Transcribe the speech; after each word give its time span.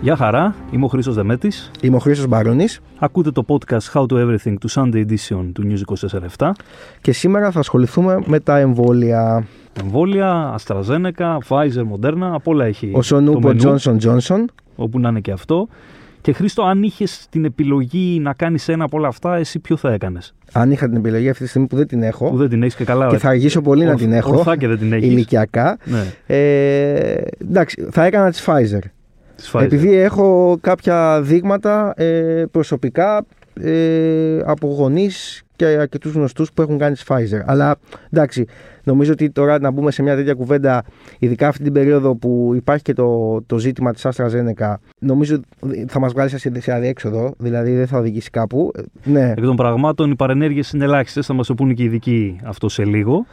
Γεια 0.00 0.16
χαρά, 0.16 0.54
είμαι 0.70 0.84
ο 0.84 0.88
Χρήστος 0.88 1.14
Δεμέτης. 1.14 1.70
Είμαι 1.82 1.96
ο 1.96 1.98
Χρήστος 1.98 2.26
Μπαρόνης. 2.26 2.80
Ακούτε 2.98 3.30
το 3.30 3.44
podcast 3.48 3.92
How 3.92 4.06
to 4.06 4.14
Everything 4.14 4.54
του 4.60 4.70
Sunday 4.70 5.04
Edition 5.06 5.50
του 5.52 5.62
News 5.68 6.08
24 6.38 6.50
Και 7.00 7.12
σήμερα 7.12 7.50
θα 7.50 7.58
ασχοληθούμε 7.58 8.22
με 8.26 8.40
τα 8.40 8.58
εμβόλια. 8.58 9.46
Εμβόλια, 9.82 10.58
AstraZeneca, 10.58 11.38
Pfizer, 11.48 11.84
Moderna, 11.92 12.30
απ' 12.32 12.48
όλα 12.48 12.64
έχει 12.64 12.92
Ο 12.94 13.02
Σονούπο 13.02 13.50
Johnson 13.62 13.96
Johnson. 14.00 14.44
Όπου 14.76 14.98
να 14.98 15.08
είναι 15.08 15.20
και 15.20 15.32
αυτό. 15.32 15.68
Και 16.20 16.32
Χρήστο, 16.32 16.62
αν 16.62 16.82
είχες 16.82 17.26
την 17.30 17.44
επιλογή 17.44 18.20
να 18.20 18.32
κάνεις 18.32 18.68
ένα 18.68 18.84
από 18.84 18.98
όλα 18.98 19.08
αυτά, 19.08 19.36
εσύ 19.36 19.58
ποιο 19.58 19.76
θα 19.76 19.92
έκανες; 19.92 20.34
Αν 20.52 20.70
είχα 20.70 20.88
την 20.88 20.96
επιλογή 20.96 21.28
αυτή 21.28 21.42
τη 21.42 21.48
στιγμή 21.48 21.66
που 21.66 21.76
δεν 21.76 21.86
την 21.86 22.02
έχω. 22.02 22.30
Που 22.30 22.36
δεν 22.36 22.48
την 22.48 22.62
έχεις 22.62 22.74
και 22.74 22.84
καλά. 22.84 23.06
Και 23.06 23.18
θα 23.18 23.28
αργήσω 23.28 23.60
πολύ 23.60 23.84
να 23.84 23.94
την 23.94 24.12
έχω. 24.12 24.36
Ορθά 24.36 24.56
και 24.56 24.66
δεν 24.66 24.78
την 24.78 24.92
έχεις. 24.92 25.08
Ηλικιακά. 25.08 25.78
Ναι. 25.84 26.04
Ε, 26.26 27.22
εντάξει, 27.40 27.86
θα 27.90 28.04
έκανα 28.04 28.30
της 28.30 28.44
Pfizer. 28.46 28.80
Επειδή 29.52 29.94
έχω 29.94 30.58
κάποια 30.60 31.20
δείγματα 31.22 31.94
ε, 31.96 32.44
προσωπικά 32.50 33.26
ε, 33.60 34.38
από 34.44 34.66
γονείς 34.66 35.42
και 35.60 35.66
αρκετούς 35.66 36.12
γνωστούς 36.12 36.52
που 36.52 36.62
έχουν 36.62 36.78
κάνει 36.78 36.94
της 36.94 37.04
Pfizer. 37.08 37.42
Αλλά 37.44 37.76
εντάξει, 38.10 38.46
νομίζω 38.84 39.12
ότι 39.12 39.30
τώρα 39.30 39.58
να 39.60 39.70
μπούμε 39.70 39.90
σε 39.90 40.02
μια 40.02 40.16
τέτοια 40.16 40.34
κουβέντα, 40.34 40.84
ειδικά 41.18 41.48
αυτή 41.48 41.62
την 41.62 41.72
περίοδο 41.72 42.14
που 42.14 42.52
υπάρχει 42.54 42.82
και 42.82 42.92
το, 42.92 43.40
το 43.46 43.58
ζήτημα 43.58 43.92
της 43.92 44.06
AstraZeneca, 44.06 44.74
νομίζω 44.98 45.40
θα 45.86 46.00
μας 46.00 46.12
βγάλει 46.12 46.30
σε 46.38 46.72
αδιέξοδο, 46.72 47.34
δηλαδή 47.38 47.74
δεν 47.76 47.86
θα 47.86 47.98
οδηγήσει 47.98 48.30
κάπου. 48.30 48.70
Ναι. 49.04 49.30
Εκ 49.30 49.40
των 49.40 49.56
πραγμάτων, 49.56 50.10
οι 50.10 50.16
παρενέργειες 50.16 50.70
είναι 50.70 50.84
ελάχιστες, 50.84 51.26
θα 51.26 51.34
μας 51.34 51.46
το 51.46 51.54
πούνε 51.54 51.72
και 51.72 51.82
οι 51.82 51.86
ειδικοί 51.86 52.40
αυτό 52.44 52.68
σε 52.68 52.84
λίγο. 52.84 53.26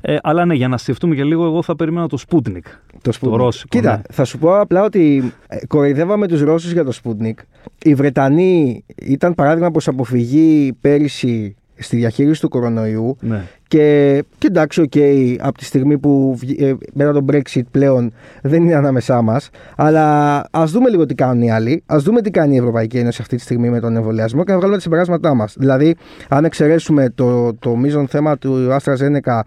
Ε, 0.00 0.16
αλλά 0.22 0.44
ναι, 0.44 0.54
για 0.54 0.68
να 0.68 0.76
σκεφτούμε 0.76 1.14
και 1.14 1.24
λίγο, 1.24 1.44
εγώ 1.44 1.62
θα 1.62 1.76
περίμενα 1.76 2.08
το 2.08 2.18
Sputnik. 2.28 2.66
Το, 3.02 3.12
Sputnik. 3.14 3.30
το 3.30 3.36
ρώσικο. 3.36 3.68
Κοίτα, 3.68 3.96
ναι. 3.96 4.02
θα 4.10 4.24
σου 4.24 4.38
πω 4.38 4.60
απλά 4.60 4.82
ότι 4.82 5.32
ε, 5.48 5.66
κοροϊδεύαμε 5.66 6.26
τους 6.28 6.40
Ρώσους 6.40 6.72
για 6.72 6.84
το 6.84 6.92
Sputnik. 7.02 7.34
Οι 7.82 7.94
Βρετανοί 7.94 8.84
ήταν 9.02 9.34
παράδειγμα 9.34 9.70
προς 9.70 9.88
αποφυγή 9.88 10.72
πέρυσι 10.80 11.56
στη 11.82 11.96
διαχείριση 11.96 12.40
του 12.40 12.48
κορονοϊού. 12.48 13.16
Ναι. 13.20 13.42
Και, 13.68 14.24
και 14.38 14.46
εντάξει, 14.46 14.80
OK, 14.80 14.92
okay, 14.94 15.36
από 15.40 15.58
τη 15.58 15.64
στιγμή 15.64 15.98
που 15.98 16.38
ε, 16.58 16.72
μετά 16.92 17.12
τον 17.12 17.26
Brexit 17.32 17.62
πλέον 17.70 18.12
δεν 18.42 18.62
είναι 18.62 18.74
ανάμεσά 18.74 19.22
μας. 19.22 19.50
Αλλά 19.76 20.44
ας 20.50 20.70
δούμε 20.70 20.90
λίγο 20.90 21.06
τι 21.06 21.14
κάνουν 21.14 21.42
οι 21.42 21.50
άλλοι. 21.50 21.82
Ας 21.86 21.96
δούμε 21.98 22.20
τι 22.20 22.30
κάνει 22.30 22.54
η 22.54 22.58
Ευρωπαϊκή 22.58 22.98
Ένωση 22.98 23.18
αυτή 23.20 23.36
τη 23.36 23.42
στιγμή 23.42 23.70
με 23.70 23.80
τον 23.80 23.96
εμβολιασμό 23.96 24.44
και 24.44 24.50
να 24.50 24.56
βγάλουμε 24.56 24.76
τα 24.76 24.82
συμπεράσματά 24.82 25.34
μας. 25.34 25.54
Δηλαδή, 25.58 25.96
αν 26.28 26.44
εξαιρέσουμε 26.44 27.10
το, 27.14 27.54
το 27.54 27.76
μείζον 27.76 28.08
θέμα 28.08 28.38
του 28.38 28.68
AstraZeneca 28.70 29.40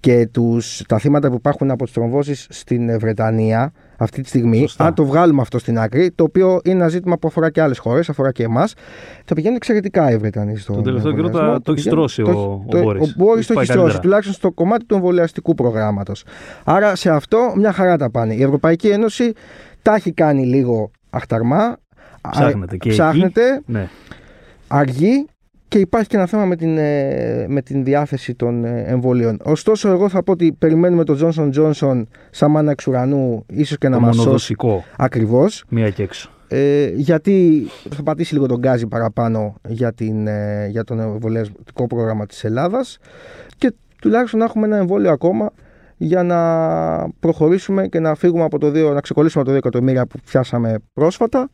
και 0.00 0.28
τους, 0.32 0.82
τα 0.88 0.98
θύματα 0.98 1.28
που 1.28 1.34
υπάρχουν 1.34 1.70
από 1.70 1.84
τις 1.84 1.92
τρομβώσει 1.92 2.34
στην 2.48 2.98
Βρετανία, 2.98 3.72
αυτή 3.96 4.22
τη 4.22 4.28
στιγμή, 4.28 4.58
Σωστά. 4.58 4.84
αν 4.86 4.94
το 4.94 5.04
βγάλουμε 5.04 5.40
αυτό 5.40 5.58
στην 5.58 5.78
άκρη, 5.78 6.10
το 6.10 6.24
οποίο 6.24 6.60
είναι 6.64 6.74
ένα 6.74 6.88
ζήτημα 6.88 7.18
που 7.18 7.28
αφορά 7.28 7.50
και 7.50 7.60
άλλες 7.60 7.78
χώρες, 7.78 8.08
αφορά 8.08 8.32
και 8.32 8.42
εμάς, 8.42 8.74
θα 9.24 9.34
πηγαίνουν 9.34 9.56
εξαιρετικά 9.56 10.10
οι 10.10 10.16
Βρετανοί 10.16 10.56
στο. 10.56 10.72
Τον 10.72 10.82
τελευταίο 10.82 11.12
καιρό 11.12 11.30
το, 11.30 11.60
το 11.60 11.72
έχει 11.72 11.88
τρώσει 11.88 12.22
ο, 12.22 12.30
ο, 12.72 12.78
ο 12.78 12.88
Ο 12.88 13.08
Μπόρις 13.16 13.46
το 13.46 13.60
έχει 13.60 13.72
τρώσει, 13.72 14.00
τουλάχιστον 14.00 14.34
στο 14.34 14.52
κομμάτι 14.52 14.84
του 14.84 14.94
εμβολιαστικού 14.94 15.54
προγράμματος. 15.54 16.24
Άρα 16.64 16.94
σε 16.96 17.10
αυτό 17.10 17.52
μια 17.56 17.72
χαρά 17.72 17.96
τα 17.96 18.10
πάνε. 18.10 18.34
Η 18.34 18.42
Ευρωπαϊκή 18.42 18.88
Ένωση 18.88 19.32
τα 19.82 19.94
έχει 19.94 20.12
κάνει 20.12 20.46
λίγο 20.46 20.90
αχταρμά. 21.10 21.76
Ψάχνεται 22.30 22.76
και 22.76 22.88
ψάχνεται, 22.90 23.52
εκεί. 23.54 23.64
Ναι. 23.66 23.88
Αργεί 24.68 25.26
και 25.74 25.80
υπάρχει 25.80 26.08
και 26.08 26.16
ένα 26.16 26.26
θέμα 26.26 26.44
με 26.44 26.56
την, 26.56 26.78
ε, 26.78 27.46
με 27.48 27.62
την 27.62 27.84
διάθεση 27.84 28.34
των 28.34 28.64
ε, 28.64 28.84
εμβολίων. 28.86 29.38
Ωστόσο, 29.42 29.88
εγώ 29.88 30.08
θα 30.08 30.22
πω 30.22 30.32
ότι 30.32 30.52
περιμένουμε 30.58 31.04
τον 31.04 31.18
Johnson 31.20 31.50
Johnson 31.54 32.02
σαν 32.30 32.50
μάνα 32.50 32.70
εξ 32.70 32.86
ουρανού, 32.86 33.44
ίσως 33.50 33.78
και 33.78 33.88
να 33.88 33.98
μας 33.98 34.16
σώσει. 34.16 34.56
Ακριβώς. 34.96 35.64
Μία 35.68 35.90
και 35.90 36.02
έξω. 36.02 36.30
Ε, 36.48 36.90
γιατί 36.94 37.66
θα 37.90 38.02
πατήσει 38.02 38.34
λίγο 38.34 38.46
τον 38.46 38.58
γκάζι 38.58 38.86
παραπάνω 38.86 39.54
για, 39.68 39.92
την, 39.92 40.26
ε, 40.26 40.66
για 40.70 40.84
τον 40.84 41.00
εμβολιαστικό 41.00 41.86
πρόγραμμα 41.86 42.26
της 42.26 42.44
Ελλάδας 42.44 42.98
και 43.58 43.72
τουλάχιστον 44.00 44.38
να 44.38 44.44
έχουμε 44.44 44.66
ένα 44.66 44.76
εμβόλιο 44.76 45.10
ακόμα 45.10 45.52
για 45.96 46.22
να 46.22 46.38
προχωρήσουμε 47.20 47.86
και 47.86 48.00
να 48.00 48.14
φύγουμε 48.14 48.44
από 48.44 48.58
το 48.58 48.66
2, 48.66 48.92
να 48.92 49.00
ξεκολλήσουμε 49.00 49.42
από 49.42 49.50
το 49.50 49.56
2 49.56 49.58
εκατομμύρια 49.58 50.06
που 50.06 50.18
πιάσαμε 50.24 50.74
πρόσφατα 50.92 51.50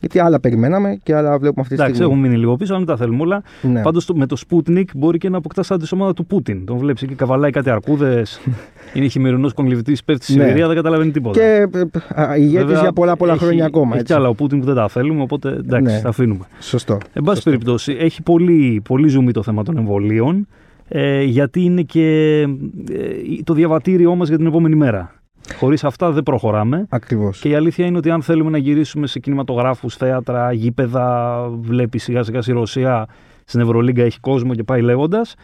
γιατί 0.00 0.18
άλλα 0.18 0.40
περιμέναμε 0.40 0.98
και 1.02 1.14
άλλα 1.14 1.38
βλέπουμε 1.38 1.60
αυτή 1.60 1.74
τη 1.74 1.80
στιγμή. 1.80 1.84
Εντάξει, 1.84 2.02
έχουν 2.02 2.18
μείνει 2.18 2.36
λίγο 2.36 2.56
πίσω, 2.56 2.72
αν 2.72 2.78
δεν 2.78 2.88
τα 2.88 2.96
θέλουμε 2.96 3.22
όλα. 3.22 3.42
Ναι. 3.62 3.82
Πάντως 3.82 4.10
με 4.14 4.26
το 4.26 4.36
Sputnik 4.48 4.84
μπορεί 4.94 5.18
και 5.18 5.28
να 5.28 5.36
αποκτά 5.36 5.62
σαν 5.62 5.78
τη 5.78 5.88
ομάδα 5.92 6.12
του 6.12 6.26
Πούτιν. 6.26 6.64
Τον 6.64 6.76
βλέπεις 6.78 7.02
εκεί, 7.02 7.14
καβαλάει 7.14 7.50
κάτι 7.50 7.70
αρκούδες. 7.70 8.40
είναι 8.94 9.06
χειμερινός 9.06 9.52
κονκλιβητή, 9.52 9.96
πέφτει 10.04 10.24
στη 10.24 10.36
ναι. 10.36 10.42
Σιβηρία, 10.42 10.66
δεν 10.66 10.76
καταλαβαίνει 10.76 11.10
τίποτα. 11.10 11.40
Και 11.40 11.66
ε, 12.14 12.40
ηγέτης 12.40 12.80
για 12.80 12.92
πολλά 12.92 13.16
πολλά 13.16 13.32
έχει, 13.32 13.44
χρόνια 13.44 13.64
ακόμα. 13.64 13.94
Έχει 13.94 14.04
κι 14.04 14.12
άλλα 14.12 14.28
ο 14.28 14.34
Πούτιν 14.34 14.60
που 14.60 14.66
δεν 14.66 14.74
τα 14.74 14.88
θέλουμε, 14.88 15.22
οπότε 15.22 15.48
εντάξει, 15.48 15.94
ναι. 15.94 16.00
τα 16.00 16.08
αφήνουμε. 16.08 16.44
Σωστό. 16.60 16.98
Εν 17.12 17.22
πάση 17.22 17.42
περιπτώσει, 17.42 17.96
έχει 17.98 18.22
πολύ, 18.22 18.82
πολύ 18.84 19.08
ζουμί 19.08 19.32
το 19.32 19.42
θέμα 19.42 19.62
των 19.62 19.76
εμβολίων. 19.76 20.46
Ε, 20.88 21.22
γιατί 21.22 21.62
είναι 21.62 21.82
και 21.82 22.40
ε, 22.40 23.42
το 23.44 23.54
διαβατήριό 23.54 24.14
μας 24.14 24.28
για 24.28 24.36
την 24.36 24.46
επόμενη 24.46 24.74
μέρα. 24.74 25.17
Χωρίς 25.56 25.84
αυτά 25.84 26.10
δεν 26.10 26.22
προχωράμε. 26.22 26.86
Ακριβώς. 26.88 27.40
Και 27.40 27.48
η 27.48 27.54
αλήθεια 27.54 27.86
είναι 27.86 27.98
ότι 27.98 28.10
αν 28.10 28.22
θέλουμε 28.22 28.50
να 28.50 28.58
γυρίσουμε 28.58 29.06
σε 29.06 29.18
κινηματογράφους, 29.18 29.96
θέατρα, 29.96 30.52
γήπεδα, 30.52 31.38
βλέπεις 31.60 32.02
σιγά 32.02 32.22
σιγά 32.22 32.40
η 32.46 32.52
Ρωσία 32.52 33.08
στην 33.44 33.60
Ευρωλίγκα 33.60 34.02
έχει 34.02 34.20
κόσμο 34.20 34.54
και 34.54 34.62
πάει 34.62 34.80
λέγοντας. 34.80 35.34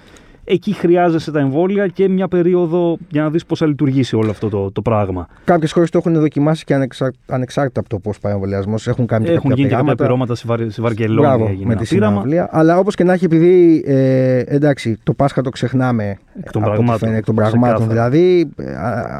Εκεί 0.44 0.72
χρειάζεσαι 0.72 1.30
τα 1.30 1.40
εμβόλια 1.40 1.86
και 1.86 2.08
μια 2.08 2.28
περίοδο 2.28 2.98
για 3.08 3.22
να 3.22 3.30
δεις 3.30 3.46
πώς 3.46 3.58
θα 3.58 3.66
λειτουργήσει 3.66 4.16
όλο 4.16 4.30
αυτό 4.30 4.48
το, 4.48 4.72
το 4.72 4.82
πράγμα. 4.82 5.28
Κάποιες 5.44 5.72
χώρες 5.72 5.90
το 5.90 5.98
έχουν 5.98 6.14
δοκιμάσει 6.14 6.64
και 6.64 6.74
ανεξα... 6.74 7.12
ανεξάρτητα 7.26 7.80
από 7.80 7.88
το 7.88 7.98
πώς 7.98 8.18
πάει 8.18 8.32
ο 8.32 8.34
εμβολιασμός. 8.34 8.86
Έχουν 8.86 9.06
κάνει 9.06 9.28
έχουν 9.28 9.52
γίνει 9.52 9.68
και 9.68 9.74
κάποια 9.74 9.94
πειρώματα 9.94 10.34
στη, 10.34 10.46
Βαρ... 10.46 10.70
στη 10.70 10.80
Βαρκελόνη. 10.80 11.62
με 11.64 11.74
τη 11.74 11.84
συναυλία. 11.84 12.48
Αλλά 12.52 12.78
όπως 12.78 12.94
και 12.94 13.04
να 13.04 13.12
έχει, 13.12 13.24
επειδή 13.24 13.84
ε, 13.86 14.38
εντάξει, 14.38 14.98
το 15.02 15.14
Πάσχα 15.14 15.42
το 15.42 15.50
ξεχνάμε 15.50 16.18
εκ 16.38 16.50
των 16.50 16.62
πραγμάτων. 16.62 17.14
εκ 17.14 17.24
των 17.24 17.34
πραγμάτων 17.34 17.88
δηλαδή, 17.88 18.50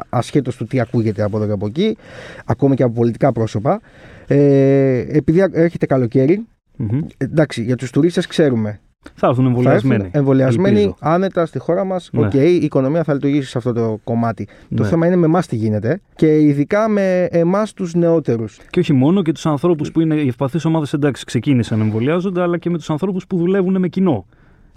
ασχέτως 0.09 0.55
του 0.55 0.65
τι 0.65 0.79
ακούγεται 0.79 1.23
από 1.23 1.37
εδώ 1.37 1.45
και 1.45 1.51
από 1.51 1.65
εκεί, 1.65 1.97
ακόμη 2.45 2.75
και 2.75 2.83
από 2.83 2.93
πολιτικά 2.93 3.31
πρόσωπα. 3.31 3.81
Ε, 4.27 5.05
επειδή 5.07 5.45
έρχεται 5.51 5.85
καλοκαίρι, 5.85 6.45
mm-hmm. 6.79 6.99
εντάξει, 7.17 7.63
για 7.63 7.75
τους 7.75 7.91
τουρίστες 7.91 8.27
ξέρουμε 8.27 8.79
θα 9.13 9.27
έρθουν 9.27 9.45
εμβολιασμένοι. 9.45 10.09
Θα 10.11 10.17
εμβολιασμένοι 10.17 10.95
άνετα 10.99 11.45
στη 11.45 11.59
χώρα 11.59 11.83
μας. 11.83 12.09
Ναι. 12.13 12.25
OK, 12.25 12.31
okay, 12.33 12.35
η 12.35 12.55
οικονομία 12.55 13.03
θα 13.03 13.13
λειτουργήσει 13.13 13.49
σε 13.49 13.57
αυτό 13.57 13.73
το 13.73 13.99
κομμάτι. 14.03 14.47
Το 14.75 14.83
ναι. 14.83 14.89
θέμα 14.89 15.07
είναι 15.07 15.15
με 15.15 15.25
εμάς 15.25 15.47
τι 15.47 15.55
γίνεται 15.55 16.01
και 16.15 16.39
ειδικά 16.41 16.89
με 16.89 17.23
εμάς 17.23 17.73
τους 17.73 17.93
νεότερους. 17.93 18.59
Και 18.69 18.79
όχι 18.79 18.93
μόνο 18.93 19.21
και 19.21 19.31
τους 19.31 19.45
ανθρώπους 19.45 19.91
που 19.91 20.01
είναι 20.01 20.15
οι 20.15 20.27
ευπαθείς 20.27 20.65
ομάδες 20.65 20.93
εντάξει 20.93 21.25
ξεκίνησαν 21.25 21.77
να 21.77 21.83
εμβολιάζονται, 21.83 22.41
αλλά 22.41 22.57
και 22.57 22.69
με 22.69 22.77
τους 22.77 22.89
ανθρώπους 22.89 23.27
που 23.27 23.37
δουλεύουν 23.37 23.79
με 23.79 23.87
κοινό. 23.87 24.25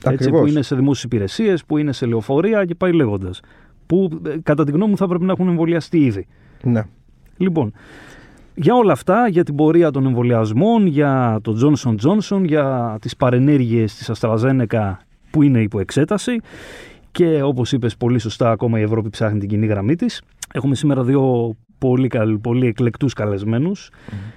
Έτσι, 0.05 0.31
που 0.31 0.47
είναι 0.47 0.63
σε 0.63 0.75
δημόσιες 0.75 1.05
υπηρεσίες, 1.05 1.65
που 1.65 1.79
είναι 1.79 1.93
σε 1.93 2.07
λεωφορεία 2.07 2.65
και 2.65 2.75
πάει 2.75 2.93
λέγοντας. 2.93 3.41
Που 3.87 4.21
ε, 4.27 4.35
κατά 4.43 4.65
τη 4.65 4.71
γνώμη 4.71 4.91
μου 4.91 4.97
θα 4.97 5.09
πρέπει 5.09 5.25
να 5.25 5.33
έχουν 5.33 5.49
εμβολιαστεί 5.49 5.99
ήδη. 5.99 6.27
Ναι. 6.63 6.83
Λοιπόν, 7.37 7.73
για 8.61 8.75
όλα 8.75 8.93
αυτά, 8.93 9.29
για 9.29 9.45
την 9.45 9.55
πορεία 9.55 9.91
των 9.91 10.07
εμβολιασμών, 10.07 10.87
για 10.87 11.39
το 11.43 11.57
Johnson 11.63 11.95
Johnson, 12.07 12.43
για 12.45 12.97
τις 13.01 13.17
παρενέργειες 13.17 13.95
της 13.95 14.11
AstraZeneca 14.15 14.97
που 15.31 15.43
είναι 15.43 15.61
υπό 15.63 15.81
εξέταση 15.81 16.41
και 17.11 17.43
όπως 17.43 17.73
είπες 17.73 17.97
πολύ 17.97 18.19
σωστά 18.19 18.51
ακόμα 18.51 18.79
η 18.79 18.83
Ευρώπη 18.83 19.09
ψάχνει 19.09 19.39
την 19.39 19.49
κοινή 19.49 19.67
γραμμή 19.67 19.95
της. 19.95 20.23
Έχουμε 20.53 20.75
σήμερα 20.75 21.03
δύο 21.03 21.55
πολύ, 21.79 22.11
πολύ 22.41 22.67
εκλεκτούς 22.67 23.13
καλεσμένους. 23.13 23.91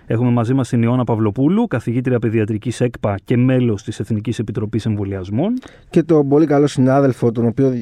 Έχουμε 0.06 0.32
μαζί 0.32 0.54
μας 0.54 0.70
την 0.70 0.82
Ιώνα 0.82 1.04
Παυλοπούλου, 1.04 1.68
καθηγήτρια 1.68 2.20
παιδιατρικής 2.20 2.82
ΕΚΠΑ 2.82 3.16
και 3.24 3.38
μέλος 3.38 3.84
της 3.84 4.00
Εθνικής 4.00 4.40
Επιτροπής 4.40 4.86
Εμβολιασμών. 4.86 5.54
Και 5.90 6.04
τον 6.04 6.28
πολύ 6.28 6.46
καλό 6.46 6.68
συνάδελφο, 6.68 7.32
τον 7.32 7.46
οποίο 7.46 7.82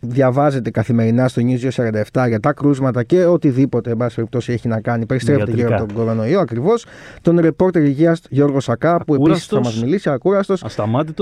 διαβάζετε 0.00 0.70
καθημερινά 0.70 1.28
στο 1.28 1.42
News 1.44 1.84
47 2.14 2.28
για 2.28 2.40
τα 2.40 2.52
κρούσματα 2.52 3.02
και 3.02 3.24
οτιδήποτε 3.24 3.90
εν 3.90 3.96
πάση 3.96 4.14
περιπτώσει 4.14 4.52
έχει 4.52 4.68
να 4.68 4.80
κάνει. 4.80 5.06
Περιστρέφεται 5.06 5.50
γύρω 5.50 5.76
από 5.76 5.86
τον 5.86 5.96
κορονοϊό 5.96 6.40
ακριβώς. 6.40 6.86
Τον 7.22 7.40
ρεπόρτερ 7.40 7.84
υγείας 7.84 8.20
Γιώργο 8.30 8.60
Σακά, 8.60 9.04
που 9.04 9.14
επίσης 9.14 9.46
θα 9.46 9.60
μας 9.60 9.82
μιλήσει, 9.82 10.10
ακούραστος, 10.10 10.64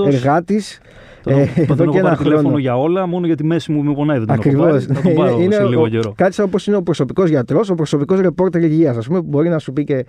εργάτης. 0.05 0.79
Ε, 1.27 1.45
εδώ 1.55 1.85
και 1.85 1.97
ένα 1.97 2.15
τηλέφωνο 2.15 2.57
για 2.57 2.77
όλα, 2.77 3.07
μόνο 3.07 3.25
για 3.25 3.35
τη 3.35 3.43
μέση 3.43 3.71
μου 3.71 3.83
με 3.83 3.93
πονάει. 3.93 4.17
Δεν 4.17 4.31
Ακριβώς. 4.31 4.85
Θα 4.85 5.01
τον 5.01 5.13
πάρω 5.13 5.39
είναι, 5.41 5.55
σε 5.55 5.63
λίγο 5.63 5.87
καιρό. 5.89 6.13
Κάτι 6.15 6.41
όπως 6.41 6.67
είναι 6.67 6.75
ο 6.75 6.81
προσωπικός 6.81 7.29
γιατρός, 7.29 7.69
ο 7.69 7.75
προσωπικός 7.75 8.19
ρεπόρτερ 8.19 8.63
υγείας, 8.63 8.97
ας 8.97 9.07
πούμε, 9.07 9.21
που 9.21 9.27
μπορεί 9.27 9.49
να 9.49 9.59
σου 9.59 9.73
πει 9.73 9.83
και 9.83 10.05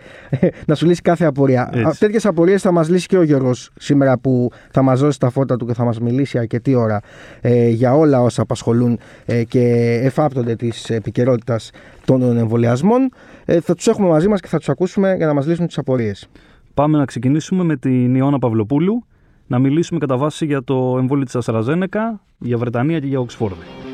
να 0.67 0.75
σου 0.75 0.87
λύσει 0.87 1.03
κάθε 1.03 1.25
απορία. 1.25 1.73
Τέτοιες 1.99 2.27
απορίες 2.27 2.63
θα 2.63 2.73
μας 2.73 2.89
λύσει 2.89 3.07
και 3.07 3.17
ο 3.17 3.23
Γιώργος 3.23 3.71
σήμερα 3.79 4.19
που 4.19 4.51
θα 4.71 4.83
μας 4.83 5.01
δώσει 5.01 5.21
τα 5.21 5.31
φώτα 5.31 5.57
του 5.57 5.67
και 5.67 5.75
θα 5.75 5.85
μας 5.85 6.01
μιλήσει 6.01 6.39
αρκετή 6.39 6.75
ώρα 6.75 7.01
ε, 7.41 7.69
για 7.69 7.95
όλα 7.95 8.23
όσα 8.23 8.46
απασχολούν 8.47 8.99
ε, 9.25 9.45
και 9.45 9.61
εφάπτονται 10.03 10.57
της 10.57 10.91
επικαιρότητας 10.91 11.71
των 12.05 12.37
εμβολιασμών. 12.37 13.11
Ε, 13.45 13.61
θα 13.61 13.75
τους 13.75 13.87
έχουμε 13.87 14.09
μαζί 14.09 14.29
μας 14.29 14.41
και 14.41 14.49
θα 14.49 14.59
τους 14.59 14.69
ακούσουμε 14.69 15.15
για 15.17 15.27
να 15.27 15.35
μας 15.35 15.47
λύσουν 15.47 15.67
τις 15.67 15.79
απορίες. 15.79 16.29
Πάμε 16.75 16.99
να 16.99 17.05
ξεκινήσουμε 17.05 17.65
με 17.65 17.77
την 17.77 18.15
Ιώνα 18.15 18.39
Παυλοπούλου 18.39 19.05
να 19.47 19.59
μιλήσουμε 19.59 19.99
κατά 19.99 20.17
βάση 20.17 20.47
για 20.47 20.63
το 20.65 20.97
εμβόλιο 20.99 21.25
της 21.25 21.37
Αστραζένεκα, 21.37 22.21
για 22.39 22.59
Βρετανία 22.59 22.99
και 22.99 23.07
για 23.07 23.21
Οξφόρδη. 23.21 23.86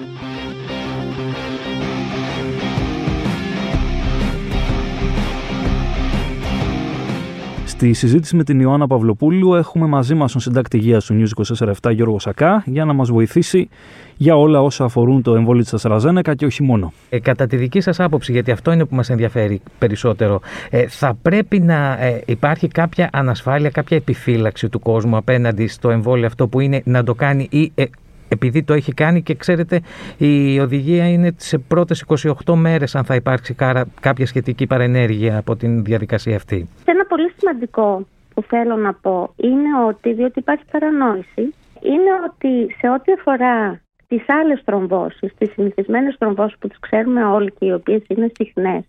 Στη 7.82 7.92
συζήτηση 7.92 8.36
με 8.36 8.44
την 8.44 8.60
Ιωάννα 8.60 8.86
Παυλοπούλου 8.86 9.54
έχουμε 9.54 9.86
μαζί 9.86 10.14
μας 10.14 10.32
τον 10.32 10.40
συντάκτη 10.40 10.76
υγείας 10.76 11.04
του 11.04 11.22
News 11.22 11.56
24 11.84 11.92
Γιώργο 11.92 12.18
Σακά 12.18 12.62
για 12.66 12.84
να 12.84 12.92
μας 12.92 13.10
βοηθήσει 13.10 13.68
για 14.16 14.36
όλα 14.36 14.62
όσα 14.62 14.84
αφορούν 14.84 15.22
το 15.22 15.34
εμβόλιο 15.34 15.62
της 15.62 15.74
Αστραζένεκα 15.74 16.34
και 16.34 16.44
όχι 16.44 16.62
μόνο. 16.62 16.92
Ε, 17.08 17.20
κατά 17.20 17.46
τη 17.46 17.56
δική 17.56 17.80
σας 17.80 18.00
άποψη, 18.00 18.32
γιατί 18.32 18.50
αυτό 18.50 18.72
είναι 18.72 18.84
που 18.84 18.94
μας 18.94 19.10
ενδιαφέρει 19.10 19.60
περισσότερο, 19.78 20.40
ε, 20.70 20.86
θα 20.88 21.14
πρέπει 21.22 21.60
να 21.60 21.98
ε, 22.00 22.22
υπάρχει 22.26 22.68
κάποια 22.68 23.10
ανασφάλεια, 23.12 23.70
κάποια 23.70 23.96
επιφύλαξη 23.96 24.68
του 24.68 24.80
κόσμου 24.80 25.16
απέναντι 25.16 25.66
στο 25.66 25.90
εμβόλιο 25.90 26.26
αυτό 26.26 26.48
που 26.48 26.60
είναι 26.60 26.82
να 26.84 27.04
το 27.04 27.14
κάνει 27.14 27.46
ή 27.50 27.72
ε, 27.74 27.84
επειδή 28.32 28.62
το 28.62 28.72
έχει 28.72 28.92
κάνει 28.92 29.22
και 29.22 29.34
ξέρετε 29.34 29.80
η 30.18 30.60
οδηγία 30.60 31.08
είναι 31.08 31.34
σε 31.36 31.58
πρώτες 31.58 32.04
28 32.44 32.54
μέρες 32.54 32.94
αν 32.94 33.04
θα 33.04 33.14
υπάρξει 33.14 33.54
κάποια 34.00 34.26
σχετική 34.26 34.66
παρενέργεια 34.66 35.38
από 35.38 35.56
την 35.56 35.84
διαδικασία 35.84 36.36
αυτή. 36.36 36.68
Ένα 36.84 37.04
πολύ 37.04 37.32
σημαντικό 37.36 38.06
που 38.34 38.42
θέλω 38.42 38.76
να 38.76 38.94
πω 38.94 39.32
είναι 39.36 39.68
ότι, 39.88 40.12
διότι 40.12 40.38
υπάρχει 40.38 40.64
παρανόηση, 40.70 41.54
είναι 41.82 42.10
ότι 42.30 42.74
σε 42.78 42.88
ό,τι 42.88 43.12
αφορά 43.12 43.80
τις 44.08 44.24
άλλες 44.28 44.62
τρομβώσεις, 44.64 45.34
τις 45.38 45.52
συνηθισμένες 45.52 46.16
τρομβώσεις 46.18 46.58
που 46.58 46.68
τις 46.68 46.78
ξέρουμε 46.78 47.24
όλοι 47.24 47.52
και 47.58 47.66
οι 47.66 47.72
οποίες 47.72 48.02
είναι 48.08 48.30
συχνές, 48.34 48.84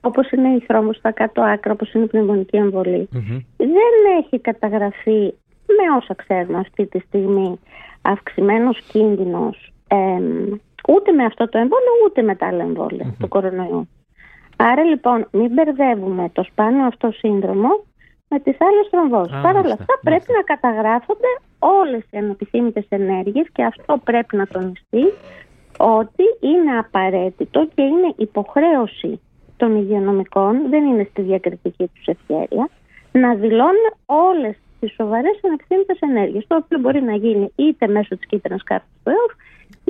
όπως 0.00 0.30
είναι 0.30 0.48
η 0.48 0.60
θρόμβο 0.66 0.92
στα 0.92 1.10
κάτω 1.12 1.42
άκρα, 1.42 1.72
όπως 1.72 1.92
είναι 1.92 2.04
η 2.04 2.06
πνευμονική 2.06 2.58
δεν 3.56 3.94
έχει 4.20 4.40
καταγραφεί 4.40 5.34
με 5.66 5.96
όσα 5.98 6.14
ξέρουμε 6.14 6.58
αυτή 6.58 6.86
τη 6.86 6.98
στιγμή 6.98 7.58
αυξημένος 8.06 8.80
κίνδυνος 8.88 9.72
ούτε 10.88 11.12
με 11.12 11.24
αυτό 11.24 11.48
το 11.48 11.58
εμβόλιο 11.58 11.92
ούτε 12.06 12.22
με 12.22 12.34
τα 12.34 12.46
άλλα 12.46 12.66
του 13.18 13.28
κορονοϊού. 13.28 13.88
Άρα 14.56 14.82
λοιπόν 14.82 15.28
μην 15.30 15.52
μπερδεύουμε 15.52 16.30
το 16.32 16.42
σπάνιο 16.42 16.84
αυτό 16.84 17.10
σύνδρομο 17.10 17.84
με 18.28 18.38
τις 18.38 18.56
άλλες 18.60 18.88
τρομβώσεις. 18.90 19.40
Παρ' 19.42 19.56
όλα 19.56 19.72
αυτά 19.72 19.98
πρέπει 20.02 20.32
να 20.32 20.42
καταγράφονται 20.42 21.32
όλες 21.58 22.02
οι 22.10 22.16
ανεπιθύμητες 22.16 22.86
ενέργειες 22.88 23.46
και 23.52 23.64
αυτό 23.64 24.00
πρέπει 24.04 24.36
να 24.36 24.46
τονιστεί 24.46 25.04
ότι 25.78 26.24
είναι 26.40 26.78
απαραίτητο 26.78 27.68
και 27.74 27.82
είναι 27.82 28.12
υποχρέωση 28.16 29.20
των 29.56 29.76
υγειονομικών, 29.76 30.68
δεν 30.68 30.84
είναι 30.84 31.06
στη 31.10 31.22
διακριτική 31.22 31.90
τους 31.94 32.06
ευχαίρεια, 32.06 32.68
να 33.12 33.34
δηλώνουν 33.34 33.86
όλες 34.06 34.56
τις 34.86 34.94
σοβαρές 34.94 35.38
ανεξήμητε 35.42 35.94
ενέργειες. 36.00 36.44
Το 36.46 36.56
οποίο 36.56 36.78
μπορεί 36.78 37.02
να 37.02 37.14
γίνει 37.14 37.52
είτε 37.56 37.86
μέσω 37.86 38.16
της 38.16 38.26
κίτρινης 38.26 38.62
κάρτας 38.62 38.88
του 39.04 39.10
ΕΟΦ, 39.10 39.32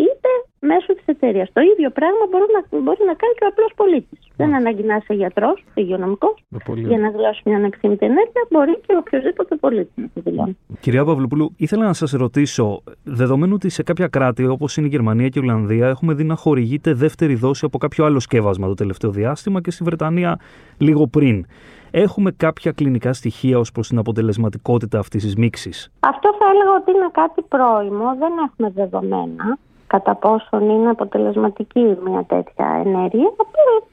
είτε 0.05 0.31
μέσω 0.71 0.95
της 0.95 1.07
εταιρείας. 1.07 1.49
Το 1.53 1.61
ίδιο 1.61 1.91
πράγμα 1.91 2.25
μπορεί 2.31 2.47
να, 2.57 2.61
μπορεί 2.85 3.03
να 3.11 3.15
κάνει 3.21 3.35
και 3.39 3.45
ο 3.45 3.49
απλός 3.53 3.73
πολίτης. 3.81 4.19
Δεν 4.37 4.55
ανάγκη 4.55 4.83
να 4.83 4.97
είσαι 4.97 5.15
γιατρός, 5.15 5.65
υγειονομικός, 5.75 6.35
για 6.75 6.99
να 6.99 7.11
δηλώσει 7.11 7.41
μια 7.45 7.57
ανεξήμητη 7.57 8.05
ενέργεια, 8.05 8.43
μπορεί 8.51 8.75
και 8.87 8.97
οποιοδήποτε 8.97 9.55
πολίτης 9.57 9.93
να 9.97 10.09
το 10.15 10.21
δηλώνει. 10.25 10.57
Κυρία 10.81 11.05
Παυλοπούλου, 11.05 11.53
ήθελα 11.57 11.85
να 11.85 11.93
σας 11.93 12.11
ρωτήσω, 12.11 12.83
δεδομένου 13.05 13.53
ότι 13.55 13.69
σε 13.69 13.83
κάποια 13.83 14.07
κράτη 14.09 14.47
όπως 14.47 14.77
είναι 14.77 14.87
η 14.87 14.91
Γερμανία 14.91 15.29
και 15.29 15.39
η 15.39 15.43
Ολλανδία 15.43 15.89
έχουμε 15.89 16.15
δει 16.15 16.25
να 16.25 16.37
χορηγείται 16.37 16.93
δεύτερη 16.93 17.35
δόση 17.35 17.65
από 17.65 17.79
κάποιο 17.79 18.05
άλλο 18.05 18.21
σκεύασμα 18.21 18.67
το 18.67 18.75
τελευταίο 18.75 19.11
διάστημα 19.11 19.61
και 19.61 19.71
στη 19.71 19.85
Βρετανία 19.85 20.39
λίγο 20.79 21.07
πριν. 21.07 21.47
Έχουμε 21.91 22.31
κάποια 22.31 22.73
κλινικά 22.73 23.13
στοιχεία 23.13 23.59
ως 23.59 23.73
προς 23.73 23.89
την 23.89 23.99
αποτελεσματικότητα 23.99 24.99
αυτής 24.99 25.23
της 25.23 25.37
μίξης; 25.37 25.91
Αυτό 26.01 26.35
θα 26.39 26.45
έλεγα 26.53 26.75
ότι 26.81 26.91
είναι 26.91 27.09
κάτι 27.13 27.43
πρόημο, 27.49 28.17
δεν 28.19 28.33
έχουμε 28.47 28.71
δεδομένα 28.71 29.59
κατά 29.87 30.15
πόσον 30.15 30.69
είναι 30.71 30.91
αποτελεσματική 30.91 31.97
μια 32.05 32.25
τέτοια 32.25 32.83
ενέργεια. 32.85 33.31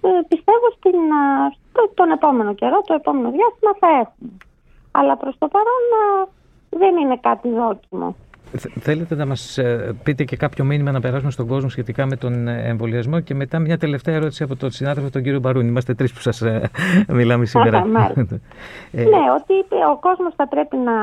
Ε, 0.02 0.10
πιστεύω 0.28 0.68
στην, 0.78 1.00
τον 1.94 2.12
επόμενο 2.12 2.54
καιρό, 2.54 2.82
το 2.86 2.94
επόμενο 2.94 3.32
διάστημα 3.32 3.72
θα 3.80 3.88
έχουμε. 3.88 4.32
Αλλά 4.92 5.18
προς 5.18 5.36
το 5.38 5.48
παρόν 5.48 5.84
δεν 6.70 6.98
είναι 6.98 7.18
κάτι 7.22 7.50
δόκιμο. 7.50 8.16
Θέλετε 8.80 9.16
να 9.16 9.26
μας 9.26 9.58
ε, 9.58 9.96
πείτε 10.04 10.24
και 10.24 10.36
κάποιο 10.36 10.64
μήνυμα 10.64 10.92
να 10.92 11.00
περάσουμε 11.00 11.32
στον 11.32 11.48
κόσμο 11.48 11.70
σχετικά 11.70 12.06
με 12.06 12.16
τον 12.16 12.48
ε, 12.48 12.62
εμβολιασμό 12.68 13.20
και 13.20 13.36
μετά 13.36 13.60
μια 13.60 13.78
τελευταία 13.78 14.16
ερώτηση 14.16 14.44
από 14.44 14.56
τον 14.56 14.72
συνάδελφο 14.72 15.10
τον 15.10 15.24
κύριο 15.24 15.40
Μπαρούνι. 15.40 15.68
Είμαστε 15.68 15.94
τρεις 15.94 16.14
που 16.14 16.20
σας 16.20 16.42
ε, 16.42 16.70
μιλάμε 17.08 17.46
σήμερα. 17.46 17.86
ναι, 17.86 19.24
ότι 19.40 19.54
ο 19.92 19.98
κόσμος 20.00 20.34
θα 20.36 20.48
πρέπει 20.48 20.78
να 20.78 20.94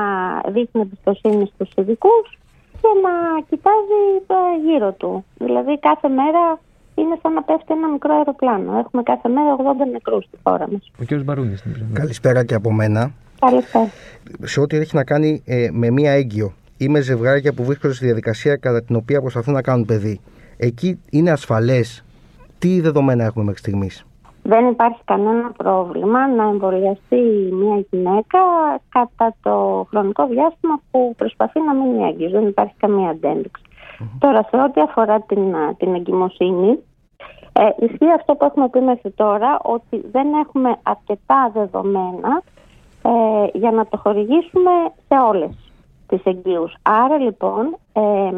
δείχνει 0.51 0.81
εμπιστοσύνη 0.81 1.51
στους 1.55 1.69
ειδικούς 1.75 2.37
και 2.81 2.87
να 3.05 3.41
κοιτάζει 3.49 4.01
γύρω 4.65 4.91
του. 4.91 5.25
Δηλαδή 5.37 5.79
κάθε 5.79 6.07
μέρα 6.07 6.59
είναι 6.95 7.17
σαν 7.21 7.33
να 7.33 7.43
πέφτει 7.43 7.73
ένα 7.73 7.87
μικρό 7.87 8.13
αεροπλάνο. 8.15 8.77
Έχουμε 8.77 9.03
κάθε 9.03 9.29
μέρα 9.29 9.55
80 9.55 9.91
νεκρούς 9.91 10.23
στη 10.23 10.37
χώρα 10.43 10.67
μας. 10.71 10.91
Ο 10.99 11.03
κύριος 11.03 11.25
Μπαρούνης. 11.25 11.63
Καλησπέρα 11.93 12.45
και 12.45 12.53
από 12.53 12.71
μένα. 12.71 13.11
Καλησπέρα. 13.39 13.89
Σε 14.41 14.59
ό,τι 14.59 14.77
έχει 14.77 14.95
να 14.95 15.03
κάνει 15.03 15.43
με 15.71 15.89
μία 15.89 16.11
έγκυο 16.11 16.53
ή 16.77 16.87
με 16.87 17.01
ζευγάρια 17.01 17.53
που 17.53 17.63
βρίσκονται 17.63 17.93
στη 17.93 18.05
διαδικασία 18.05 18.55
κατά 18.55 18.83
την 18.83 18.95
οποία 18.95 19.21
προσπαθούν 19.21 19.53
να 19.53 19.61
κάνουν 19.61 19.85
παιδί. 19.85 20.19
Εκεί 20.57 20.99
είναι 21.09 21.31
ασφαλές; 21.31 22.03
Τι 22.59 22.81
δεδομένα 22.81 23.23
έχουμε 23.23 23.43
μέχρι 23.43 23.59
στιγμής; 23.59 24.05
Δεν 24.43 24.67
υπάρχει 24.67 24.99
κανένα 25.05 25.51
πρόβλημα 25.57 26.27
να 26.27 26.43
εμβολιαστεί 26.43 27.49
μια 27.51 27.85
γυναίκα 27.89 28.39
κατά 28.89 29.35
το 29.41 29.85
χρονικό 29.89 30.27
διάστημα 30.27 30.79
που 30.91 31.13
προσπαθεί 31.17 31.59
να 31.59 31.73
μείνει 31.73 32.03
έγκυος. 32.03 32.31
Δεν 32.31 32.47
υπάρχει 32.47 32.73
καμία 32.77 33.17
Τώρα, 34.19 34.47
σε 34.49 34.57
ό,τι 34.57 34.81
αφορά 34.81 35.21
την, 35.21 35.55
την 35.77 35.93
εγκυμοσύνη, 35.93 36.79
ε, 37.53 37.85
ισχύει 37.85 38.11
αυτό 38.15 38.35
που 38.35 38.45
έχουμε 38.45 38.69
πει 38.69 38.79
μέχρι 38.79 39.11
τώρα, 39.11 39.59
ότι 39.61 40.01
δεν 40.11 40.33
έχουμε 40.33 40.75
αρκετά 40.83 41.51
δεδομένα 41.53 42.41
ε, 43.03 43.57
για 43.57 43.71
να 43.71 43.85
το 43.85 43.97
χορηγήσουμε 43.97 44.71
σε 45.07 45.15
όλες 45.27 45.71
τις 46.07 46.21
εγγύους. 46.23 46.75
Άρα 46.81 47.17
λοιπόν 47.17 47.77
ε, 47.93 48.31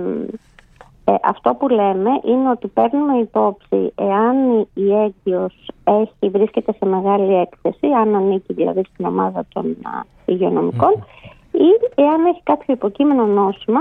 αυτό 1.24 1.54
που 1.54 1.68
λέμε 1.68 2.10
είναι 2.24 2.50
ότι 2.50 2.68
παίρνουμε 2.68 3.18
υπόψη 3.18 3.94
εάν 3.96 4.68
η 4.74 4.94
έγκυος 4.94 5.70
έχει, 5.84 6.30
βρίσκεται 6.30 6.74
σε 6.74 6.86
μεγάλη 6.86 7.36
έκθεση, 7.36 7.88
αν 8.02 8.16
ανήκει 8.16 8.54
δηλαδή 8.54 8.82
στην 8.94 9.06
ομάδα 9.06 9.46
των 9.54 9.78
υγειονομικών 10.26 11.06
ή 11.52 11.70
εάν 11.96 12.26
έχει 12.26 12.42
κάποιο 12.44 12.74
υποκείμενο 12.74 13.26
νόσημα 13.26 13.80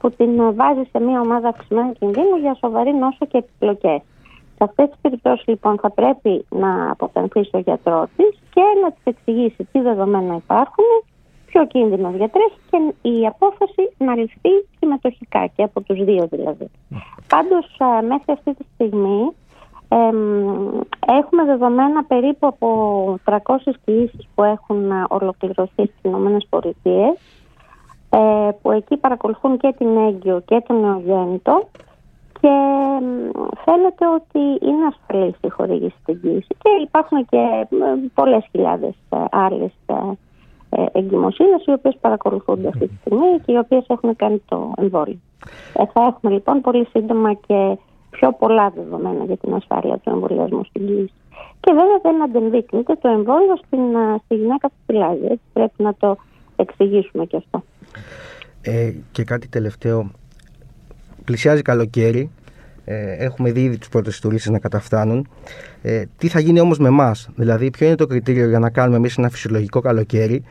που 0.00 0.10
την 0.10 0.54
βάζει 0.54 0.82
σε 0.92 1.00
μια 1.00 1.20
ομάδα 1.20 1.48
αυξημένου 1.48 1.92
κινδύνου 1.92 2.36
για 2.36 2.56
σοβαρή 2.60 2.94
νόσο 2.94 3.26
και 3.26 3.38
επιπλοκές. 3.38 4.00
Σε 4.56 4.64
αυτές 4.64 4.88
τις 4.88 4.98
περιπτώσεις, 5.00 5.46
λοιπόν, 5.46 5.78
θα 5.78 5.90
πρέπει 5.90 6.44
να 6.48 6.90
αποφανθεί 6.90 7.44
στο 7.44 7.58
γιατρό 7.58 8.08
της 8.16 8.38
και 8.50 8.62
να 8.82 8.90
της 8.92 9.00
εξηγήσει 9.04 9.68
τι 9.72 9.80
δεδομένα 9.80 10.34
υπάρχουν 10.34 10.84
ποιο 11.56 11.66
κίνδυνος 11.66 12.12
διατρέχει 12.12 12.58
και 12.70 13.08
η 13.08 13.26
απόφαση 13.26 13.92
να 13.98 14.16
ληφθεί 14.16 14.50
συμμετοχικά 14.78 15.46
και 15.56 15.62
από 15.62 15.80
τους 15.80 16.04
δύο 16.04 16.26
δηλαδή. 16.30 16.70
Πάντως 17.28 17.76
μέχρι 18.08 18.32
αυτή 18.32 18.54
τη 18.54 18.64
στιγμή 18.74 19.32
έχουμε 21.18 21.44
δεδομένα 21.44 22.04
περίπου 22.04 22.46
από 22.46 22.68
300 23.24 23.36
κοίησεις 23.84 24.28
που 24.34 24.42
έχουν 24.42 24.92
ολοκληρωθεί 25.08 25.82
στις 25.82 26.00
ΗΠΑ 26.02 26.60
ε, 28.10 28.50
που 28.62 28.70
εκεί 28.70 28.96
παρακολουθούν 28.96 29.58
και 29.58 29.74
την 29.78 29.96
έγκυο 29.96 30.42
και 30.46 30.62
τον 30.66 30.80
νεογέννητο 30.80 31.68
και 32.40 32.52
φαίνεται 33.64 34.06
ότι 34.06 34.66
είναι 34.66 34.86
ασφαλής 34.86 35.34
η 35.40 35.48
χορήγηση 35.48 35.94
στην 36.02 36.20
κοίηση 36.20 36.56
και 36.58 36.70
υπάρχουν 36.82 37.26
και 37.26 37.66
πολλές 38.14 38.46
χιλιάδες 38.50 38.94
ε, 39.08 39.16
άλλες 39.30 39.72
ε, 39.86 39.92
ε, 39.92 40.16
εγκυμοσύνες 40.92 41.64
οι 41.66 41.72
οποίες 41.72 41.96
παρακολουθούνται 42.00 42.68
αυτή 42.68 42.88
τη 42.88 42.94
στιγμή 43.00 43.40
και 43.44 43.52
οι 43.52 43.58
οποίες 43.58 43.84
έχουν 43.88 44.16
κάνει 44.16 44.42
το 44.48 44.72
εμβόλιο. 44.76 45.18
Ε, 45.74 45.84
θα 45.92 46.00
έχουμε 46.02 46.32
λοιπόν 46.32 46.60
πολύ 46.60 46.86
σύντομα 46.90 47.32
και 47.32 47.78
πιο 48.10 48.32
πολλά 48.32 48.70
δεδομένα 48.76 49.24
για 49.24 49.36
την 49.36 49.54
ασφάλεια 49.54 49.96
του 49.98 50.10
εμβολιασμού 50.10 50.64
στην 50.64 50.86
κοίηση. 50.86 51.12
Και 51.60 51.72
βέβαια 51.72 51.98
δεν 52.02 52.22
αντενδείκνυται 52.22 52.94
το 52.94 53.08
εμβόλιο 53.08 53.56
στην, 53.66 53.80
στη 54.24 54.34
γυναίκα 54.34 54.68
που 54.68 54.74
φυλάζει. 54.86 55.24
Έτσι 55.24 55.44
πρέπει 55.52 55.82
να 55.82 55.94
το 55.94 56.16
εξηγήσουμε 56.56 57.24
και 57.24 57.36
αυτό. 57.36 57.62
Ε, 58.62 58.92
και 59.12 59.24
κάτι 59.24 59.48
τελευταίο. 59.48 60.10
Πλησιάζει 61.24 61.62
καλοκαίρι. 61.62 62.30
Ε, 62.88 63.24
έχουμε 63.24 63.50
δει 63.52 63.62
ήδη 63.62 63.78
του 63.78 63.88
πρώτες 63.88 64.20
τουρίστε 64.20 64.50
να 64.50 64.58
καταφτάνουν. 64.58 65.28
Ε, 65.82 66.02
τι 66.18 66.28
θα 66.28 66.40
γίνει 66.40 66.60
όμως 66.60 66.78
με 66.78 66.88
εμάς, 66.88 67.28
δηλαδή, 67.36 67.70
ποιο 67.70 67.86
είναι 67.86 67.96
το 67.96 68.06
κριτήριο 68.06 68.48
για 68.48 68.58
να 68.58 68.70
κάνουμε 68.70 68.96
εμείς 68.96 69.18
ένα 69.18 69.28
φυσιολογικό 69.28 69.80
καλοκαίρι 69.80 70.44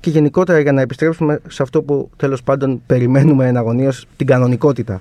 και 0.00 0.10
γενικότερα 0.10 0.58
για 0.60 0.72
να 0.72 0.80
επιστρέψουμε 0.80 1.40
σε 1.48 1.62
αυτό 1.62 1.82
που 1.82 2.10
τέλος 2.16 2.42
πάντων 2.42 2.82
περιμένουμε 2.86 3.46
εναγωνίω 3.46 3.90
την 4.16 4.26
κανονικότητα; 4.26 5.00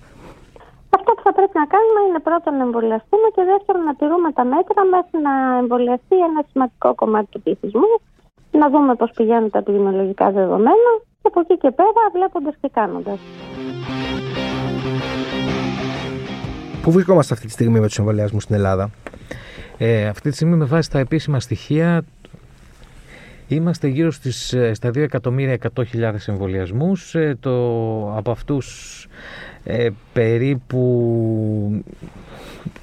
Αυτό 0.89 1.11
που 1.15 1.21
θα 1.23 1.33
πρέπει 1.33 1.55
να 1.61 1.65
κάνουμε 1.65 1.99
είναι 2.07 2.19
πρώτον 2.19 2.57
να 2.57 2.63
εμβολιαστούμε 2.63 3.27
και 3.35 3.43
δεύτερον 3.51 3.83
να 3.83 3.95
τηρούμε 3.95 4.31
τα 4.31 4.43
μέτρα 4.43 4.81
μέχρι 4.95 5.17
να 5.27 5.33
εμβολιαστεί 5.61 6.15
ένα 6.29 6.41
σημαντικό 6.51 6.95
κομμάτι 6.95 7.27
του 7.31 7.41
πληθυσμού, 7.41 7.91
να 8.51 8.69
δούμε 8.69 8.95
πώς 8.95 9.11
πηγαίνουν 9.15 9.49
τα 9.49 9.57
επιδημιολογικά 9.57 10.31
δεδομένα 10.31 10.91
Και 11.21 11.27
από 11.31 11.39
εκεί 11.39 11.57
και 11.57 11.71
πέρα 11.71 12.03
βλέποντας 12.15 12.55
και 12.61 12.69
κάνοντας. 12.73 13.19
Πού 16.81 16.91
βρισκόμαστε 16.91 17.33
αυτή 17.33 17.45
τη 17.45 17.51
στιγμή 17.51 17.79
με 17.79 17.87
τους 17.87 17.97
εμβολιασμούς 17.97 18.43
στην 18.43 18.55
Ελλάδα; 18.55 18.89
Ε, 19.77 20.07
αυτή 20.07 20.29
τη 20.29 20.35
στιγμή 20.35 20.55
με 20.55 20.65
βάση 20.65 20.89
τα 20.89 20.99
επίσημα 20.99 21.39
στοιχεία 21.39 22.03
Είμαστε 23.47 23.87
γύρω 23.87 24.11
στις, 24.11 24.53
ε, 24.53 24.73
στα 24.73 24.91
2.100.000 24.93 26.27
εμβολιασμούς. 26.27 27.15
Ε, 27.15 27.37
το, 27.39 27.51
από 28.17 28.31
αυτούς 28.31 29.07
ε, 29.63 29.89
περίπου 30.13 31.83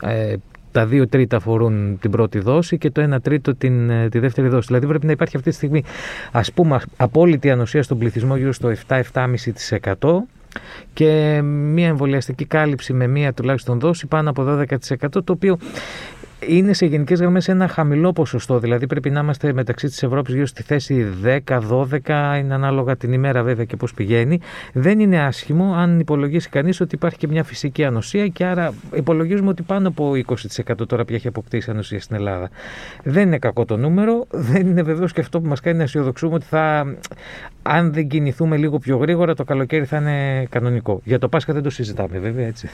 ε, 0.02 0.34
τα 0.72 0.86
δύο 0.86 1.08
τρίτα 1.08 1.36
αφορούν 1.36 1.98
την 2.00 2.10
πρώτη 2.10 2.38
δόση 2.38 2.78
και 2.78 2.90
το 2.90 3.00
ένα 3.00 3.20
τρίτο 3.20 3.54
την, 3.54 3.90
ε, 3.90 4.08
τη 4.08 4.18
δεύτερη 4.18 4.48
δόση. 4.48 4.66
Δηλαδή 4.66 4.86
πρέπει 4.86 5.06
να 5.06 5.12
υπάρχει 5.12 5.36
αυτή 5.36 5.50
τη 5.50 5.56
στιγμή 5.56 5.84
ας 6.32 6.52
πούμε 6.52 6.80
απόλυτη 6.96 7.50
ανοσία 7.50 7.82
στον 7.82 7.98
πληθυσμό 7.98 8.36
γύρω 8.36 8.52
στο 8.52 8.72
7-7,5% 8.88 10.08
και 10.92 11.40
μια 11.42 11.86
εμβολιαστική 11.86 12.44
κάλυψη 12.44 12.92
με 12.92 13.06
μία 13.06 13.32
τουλάχιστον 13.32 13.78
δόση 13.80 14.06
πάνω 14.06 14.30
από 14.30 14.44
12% 14.46 15.08
το 15.10 15.32
οποίο 15.32 15.58
είναι 16.46 16.72
σε 16.72 16.86
γενικές 16.86 17.20
γραμμές 17.20 17.48
ένα 17.48 17.68
χαμηλό 17.68 18.12
ποσοστό. 18.12 18.58
Δηλαδή 18.58 18.86
πρέπει 18.86 19.10
να 19.10 19.20
είμαστε 19.20 19.52
μεταξύ 19.52 19.86
της 19.86 20.02
Ευρώπης 20.02 20.34
γύρω 20.34 20.46
στη 20.46 20.62
θέση 20.62 21.06
10-12, 21.44 21.88
είναι 22.38 22.54
ανάλογα 22.54 22.96
την 22.96 23.12
ημέρα 23.12 23.42
βέβαια 23.42 23.64
και 23.64 23.76
πώς 23.76 23.94
πηγαίνει. 23.94 24.40
Δεν 24.72 25.00
είναι 25.00 25.20
άσχημο 25.20 25.74
αν 25.74 26.00
υπολογίσει 26.00 26.48
κανείς 26.48 26.80
ότι 26.80 26.94
υπάρχει 26.94 27.18
και 27.18 27.28
μια 27.28 27.44
φυσική 27.44 27.84
ανοσία 27.84 28.28
και 28.28 28.44
άρα 28.44 28.72
υπολογίζουμε 28.94 29.48
ότι 29.48 29.62
πάνω 29.62 29.88
από 29.88 30.12
20% 30.66 30.88
τώρα 30.88 31.04
πια 31.04 31.16
έχει 31.16 31.28
αποκτήσει 31.28 31.70
ανοσία 31.70 32.00
στην 32.00 32.16
Ελλάδα. 32.16 32.50
Δεν 33.02 33.26
είναι 33.26 33.38
κακό 33.38 33.64
το 33.64 33.76
νούμερο, 33.76 34.26
δεν 34.30 34.66
είναι 34.66 34.82
βεβαίως 34.82 35.12
και 35.12 35.20
αυτό 35.20 35.40
που 35.40 35.48
μας 35.48 35.60
κάνει 35.60 35.76
να 35.76 35.82
αισιοδοξούμε 35.82 36.34
ότι 36.34 36.44
θα, 36.44 36.94
αν 37.62 37.92
δεν 37.92 38.08
κινηθούμε 38.08 38.56
λίγο 38.56 38.78
πιο 38.78 38.96
γρήγορα, 38.96 39.34
το 39.34 39.44
καλοκαίρι 39.44 39.84
θα 39.84 39.96
είναι 39.96 40.46
κανονικό. 40.50 41.00
Για 41.04 41.18
το 41.18 41.28
Πάσχα 41.28 41.52
δεν 41.52 41.62
το 41.62 41.70
συζητάμε, 41.70 42.18
βέβαια 42.18 42.46
έτσι. 42.46 42.68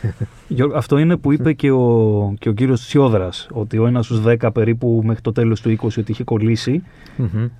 Αυτό 0.75 0.99
είναι 0.99 1.16
που 1.16 1.33
είπε 1.33 1.52
και 1.52 1.71
ο, 1.71 2.35
και 2.38 2.49
ο 2.49 2.52
κύριος 2.52 2.80
Τσιόδρα, 2.87 3.28
ότι 3.54 3.78
ο 3.78 3.87
ένας 3.87 4.04
στους 4.04 4.23
10 4.26 4.49
περίπου 4.52 5.02
μέχρι 5.04 5.23
το 5.23 5.32
τέλος 5.32 5.61
του 5.61 5.76
20 5.82 5.88
ότι 5.99 6.12
είχε 6.12 6.25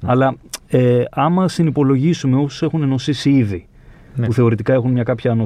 Αλλά 0.03 0.37
ε, 0.69 1.03
άμα 1.11 1.49
συνυπολογίσουμε 1.49 2.37
όσους 2.37 2.63
έχουν 2.63 2.83
ενωσήσει 2.83 3.31
ήδη, 3.31 3.67
ναι. 4.15 4.27
που 4.27 4.33
θεωρητικά 4.33 4.73
έχουν 4.73 4.91
μια 4.91 5.03
κάποια 5.03 5.37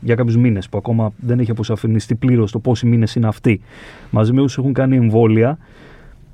για 0.00 0.14
κάποιους 0.14 0.36
μήνες, 0.36 0.68
που 0.68 0.78
ακόμα 0.78 1.12
δεν 1.16 1.38
έχει 1.38 1.50
αποσαφινιστεί 1.50 2.14
πλήρως 2.14 2.52
το 2.52 2.58
πόσοι 2.58 2.86
μήνες 2.86 3.14
είναι 3.14 3.26
αυτοί, 3.26 3.60
μαζί 4.10 4.32
με 4.32 4.40
όσους 4.40 4.58
έχουν 4.58 4.72
κάνει 4.72 4.96
εμβόλια, 4.96 5.58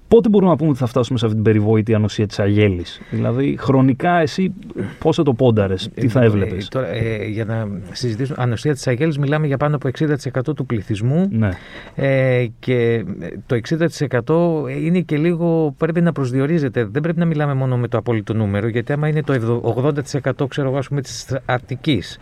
Πότε 0.09 0.29
μπορούμε 0.29 0.51
να 0.51 0.57
πούμε 0.57 0.71
ότι 0.71 0.79
θα 0.79 0.87
φτάσουμε 0.87 1.19
σε 1.19 1.25
αυτή 1.25 1.37
την 1.37 1.45
περιβόητη 1.45 1.95
ανοσία 1.95 2.27
της 2.27 2.39
Αγέλης; 2.39 3.01
Δηλαδή, 3.11 3.57
χρονικά 3.59 4.21
εσύ 4.21 4.53
πώ 4.99 5.13
θα 5.13 5.23
το 5.23 5.33
πόνταρες, 5.35 5.91
τι 5.95 6.09
θα 6.09 6.23
έβλεπες; 6.23 6.65
Ε, 6.65 6.69
τώρα, 6.71 6.89
ε, 6.89 7.27
για 7.27 7.45
να 7.45 7.69
συζητήσουμε, 7.93 8.37
ανοσία 8.41 8.73
της 8.73 8.87
Αγέλης 8.87 9.19
μιλάμε 9.19 9.47
για 9.47 9.57
πάνω 9.57 9.77
από 9.77 9.89
60% 9.89 10.55
του 10.55 10.67
πληθυσμού. 10.67 11.29
Ναι. 11.31 11.49
Ε, 11.95 12.47
και 12.59 13.05
το 13.47 13.55
60% 13.55 14.69
είναι 14.85 15.01
και 15.01 15.17
λίγο. 15.17 15.75
πρέπει 15.77 16.01
να 16.01 16.13
προσδιορίζεται. 16.13 16.85
Δεν 16.85 17.03
πρέπει 17.03 17.19
να 17.19 17.25
μιλάμε 17.25 17.55
μόνο 17.55 17.77
με 17.77 17.89
το 17.89 17.99
απόλυτο 17.99 18.35
νούμερο, 18.35 18.69
γιατί 18.69 18.93
άμα 18.93 19.09
είναι 19.09 19.23
το 19.23 19.61
80% 19.63 20.47
ξέρω 20.49 20.69
εγώ, 20.69 21.01
της 21.01 21.39
Αττικής 21.45 22.19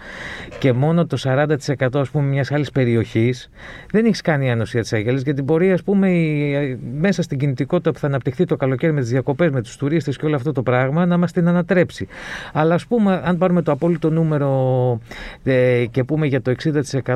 και 0.58 0.72
μόνο 0.72 1.06
το 1.06 1.16
40% 1.16 2.00
ας 2.00 2.10
πούμε 2.10 2.28
μιας 2.28 2.52
άλλης 2.52 2.70
περιοχής, 2.70 3.50
δεν 3.90 4.04
έχεις 4.04 4.20
κάνει 4.20 4.50
ανοσία 4.50 4.80
της 4.80 4.92
Αγέλης, 4.92 5.22
γιατί 5.22 5.42
μπορεί 5.42 5.72
ας 5.72 5.82
πούμε, 5.82 6.08
μέσα 6.98 7.22
στην 7.22 7.38
κινητικότητα 7.38 7.72
που 7.80 7.98
θα 7.98 8.06
αναπτυχθεί 8.06 8.44
το 8.44 8.56
καλοκαίρι 8.56 8.92
με 8.92 9.00
τις 9.00 9.10
διακοπές, 9.10 9.50
με 9.50 9.62
τους 9.62 9.76
τουρίστες 9.76 10.16
και 10.16 10.26
όλο 10.26 10.36
αυτό 10.36 10.52
το 10.52 10.62
πράγμα 10.62 11.06
να 11.06 11.16
μας 11.16 11.32
την 11.32 11.48
ανατρέψει. 11.48 12.08
Αλλά 12.52 12.74
ας 12.74 12.86
πούμε, 12.86 13.20
αν 13.24 13.38
πάρουμε 13.38 13.62
το 13.62 13.72
απόλυτο 13.72 14.10
νούμερο 14.10 15.00
ε, 15.44 15.84
και 15.90 16.04
πούμε 16.04 16.26
για 16.26 16.42
το 16.42 16.54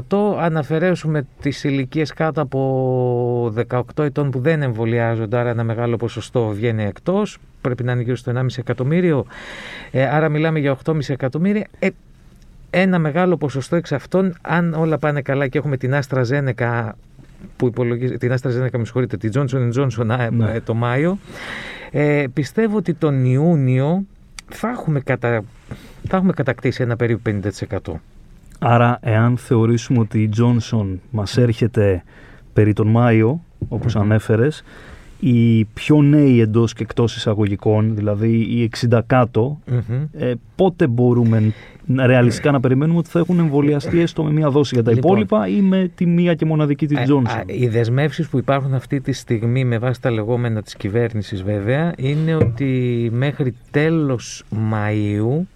60%, 0.08 0.38
αν 0.40 0.56
αφαιρέσουμε 0.56 1.26
τις 1.40 1.64
ηλικίες 1.64 2.12
κάτω 2.12 2.40
από 2.40 3.52
18 3.68 3.80
ετών 3.96 4.30
που 4.30 4.38
δεν 4.40 4.62
εμβολιάζονται, 4.62 5.38
άρα 5.38 5.50
ένα 5.50 5.64
μεγάλο 5.64 5.96
ποσοστό 5.96 6.48
βγαίνει 6.48 6.84
εκτός, 6.84 7.38
πρέπει 7.60 7.82
να 7.84 7.92
είναι 7.92 8.02
γύρω 8.02 8.16
στο 8.16 8.32
1,5 8.34 8.46
εκατομμύριο, 8.56 9.26
ε, 9.90 10.06
άρα 10.06 10.28
μιλάμε 10.28 10.58
για 10.58 10.76
8,5 10.84 11.12
εκατομμύρια. 11.12 11.66
Ε, 11.78 11.88
ένα 12.70 12.98
μεγάλο 12.98 13.36
ποσοστό 13.36 13.76
εξ 13.76 13.92
αυτών, 13.92 14.34
αν 14.42 14.74
όλα 14.74 14.98
πάνε 14.98 15.22
καλά 15.22 15.46
και 15.46 15.58
έχουμε 15.58 15.76
την 15.76 15.94
Άστρα 15.94 16.22
Ζένεκα 16.22 16.96
που 17.56 17.66
υπολογίζει, 17.66 18.16
την 18.16 18.32
AstraZeneca 18.32 18.78
με 18.78 18.84
συγχωρείτε, 18.84 19.16
την 19.16 19.32
Johnson 19.34 19.72
Johnson 19.72 20.28
ναι. 20.30 20.52
Ε, 20.52 20.60
το 20.60 20.74
Μάιο, 20.74 21.18
ε, 21.90 22.24
πιστεύω 22.32 22.76
ότι 22.76 22.94
τον 22.94 23.24
Ιούνιο 23.24 24.04
θα 24.48 24.68
έχουμε, 24.68 25.00
κατα... 25.00 25.42
θα 26.08 26.16
έχουμε 26.16 26.32
κατακτήσει 26.32 26.82
ένα 26.82 26.96
περίπου 26.96 27.40
50%. 27.84 27.92
Άρα, 28.58 28.98
εάν 29.02 29.36
θεωρήσουμε 29.36 29.98
ότι 29.98 30.22
η 30.22 30.30
Johnson 30.36 30.96
μας 31.10 31.36
έρχεται 31.36 32.02
περί 32.52 32.72
τον 32.72 32.88
Μάιο, 32.88 33.44
όπως 33.68 33.96
mm-hmm. 33.96 34.00
ανέφερες, 34.00 34.64
οι 35.20 35.64
πιο 35.64 36.02
νέοι 36.02 36.40
εντός 36.40 36.72
και 36.72 36.82
εκτός 36.82 37.16
εισαγωγικών, 37.16 37.94
δηλαδή 37.94 38.30
οι 38.30 38.70
60 38.90 39.00
κατω 39.06 39.58
ε, 40.12 40.32
πότε 40.56 40.86
μπορούμε 40.86 41.52
ρεαλιστικά 41.96 42.50
να 42.50 42.60
περιμένουμε 42.60 42.98
ότι 42.98 43.08
θα 43.08 43.18
έχουν 43.18 43.38
εμβολιαστεί 43.38 44.00
έστω 44.00 44.24
με 44.24 44.32
μία 44.32 44.50
δόση 44.50 44.74
για 44.74 44.84
τα 44.84 44.92
λοιπόν, 44.92 45.10
υπόλοιπα 45.10 45.48
ή 45.48 45.60
με 45.60 45.90
τη 45.94 46.06
μία 46.06 46.34
και 46.34 46.44
μοναδική 46.44 46.86
της 46.86 47.02
Τζόνσον. 47.02 47.42
Οι 47.46 47.68
δεσμεύσεις 47.68 48.28
που 48.28 48.38
υπάρχουν 48.38 48.74
αυτή 48.74 49.00
τη 49.00 49.12
στιγμή 49.12 49.64
με 49.64 49.78
βάση 49.78 50.00
τα 50.00 50.10
λεγόμενα 50.10 50.62
της 50.62 50.74
κυβέρνησης 50.74 51.42
βέβαια 51.42 51.92
είναι 51.96 52.34
ότι 52.34 53.08
μέχρι 53.12 53.54
τέλος 53.70 54.44
Μαΐου 54.54 55.46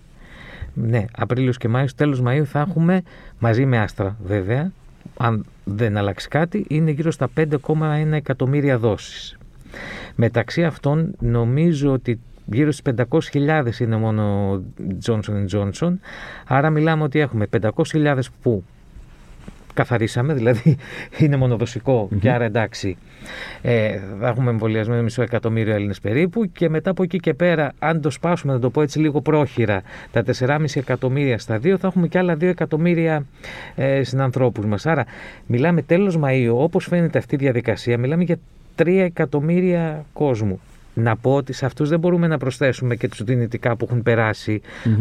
ναι, 0.74 1.04
Απρίλιος 1.16 1.56
και 1.56 1.68
Μάιος, 1.68 1.94
τέλος 1.94 2.22
Μαΐου 2.26 2.44
θα 2.44 2.60
έχουμε 2.60 3.02
μαζί 3.38 3.66
με 3.66 3.78
άστρα 3.78 4.16
βέβαια, 4.24 4.72
αν 5.16 5.44
δεν 5.64 5.96
αλλάξει 5.96 6.28
κάτι, 6.28 6.64
είναι 6.68 6.90
γύρω 6.90 7.10
στα 7.10 7.28
5,1 7.36 8.12
εκατομμύρια 8.12 8.78
δόσεις. 8.78 9.36
Μεταξύ 10.14 10.64
αυτών 10.64 11.14
νομίζω 11.18 11.92
ότι 11.92 12.20
γύρω 12.46 12.72
στις 12.72 12.94
500.000 13.32 13.80
είναι 13.80 13.96
μόνο 13.96 14.52
Johnson 15.06 15.46
Johnson. 15.52 15.92
Άρα 16.46 16.70
μιλάμε 16.70 17.02
ότι 17.02 17.20
έχουμε 17.20 17.46
500.000 17.60 18.18
που 18.42 18.64
καθαρίσαμε, 19.74 20.34
δηλαδή 20.34 20.76
είναι 21.18 21.38
και 22.20 22.30
άρα 22.30 22.44
εντάξει 22.44 22.96
ε, 23.62 23.98
θα 24.20 24.28
έχουμε 24.28 24.50
εμβολιασμένο 24.50 25.02
μισό 25.02 25.22
εκατομμύριο 25.22 25.74
Έλληνες 25.74 26.00
περίπου 26.00 26.52
και 26.52 26.68
μετά 26.68 26.90
από 26.90 27.02
εκεί 27.02 27.18
και 27.18 27.34
πέρα 27.34 27.72
αν 27.78 28.00
το 28.00 28.10
σπάσουμε 28.10 28.52
να 28.52 28.58
το 28.58 28.70
πω 28.70 28.82
έτσι 28.82 28.98
λίγο 28.98 29.20
πρόχειρα 29.20 29.82
τα 30.10 30.22
4,5 30.38 30.64
εκατομμύρια 30.74 31.38
στα 31.38 31.58
δύο 31.58 31.78
θα 31.78 31.86
έχουμε 31.86 32.08
και 32.08 32.18
άλλα 32.18 32.34
2 32.34 32.42
εκατομμύρια 32.42 33.26
ε, 33.74 34.02
συνανθρώπους 34.02 34.64
μας. 34.64 34.86
Άρα 34.86 35.04
μιλάμε 35.46 35.82
τέλος 35.82 36.18
Μαΐου 36.22 36.54
όπως 36.54 36.86
φαίνεται 36.86 37.18
αυτή 37.18 37.34
η 37.34 37.38
διαδικασία 37.38 37.98
μιλάμε 37.98 38.24
για 38.24 38.38
3 38.76 38.86
εκατομμύρια 38.88 40.04
κόσμου 40.12 40.60
να 40.94 41.16
πω 41.16 41.34
ότι 41.34 41.52
σε 41.52 41.66
αυτούς 41.66 41.88
δεν 41.88 41.98
μπορούμε 41.98 42.26
να 42.26 42.38
προσθέσουμε 42.38 42.96
και 42.96 43.08
τους 43.08 43.22
δυνητικά 43.22 43.76
που 43.76 43.88
έχουν 43.90 44.02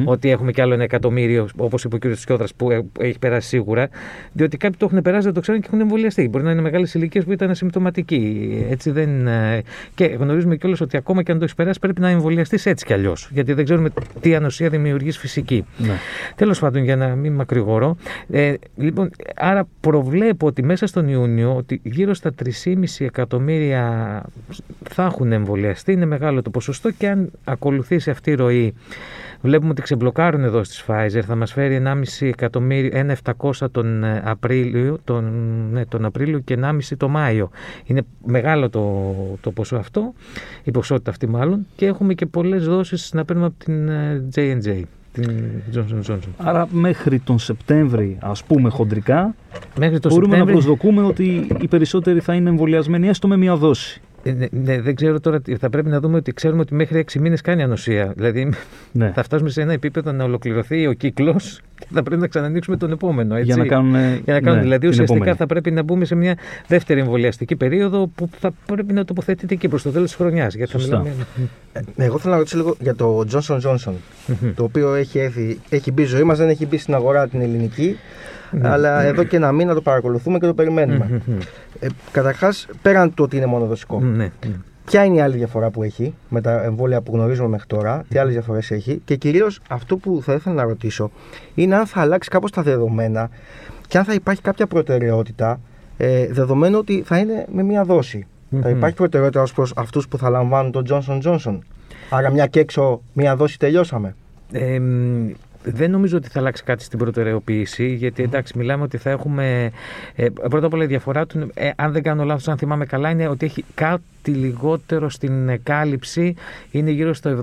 ότι 0.06 0.30
έχουμε 0.30 0.52
κι 0.52 0.62
άλλο 0.62 0.74
ένα 0.74 0.84
εκατομμύριο, 0.84 1.48
όπως 1.58 1.84
είπε 1.84 1.96
ο 1.96 2.00
κ. 2.00 2.16
Τσιόδρας, 2.16 2.54
που 2.54 2.72
ε, 2.72 2.86
έχει 3.00 3.20
περάσει 3.20 3.48
σίγουρα, 3.48 3.90
διότι 4.32 4.58
κάποιοι 4.58 4.78
το 4.80 4.86
έχουν 4.86 5.02
περάσει, 5.02 5.24
δεν 5.24 5.34
το 5.34 5.40
ξέρουν 5.40 5.62
και 5.62 5.68
έχουν 5.68 5.82
εμβολιαστεί. 5.82 6.28
Μπορεί 6.30 6.44
να 6.44 6.52
είναι 6.52 6.62
μεγάλες 6.62 6.94
ηλικίες 6.94 7.24
που 7.24 7.32
ήταν 7.32 7.50
ασυμπτωματικοί. 7.50 8.66
Έτσι 8.70 8.92
δεν... 8.92 9.28
Ε, 9.28 9.62
και 9.96 10.06
γνωρίζουμε 10.06 10.56
κιόλας 10.56 10.82
ότι 10.82 10.98
ακόμα 10.98 11.24
και 11.24 11.32
αν 11.32 11.38
το 11.38 11.44
έχεις 11.44 11.56
περάσει, 11.56 11.80
πρέπει 11.80 12.02
να 12.02 12.10
εμβολιαστείς 12.10 12.66
έτσι 12.66 12.86
κι 12.86 12.94
αλλιώς. 12.94 13.30
Γιατί 13.32 13.54
δεν 13.54 13.66
ξέρουμε 13.66 13.90
τι 14.20 14.36
ανοσία 14.36 14.70
δημιουργείς 14.70 15.18
φυσική. 15.18 15.66
Ναι. 15.78 15.94
Τέλος 16.36 16.60
πάντων, 16.60 16.84
για 16.84 16.96
να 16.96 17.08
μην 17.08 17.34
μακρηγορώ. 17.34 17.98
Ε, 18.30 18.54
λοιπόν, 18.76 19.10
άρα 19.36 19.68
προβλέπω 19.80 20.48
ότι 20.48 20.64
μέσα 20.64 20.88
στον 20.88 21.08
Ιούνιο 21.08 21.56
ότι 21.56 21.80
γύρω 21.84 22.14
στα 22.14 22.34
3,5 22.44 22.84
εκατομμύρια 22.98 24.24
θα 24.90 25.04
έχουν 25.04 25.32
εμβολιαστεί 25.32 25.81
είναι 25.88 26.06
μεγάλο 26.06 26.42
το 26.42 26.50
ποσοστό 26.50 26.92
και 26.92 27.08
αν 27.08 27.32
ακολουθήσει 27.44 28.10
αυτή 28.10 28.32
η 28.32 28.36
ροή 28.36 28.74
βλέπουμε 29.42 29.70
ότι 29.70 29.82
ξεμπλοκάρουν 29.82 30.44
εδώ 30.44 30.64
στις 30.64 30.84
Pfizer 30.88 31.22
θα 31.26 31.36
μας 31.36 31.54
φέρει 31.54 31.82
1,5 31.86 32.28
εκατομμύριο 32.28 33.16
1,700 33.34 33.72
τον 33.72 34.04
ε, 34.04 34.22
Απρίλιο, 34.26 34.98
τον, 35.04 35.24
ναι, 35.72 35.86
τον 35.86 36.06
Απρίλιο 36.06 36.40
και 36.40 36.58
1,5 36.62 36.80
το 36.98 37.08
Μάιο 37.08 37.50
είναι 37.84 38.02
μεγάλο 38.26 38.70
το, 38.70 39.16
το 39.42 39.52
ποσό 39.52 39.76
αυτό 39.76 40.14
η 40.64 40.72
ποσότητα 40.72 41.12
αυτή 41.12 41.28
μάλλον 41.28 41.68
και 41.76 41.86
έχουμε 41.86 42.14
και 42.14 42.26
πολλές 42.26 42.66
δόσεις 42.66 43.14
να 43.14 43.26
παίρνουμε 43.26 43.48
από 43.48 43.66
την 43.66 43.90
J&J 44.36 44.68
ε, 44.68 44.82
την 45.12 45.52
Johnson 45.76 46.12
Johnson. 46.12 46.30
Άρα 46.38 46.68
μέχρι 46.72 47.20
τον 47.20 47.40
Σεπτέμβρη, 47.40 48.18
ας 48.22 48.44
πούμε 48.44 48.70
χοντρικά, 48.70 49.36
μέχρι 49.78 50.00
μπορούμε 50.00 50.26
Σεπτέμβρη... 50.26 50.40
να 50.40 50.52
προσδοκούμε 50.52 51.02
ότι 51.02 51.48
οι 51.62 51.68
περισσότεροι 51.68 52.20
θα 52.20 52.34
είναι 52.34 52.50
εμβολιασμένοι 52.50 53.08
έστω 53.08 53.28
με 53.28 53.38
μία 53.38 53.56
δόση. 53.56 54.02
Ε, 54.24 54.32
ναι, 54.32 54.46
ναι, 54.52 54.82
δεν 54.82 54.96
ξέρω 54.96 55.20
τώρα. 55.20 55.42
Θα 55.60 55.70
πρέπει 55.70 55.90
να 55.90 56.00
δούμε 56.00 56.18
ότι 56.18 56.32
ξέρουμε 56.34 56.62
ότι 56.62 56.74
μέχρι 56.76 57.06
6 57.12 57.20
μήνες 57.20 57.42
κάνει 57.42 57.64
ανοσία. 57.64 58.14
Δηλαδή 58.16 58.50
Ναι. 58.92 59.12
θα 59.16 59.24
φτάσουμε 59.24 59.50
σε 59.50 59.62
ένα 59.62 59.74
επίπεδο 59.74 60.12
να 60.12 60.24
ολοκληρωθεί 60.24 60.88
ο 60.88 60.94
κύκλος 60.94 61.62
και 61.80 61.88
θα 61.94 62.04
πρέπει 62.04 62.22
να 62.22 62.28
ξανανοίξουμε 62.28 62.78
τον 62.78 62.92
επόμενο. 62.92 63.34
Έτσι. 63.36 63.46
Για 63.46 63.56
να 63.56 63.66
κάνουν. 63.66 63.92
Για 64.24 64.34
να 64.34 64.40
κάνουν. 64.42 64.56
ναι, 64.56 64.62
δηλαδή, 64.62 64.80
την 64.80 64.90
ουσιαστικά 64.90 65.14
επόμενη. 65.16 65.38
θα 65.38 65.46
πρέπει 65.46 65.72
να 65.72 65.84
μπούμε 65.84 66.06
σε 66.06 66.16
μια 66.16 66.38
δεύτερη 66.68 67.00
εμβολιαστική 67.00 67.56
περίοδο 67.56 68.08
που 68.16 68.30
θα 68.40 68.52
πρέπει 68.66 68.94
να 68.94 69.06
τοποθετείται 69.06 69.54
εκεί 69.54 69.68
προς 69.68 69.82
το 69.82 69.90
τέλος 69.92 70.08
της 70.08 70.16
χρονιάς. 70.18 70.56
Γιατί 70.56 70.72
θα 70.72 70.78
Σωστά. 70.80 70.98
μιλάμε. 70.98 71.26
Ε, 71.74 72.04
Εγώ 72.06 72.18
θέλω 72.20 72.32
να 72.34 72.38
ρωτήσω 72.40 72.58
λίγο 72.58 72.76
για 72.80 72.96
το 72.96 73.26
Johnson 73.32 73.60
Johnson, 73.62 73.94
το 74.56 74.64
οποίο 74.64 74.94
έχει, 74.94 75.20
έρθει, 75.20 75.60
έχει 75.70 75.92
μπει 75.92 76.04
ζωή 76.04 76.24
μας, 76.24 76.38
δεν 76.38 76.50
έχει 76.50 76.66
μπει 76.66 76.78
στην 76.78 76.94
αγορά 76.94 77.28
την 77.28 77.42
ελληνική, 77.42 77.98
αλλά 78.62 79.02
εδώ 79.04 79.24
και 79.24 79.36
ένα 79.36 79.52
μήνα 79.52 79.74
το 79.74 79.82
παρακολουθούμε 79.82 80.38
και 80.40 80.46
το 80.46 80.54
περιμένουμε. 80.54 81.22
ε, 81.80 81.88
καταρχάς, 82.12 82.68
πέραν 82.82 83.14
του 83.14 83.24
ότι 83.24 83.38
είναι 83.38 83.46
μονοδοσικό, 83.46 84.00
Ναι, 84.00 84.16
ναι. 84.18 84.32
ποια 84.86 85.04
είναι 85.04 85.16
η 85.16 85.22
άλλη 85.22 85.38
διαφορά 85.38 85.70
που 85.70 85.84
έχει 85.84 86.14
με 86.30 86.42
τα 86.42 86.64
εμβόλια 86.64 87.02
που 87.02 87.12
γνωρίζουμε 87.16 87.48
μέχρι 87.48 87.68
τώρα, 87.68 88.04
τι 88.10 88.18
άλλες 88.18 88.34
διαφορές 88.34 88.72
έχει 88.72 89.02
και 89.06 89.16
κυρίως 89.16 89.60
αυτό 89.70 89.98
που 89.98 90.22
θα 90.24 90.34
ήθελα 90.34 90.56
να 90.56 90.64
ρωτήσω 90.64 91.12
είναι 91.56 91.76
αν 91.76 91.86
θα 91.86 92.02
αλλάξει 92.02 92.30
κάπως 92.30 92.52
τα 92.52 92.62
δεδομένα 92.62 93.30
και 93.88 93.98
αν 93.98 94.04
θα 94.04 94.14
υπάρχει 94.14 94.42
κάποια 94.42 94.68
προτεραιότητα 94.68 95.60
ε, 95.98 96.28
δεδομένου 96.28 96.78
ότι 96.78 97.02
θα 97.06 97.18
είναι 97.18 97.46
με 97.54 97.64
μία 97.64 97.84
δόση. 97.84 98.28
Θα 98.62 98.70
Μμμ. 98.70 98.78
υπάρχει 98.78 98.96
προτεραιότητα 98.96 99.42
ως 99.42 99.54
προς 99.54 99.74
αυτούς 99.76 100.08
που 100.08 100.18
θα 100.18 100.30
λαμβάνουν 100.30 100.72
τον 100.72 100.86
Johnson 100.90 101.22
Johnson. 101.24 101.58
Άρα 102.10 102.30
μια 102.32 102.48
και 102.48 102.60
έξω 102.60 103.02
μία 103.14 103.36
δόση 103.36 103.60
τελειώσαμε. 103.60 104.16
Ε, 104.52 104.80
μ, 104.80 105.30
δεν 105.64 105.92
νομίζω 105.92 106.18
ότι 106.18 106.28
θα 106.28 106.40
αλλάξει 106.40 106.64
κάτι 106.64 106.84
στην 106.84 107.00
προτεραιοποίηση, 107.00 107.94
γιατί 107.94 108.24
εντάξει, 108.24 108.58
μιλάμε 108.58 108.84
ότι 108.84 108.98
θα 108.98 109.10
έχουμε. 109.10 109.72
Ε, 110.16 110.30
πρώτα 110.30 110.66
απ' 110.66 110.74
όλα 110.74 110.84
η 110.84 110.88
διαφορά 110.88 111.26
του, 111.26 111.52
ε, 111.54 111.70
αν 111.76 111.92
δεν 111.92 112.04
κάνω 112.04 112.24
λάθος, 112.24 112.48
αν 112.48 112.58
θυμάμαι 112.58 112.86
καλά, 112.86 113.10
είναι 113.10 113.28
ότι 113.28 113.46
έχει 113.46 113.66
κάτι 114.24 114.38
λιγότερο 114.38 115.10
στην 115.10 115.50
ε, 115.50 115.58
κάλυψη, 115.58 116.36
είναι 116.72 116.92
γύρω 116.92 117.14
στο 117.14 117.42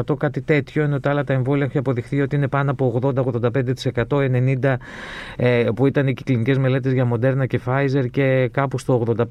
70-75% 0.00 0.16
κάτι 0.18 0.40
τέτοιο, 0.40 0.82
ενώ 0.82 1.00
τα 1.00 1.10
άλλα 1.10 1.24
τα 1.24 1.32
εμβόλια 1.32 1.64
έχει 1.64 1.78
αποδειχθεί 1.78 2.20
ότι 2.20 2.36
είναι 2.36 2.48
πάνω 2.48 2.70
από 2.70 2.98
80-85%, 3.02 4.08
90% 4.08 4.74
ε, 5.36 5.64
που 5.74 5.86
ήταν 5.86 6.06
οι 6.06 6.14
κλινικές 6.14 6.58
μελέτες 6.58 6.92
για 6.92 7.08
Moderna 7.12 7.46
και 7.46 7.60
Pfizer 7.66 8.04
και 8.10 8.48
κάπου 8.52 8.78
στο 8.78 9.02
85% 9.06 9.26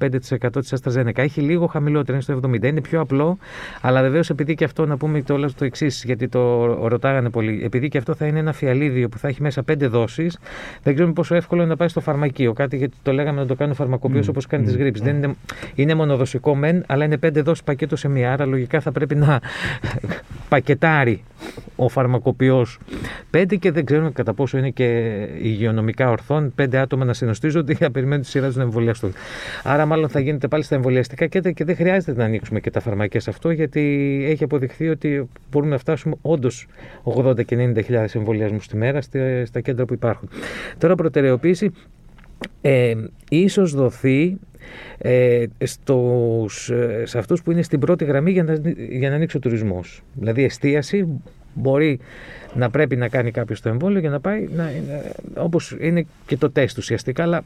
της 0.60 0.74
AstraZeneca. 0.80 1.18
Έχει 1.18 1.40
λίγο 1.40 1.66
χαμηλότερο, 1.66 2.12
είναι 2.12 2.40
στο 2.40 2.50
70%. 2.50 2.64
Είναι 2.64 2.80
πιο 2.80 3.00
απλό, 3.00 3.38
αλλά 3.80 4.00
βεβαίως 4.02 4.30
επειδή 4.30 4.54
και 4.54 4.64
αυτό 4.64 4.86
να 4.86 4.96
πούμε 4.96 5.22
το, 5.22 5.52
το 5.56 5.64
εξής, 5.64 6.04
γιατί 6.04 6.28
το 6.28 6.64
ρωτάγανε 6.88 7.30
πολύ, 7.30 7.60
επειδή 7.64 7.88
και 7.88 7.98
αυτό 7.98 8.14
θα 8.14 8.26
είναι 8.26 8.38
ένα 8.38 8.52
φιαλίδιο 8.52 9.08
που 9.08 9.18
θα 9.18 9.28
έχει 9.28 9.42
μέσα 9.42 9.62
πέντε 9.62 9.86
δόσεις, 9.86 10.38
δεν 10.82 10.94
ξέρουμε 10.94 11.14
πόσο 11.14 11.34
εύκολο 11.34 11.60
είναι 11.60 11.70
να 11.70 11.76
πάει 11.76 11.88
στο 11.88 12.00
φαρμακείο. 12.00 12.52
Κάτι 12.52 12.76
γιατί 12.76 12.96
το 13.02 13.12
λέγαμε 13.12 13.40
να 13.40 13.46
το 13.46 13.54
κάνει 13.54 13.70
ο 13.70 13.74
φαρμακοποιός 13.74 14.26
Μμ, 14.26 14.30
όπως 14.30 14.46
κάνει 14.46 14.62
μμ, 14.62 14.66
τις 14.66 14.76
γρήπες. 14.76 15.00
Δεν 15.00 15.16
είναι, 15.16 15.34
είναι 15.74 15.94
μονοδοσικό 16.06 16.54
μεν, 16.54 16.84
αλλά 16.86 17.04
είναι 17.04 17.16
πέντε 17.18 17.40
δόσεις 17.42 17.64
πακέτο 17.64 17.96
σε 17.96 18.08
μία. 18.08 18.32
Άρα 18.32 18.46
λογικά 18.46 18.80
θα 18.80 18.92
πρέπει 18.92 19.14
να 19.14 19.40
πακετάρει 20.48 21.22
ο 21.76 21.88
φαρμακοποιός 21.88 22.78
πέντε 23.30 23.56
και 23.56 23.70
δεν 23.72 23.84
ξέρουμε 23.84 24.10
κατά 24.10 24.34
πόσο 24.34 24.58
είναι 24.58 24.70
και 24.70 24.84
υγειονομικά 25.42 26.10
ορθόν 26.10 26.52
πέντε 26.54 26.78
άτομα 26.78 27.04
να 27.04 27.12
συνοστίζονται 27.12 27.72
για 27.72 27.86
να 27.86 27.92
περιμένουν 27.92 28.22
τη 28.22 28.28
σειρά 28.28 28.46
τους 28.46 28.56
να 28.56 28.62
εμβολιαστούν. 28.62 29.12
Άρα, 29.62 29.86
μάλλον 29.86 30.08
θα 30.08 30.20
γίνεται 30.20 30.48
πάλι 30.48 30.62
στα 30.62 30.74
εμβολιαστικά 30.74 31.26
κέντρα 31.26 31.50
και 31.50 31.64
δεν 31.64 31.76
χρειάζεται 31.76 32.18
να 32.18 32.24
ανοίξουμε 32.24 32.60
και 32.60 32.70
τα 32.70 32.80
φαρμακεία 32.80 33.20
σε 33.20 33.30
αυτό, 33.30 33.50
γιατί 33.50 33.80
έχει 34.28 34.44
αποδειχθεί 34.44 34.88
ότι 34.88 35.28
μπορούμε 35.50 35.70
να 35.70 35.78
φτάσουμε 35.78 36.14
όντως 36.22 36.66
80 37.04 37.44
και 37.44 37.56
90 37.56 37.82
χιλιάδες 37.84 38.14
εμβολιασμούς 38.14 38.66
τη 38.68 38.76
μέρα 38.76 39.00
στη- 39.00 39.44
στα 39.46 39.60
κέντρα 39.60 39.84
που 39.84 39.94
υπάρχουν. 39.94 40.28
Τώρα, 40.78 40.94
προτεραιοποίηση 40.94 41.70
ε, 42.60 42.94
ίσως 43.28 43.74
δοθεί 43.74 44.36
ε, 44.98 45.44
στους, 45.64 46.70
ε, 46.70 47.02
σε 47.06 47.18
αυτούς 47.18 47.42
που 47.42 47.50
είναι 47.50 47.62
στην 47.62 47.80
πρώτη 47.80 48.04
γραμμή 48.04 48.30
για 48.30 48.44
να, 48.44 48.54
για 48.90 49.08
να 49.08 49.14
ανοίξει 49.14 49.36
ο 49.36 49.40
τουρισμός. 49.40 50.02
Δηλαδή 50.14 50.44
εστίαση 50.44 51.08
μπορεί 51.54 51.98
να 52.54 52.70
πρέπει 52.70 52.96
να 52.96 53.08
κάνει 53.08 53.30
κάποιος 53.30 53.60
το 53.60 53.68
εμβόλιο 53.68 54.00
για 54.00 54.10
να 54.10 54.20
πάει, 54.20 54.48
να, 54.56 54.62
να, 54.64 54.72
όπως 55.42 55.76
είναι 55.80 56.06
και 56.26 56.36
το 56.36 56.50
τεστ 56.50 56.78
ουσιαστικά, 56.78 57.22
αλλά 57.22 57.42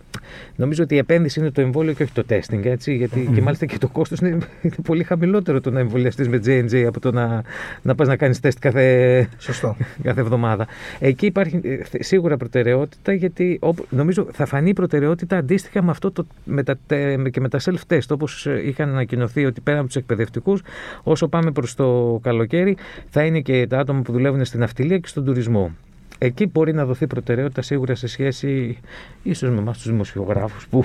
νομίζω 0.56 0.82
ότι 0.82 0.94
η 0.94 0.98
επένδυση 0.98 1.40
είναι 1.40 1.50
το 1.50 1.60
εμβόλιο 1.60 1.92
και 1.92 2.02
όχι 2.02 2.12
το 2.12 2.24
testing, 2.28 2.64
έτσι, 2.64 2.94
γιατί 2.94 3.30
και 3.34 3.40
μάλιστα 3.42 3.66
και 3.66 3.78
το 3.78 3.88
κόστος 3.88 4.18
είναι, 4.18 4.28
είναι 4.62 4.74
πολύ 4.84 5.04
χαμηλότερο 5.04 5.60
το 5.60 5.70
να 5.70 5.80
εμβολιαστείς 5.80 6.28
με 6.28 6.40
J&J 6.46 6.84
από 6.86 7.00
το 7.00 7.12
να, 7.12 7.42
να 7.82 7.94
πας 7.94 8.08
να 8.08 8.16
κάνεις 8.16 8.40
τεστ 8.40 8.58
κάθε, 8.58 9.28
Σωστό. 9.38 9.76
κάθε 10.02 10.20
εβδομάδα. 10.20 10.66
Εκεί 10.98 11.26
υπάρχει 11.26 11.60
ε, 11.62 11.76
θε- 11.84 12.02
σίγουρα 12.02 12.36
προτεραιότητα 12.36 13.12
γιατί 13.12 13.56
όπου- 13.60 13.86
νομίζω 13.90 14.26
θα 14.32 14.46
φανεί 14.46 14.68
η 14.68 14.72
προτεραιότητα 14.72 15.36
αντίστοιχα 15.36 15.82
με 15.82 15.90
αυτό 15.90 16.10
το, 16.10 16.26
με 16.44 16.62
τα, 16.62 16.76
τε- 16.86 17.18
με- 17.18 17.30
και 17.30 17.40
με 17.40 17.48
τα 17.48 17.58
self-test 17.64 17.98
όπως 18.10 18.46
ε, 18.46 18.62
είχαν 18.66 18.88
ανακοινωθεί 18.88 19.44
ότι 19.44 19.60
πέρα 19.60 19.78
από 19.78 19.86
τους 19.86 19.96
εκπαιδευτικούς 19.96 20.62
όσο 21.02 21.28
πάμε 21.28 21.50
προς 21.50 21.74
το 21.74 22.18
καλοκαίρι 22.22 22.76
θα 23.10 23.22
είναι 23.24 23.40
και 23.40 23.66
τα 23.66 23.78
άτομα 23.78 23.95
που 24.02 24.12
δουλεύουν 24.12 24.44
στην 24.44 24.62
αυτιλία 24.62 24.98
και 24.98 25.08
στον 25.08 25.24
τουρισμό. 25.24 25.70
Εκεί 26.18 26.46
μπορεί 26.52 26.72
να 26.74 26.84
δοθεί 26.84 27.06
προτεραιότητα 27.06 27.62
σίγουρα 27.62 27.94
σε 27.94 28.06
σχέση 28.06 28.78
ίσως 29.22 29.50
με 29.50 29.58
εμάς 29.58 29.76
τους 29.78 29.90
δημοσιογράφους 29.90 30.66
που 30.68 30.84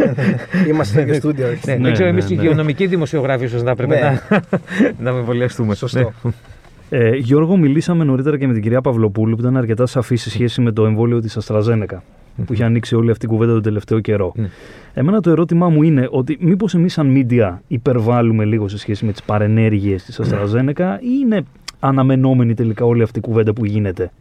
Είμαστε 0.68 0.92
στο 0.92 1.00
ίδιο 1.00 1.14
στούντιο. 1.14 1.48
όχι. 1.48 1.60
ναι, 1.66 1.74
Ναι, 1.74 1.82
δεν 1.82 1.92
ξέρω 1.92 2.08
ναι, 2.08 2.12
εμείς 2.18 2.30
οι 2.30 2.34
ναι. 2.34 2.42
υγειονομικοί 2.42 2.86
δημοσιογράφοι 2.86 3.44
ίσως 3.44 3.62
να 3.62 3.74
πρέπει 3.76 3.94
Ναι. 3.94 4.00
να, 4.30 4.40
να 5.04 5.12
με 5.12 5.18
εμβολιαστούμε. 5.18 5.74
Σωστό. 5.74 6.12
Ναι. 6.22 6.30
Ε, 6.90 7.16
Γιώργο, 7.16 7.56
μιλήσαμε 7.56 8.04
νωρίτερα 8.04 8.38
και 8.38 8.46
με 8.46 8.52
την 8.52 8.62
κυρία 8.62 8.80
Παυλοπούλου 8.80 9.34
που 9.36 9.40
ήταν 9.42 9.56
αρκετά 9.56 9.86
σαφή 9.86 10.16
σε 10.16 10.30
σχέση 10.30 10.60
με 10.60 10.72
το 10.72 10.84
εμβόλιο 10.86 11.20
της 11.20 11.38
AstraZeneca 11.40 11.96
που 12.46 12.52
είχε 12.52 12.64
ανοίξει 12.64 12.94
όλη 12.94 13.10
αυτή 13.10 13.26
η 13.26 13.28
κουβέντα 13.28 13.52
τον 13.52 13.62
τελευταίο 13.62 14.00
καιρό. 14.00 14.32
Ναι. 14.36 14.48
Εμένα 14.94 15.20
το 15.20 15.30
ερώτημά 15.30 15.68
μου 15.68 15.82
είναι 15.82 16.08
ότι 16.10 16.36
μήπως 16.40 16.74
εμείς, 16.74 16.92
σαν 16.92 17.26
media, 17.30 17.56
υπερβάλλουμε 17.68 18.44
λίγο 18.44 18.68
σε 18.68 18.78
σχέση 18.78 19.04
με 19.04 19.12
τις 19.12 19.22
παρενέργειες 19.22 20.04
της 20.04 20.20
AstraZeneca 20.22 20.96
ή 21.00 21.08
είναι 21.22 21.42
αναμενόμενη 21.84 22.54
τελικά 22.54 22.84
όλη 22.84 23.02
αυτή 23.02 23.18
η 23.18 23.22
κουβέντα 23.22 23.52
που 23.52 23.64
γίνεται. 23.64 24.12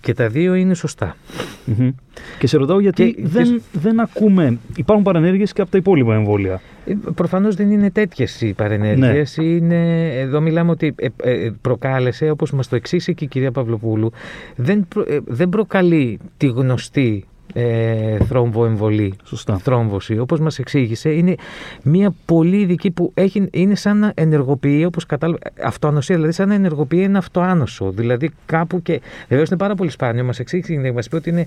Και 0.00 0.14
τα 0.14 0.28
δύο 0.28 0.54
είναι 0.54 0.74
σωστά. 0.74 1.16
Μμμ. 1.64 1.90
Και 2.38 2.46
σε 2.46 2.56
ρωτάω 2.56 2.80
γιατί 2.80 3.12
Και- 3.14 3.22
δεν, 3.26 3.62
δεν 3.72 4.00
ακούμε. 4.00 4.58
Υπάρχουν 4.76 5.04
παρενέργειες 5.04 5.52
και 5.52 5.60
από 5.60 5.70
τα 5.70 5.78
υπόλοιπα 5.78 6.14
εμβόλια. 6.14 6.60
Ε, 6.86 6.94
Προφανώς 7.14 7.54
δεν 7.54 7.70
είναι 7.70 7.90
τέτοιες 7.90 8.40
οι 8.40 8.52
παρενέργειες. 8.52 9.36
Είναι, 9.36 10.08
εδώ 10.18 10.40
μιλάμε 10.40 10.70
ότι 10.70 10.94
ε, 10.96 11.06
ε, 11.22 11.50
προκάλεσε, 11.60 12.30
όπως 12.30 12.52
μας 12.52 12.68
το 12.68 12.76
εξήγησε 12.76 13.12
και 13.12 13.24
η 13.24 13.28
κυρία 13.28 13.52
Παυλοπούλου, 13.52 14.12
δεν, 14.56 14.86
προ- 14.88 15.08
ε, 15.10 15.18
δεν 15.26 15.48
προκαλεί 15.48 16.18
τη 16.36 16.46
γνωστή 16.46 17.24
ε, 17.52 18.16
θρόμβοεμβολή, 18.24 19.14
Σωστά. 19.24 19.58
θρόμβωση. 19.58 20.18
Όπως 20.18 20.40
μας 20.40 20.58
εξήγησε, 20.58 21.10
είναι 21.10 21.34
μια 21.82 22.14
πολύ 22.24 22.56
ειδική 22.56 22.90
που 22.90 23.10
έχει, 23.14 23.48
είναι 23.52 23.74
σαν 23.74 23.98
να 23.98 24.12
ενεργοποιεί, 24.14 24.84
όπως 24.86 25.06
κατάλαβα, 25.06 25.38
αυτοανοσία, 25.62 26.14
δηλαδή 26.14 26.32
σαν 26.32 26.48
να 26.48 26.54
ενεργοποιεί 26.54 27.02
ένα 27.04 27.18
αυτοάνωσο. 27.18 27.90
Δηλαδή 27.90 28.30
κάπου 28.46 28.82
και, 28.82 29.00
βεβαίως 29.28 29.48
είναι 29.48 29.58
πάρα 29.58 29.74
πολύ 29.74 29.90
σπάνιο, 29.90 30.24
μας 30.24 30.38
εξήγησε 30.38 30.74
και 30.74 30.92
μας 30.92 31.06
είπε 31.06 31.16
ότι 31.16 31.30
είναι 31.30 31.46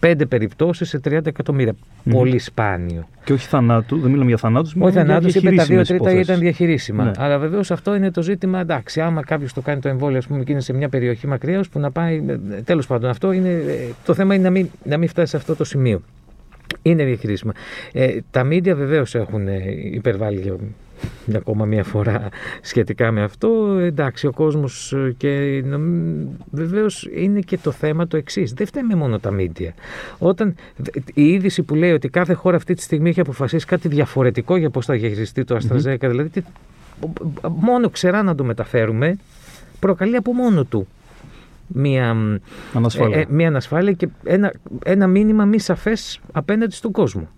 165 0.00 0.28
περιπτώσεις 0.28 0.88
σε 0.88 1.00
30 1.04 1.26
εκατομμύρια. 1.26 1.74
Μμμ. 2.02 2.12
Πολύ 2.14 2.38
σπάνιο. 2.38 3.08
Και 3.24 3.32
όχι 3.32 3.46
θανάτου, 3.46 3.98
δεν 3.98 4.10
μιλάμε 4.10 4.28
για 4.28 4.36
θανάτους. 4.38 4.74
Όχι 4.78 4.92
θανάτους, 4.92 5.34
είπε 5.34 5.50
τα 5.50 5.64
δύο 5.64 5.82
τρίτα 5.82 6.10
ήταν 6.12 6.38
διαχειρίσιμα. 6.38 7.04
Ναι. 7.04 7.10
Αλλά 7.16 7.38
βεβαίως 7.38 7.70
αυτό 7.70 7.94
είναι 7.94 8.10
το 8.10 8.22
ζήτημα. 8.22 8.60
Εντάξει, 8.60 9.00
άμα 9.00 9.22
κάποιος 9.22 9.52
το 9.52 9.60
κάνει 9.60 9.80
το 9.80 9.88
εμβόλιο, 9.88 10.18
ας 10.18 10.26
πούμε, 10.26 10.44
και 10.44 10.52
είναι 10.52 10.60
σε 10.60 10.72
μια 10.72 10.88
περιοχή 10.88 11.26
μακριά, 11.26 11.64
που 11.72 11.78
να 11.78 11.90
πάει. 11.90 12.22
Τέλος 12.64 12.86
πάντων, 12.86 13.10
αυτό 13.10 13.32
είναι. 13.32 13.48
ε, 13.48 13.76
Το 14.04 14.14
θέμα 14.14 14.34
είναι 14.34 14.42
να 14.44 14.50
μην, 14.50 14.68
να 14.84 14.96
μην 14.96 15.08
φτάσει 15.08 15.30
σε 15.30 15.36
αυτό 15.36 15.54
το 15.56 15.64
σημείο. 15.64 16.02
Είναι 16.82 17.04
διαχειρίσιμα. 17.04 17.52
Ε, 17.92 18.16
τα 18.30 18.44
μίντια 18.44 18.74
βεβαίως 18.74 19.14
έχουν 19.14 19.48
ε, 19.48 19.58
υπερβάλει 19.92 20.40
για 20.40 20.52
για 20.52 20.56
ακόμα 21.36 21.64
μία 21.64 21.84
φορά 21.84 22.28
σχετικά 22.60 23.10
με 23.10 23.22
αυτό. 23.22 23.76
Εντάξει, 23.80 24.26
ο 24.26 24.32
κόσμος 24.32 24.92
ε, 24.92 25.14
και 25.16 25.62
νομ- 25.64 26.28
βεβαίως 26.50 27.08
είναι 27.14 27.40
και 27.40 27.58
το 27.58 27.70
θέμα 27.70 28.06
το 28.06 28.16
εξής. 28.16 28.52
Δεν 28.52 28.66
φταίμε 28.66 28.94
μόνο 28.94 29.18
τα 29.18 29.30
μίντια. 29.30 29.74
Όταν 30.18 30.54
η 31.14 31.28
είδηση 31.28 31.62
που 31.62 31.74
λέει 31.74 31.92
ότι 31.92 32.08
κάθε 32.08 32.32
χώρα 32.32 32.56
αυτή 32.56 32.74
τη 32.74 32.82
στιγμή 32.82 33.08
έχει 33.08 33.20
αποφασίσει 33.20 33.66
κάτι 33.66 33.88
διαφορετικό 33.88 34.56
για 34.56 34.70
πώς 34.70 34.84
θα 34.86 34.94
διαχειριστεί 34.94 35.44
το 35.44 35.56
AstraZeneca, 35.56 35.98
δηλαδή 36.08 36.28
τι- 36.28 36.42
μόνο 37.48 37.90
ξερά 37.90 38.22
να 38.22 38.34
το 38.34 38.44
μεταφέρουμε, 38.44 39.16
προκαλεί 39.80 40.16
από 40.16 40.32
μόνο 40.32 40.64
του 40.64 40.88
μία, 41.66 42.16
Ανασφάλεια. 42.74 43.16
ε, 43.18 43.20
ε, 43.20 43.26
μία 43.28 43.48
ανασφάλεια 43.48 43.92
και 43.92 44.08
ένα, 44.24 44.52
ένα 44.84 45.06
μήνυμα 45.06 45.44
μη 45.44 45.58
σαφές 45.58 46.20
απέναντι 46.32 46.74
στον 46.74 46.92
κόσμο. 46.92 47.28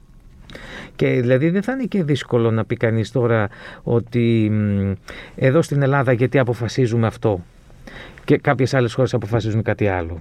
Και 0.97 1.09
δηλαδή 1.09 1.51
δεν 1.51 1.63
θα 1.63 1.73
είναι 1.73 1.85
και 1.85 2.03
δύσκολο 2.05 2.51
να 2.51 2.65
πει 2.65 2.77
κανείς 2.77 3.11
τώρα 3.11 3.49
ότι 3.83 4.51
μ, 4.53 4.93
εδώ 5.37 5.63
στην 5.63 5.83
Ελλάδα 5.83 6.13
γιατί 6.13 6.39
αποφασίζουμε 6.39 7.07
αυτό 7.07 7.45
και 8.25 8.39
κάποιες 8.39 8.75
άλλες 8.75 8.95
χώρες 8.95 9.15
αποφασίζουν 9.15 9.63
κάτι 9.63 9.89
άλλο. 9.89 10.21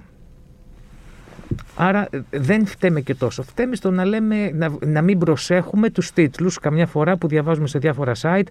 Άρα 1.76 2.08
ε, 2.10 2.20
δεν 2.30 2.66
φταίμε 2.66 3.00
και 3.00 3.14
τόσο. 3.14 3.42
Φταίμε 3.42 3.76
στο 3.76 3.90
να, 3.90 4.04
λέμε, 4.04 4.50
να, 4.54 4.76
να 4.80 5.02
μην 5.02 5.18
προσέχουμε 5.18 5.90
τους 5.90 6.12
τίτλους 6.12 6.58
καμιά 6.58 6.86
φορά 6.86 7.16
που 7.16 7.28
διαβάζουμε 7.28 7.66
σε 7.66 7.78
διάφορα 7.78 8.12
site 8.22 8.48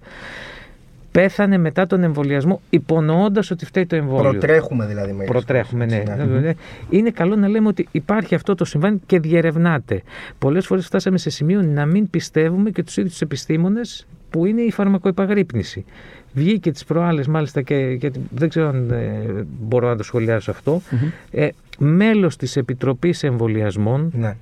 πέθανε 1.11 1.57
μετά 1.57 1.87
τον 1.87 2.03
εμβολιασμό, 2.03 2.61
υπονοώντας 2.69 3.51
ότι 3.51 3.65
φταίει 3.65 3.85
το 3.85 3.95
εμβόλιο. 3.95 4.29
Προτρέχουμε 4.29 4.85
δηλαδή 4.85 5.11
μέχρι 5.11 5.31
Προτρέχουμε, 5.31 5.85
ναι. 5.85 6.03
ναι. 6.39 6.53
Είναι 6.89 7.09
καλό 7.09 7.35
να 7.35 7.47
λέμε 7.47 7.67
ότι 7.67 7.87
υπάρχει 7.91 8.35
αυτό 8.35 8.55
το 8.55 8.65
συμβάν 8.65 9.01
και 9.05 9.19
διερευνάται. 9.19 10.01
Πολλές 10.39 10.65
φορές 10.65 10.85
φτάσαμε 10.85 11.17
σε 11.17 11.29
σημείο 11.29 11.61
να 11.61 11.85
μην 11.85 12.09
πιστεύουμε 12.09 12.69
και 12.69 12.83
τους 12.83 12.97
ίδιους 12.97 13.11
τους 13.11 13.21
επιστήμονες 13.21 14.07
που 14.29 14.45
είναι 14.45 14.61
η 14.61 14.71
φαρμακοεπαγρύπνηση. 14.71 15.85
Βγήκε 16.33 16.71
τις 16.71 16.85
προάλλες 16.85 17.27
μάλιστα 17.27 17.61
και, 17.61 17.75
γιατί 17.75 18.21
δεν 18.35 18.49
ξέρω 18.49 18.67
αν 18.67 18.91
ε, 18.91 19.45
μπορώ 19.59 19.87
να 19.87 19.95
το 19.95 20.03
σχολιάσω 20.03 20.51
αυτό, 20.51 20.81
mm-hmm. 20.91 21.11
ε, 21.31 21.47
μέλος 21.79 22.35
της 22.35 22.55
Επιτροπής 22.55 23.23
Εμβολιασμών 23.23 24.11
ναι. 24.15 24.35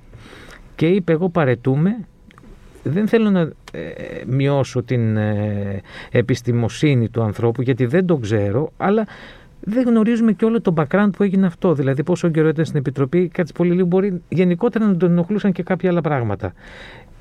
και 0.74 0.86
είπε 0.86 1.12
εγώ 1.12 1.28
παρετούμε, 1.28 1.96
δεν 2.82 3.08
θέλω 3.08 3.30
να 3.30 3.40
ε, 3.40 3.52
μειώσω 4.26 4.82
την 4.82 5.16
ε, 5.16 5.82
επιστημοσύνη 6.10 7.08
του 7.08 7.22
ανθρώπου 7.22 7.62
γιατί 7.62 7.86
δεν 7.86 8.06
το 8.06 8.16
ξέρω, 8.16 8.72
αλλά 8.76 9.06
δεν 9.60 9.84
γνωρίζουμε 9.86 10.32
και 10.32 10.44
όλο 10.44 10.60
το 10.60 10.74
background 10.76 11.10
που 11.16 11.22
έγινε 11.22 11.46
αυτό. 11.46 11.74
Δηλαδή, 11.74 12.02
πόσο 12.02 12.28
καιρό 12.28 12.48
ήταν 12.48 12.64
στην 12.64 12.78
Επιτροπή, 12.78 13.28
κάτι 13.28 13.52
πολύ 13.52 13.74
λίγο 13.74 13.86
μπορεί 13.86 14.22
γενικότερα 14.28 14.86
να 14.86 14.96
τον 14.96 15.10
ενοχλούσαν 15.10 15.52
και 15.52 15.62
κάποια 15.62 15.90
άλλα 15.90 16.00
πράγματα. 16.00 16.52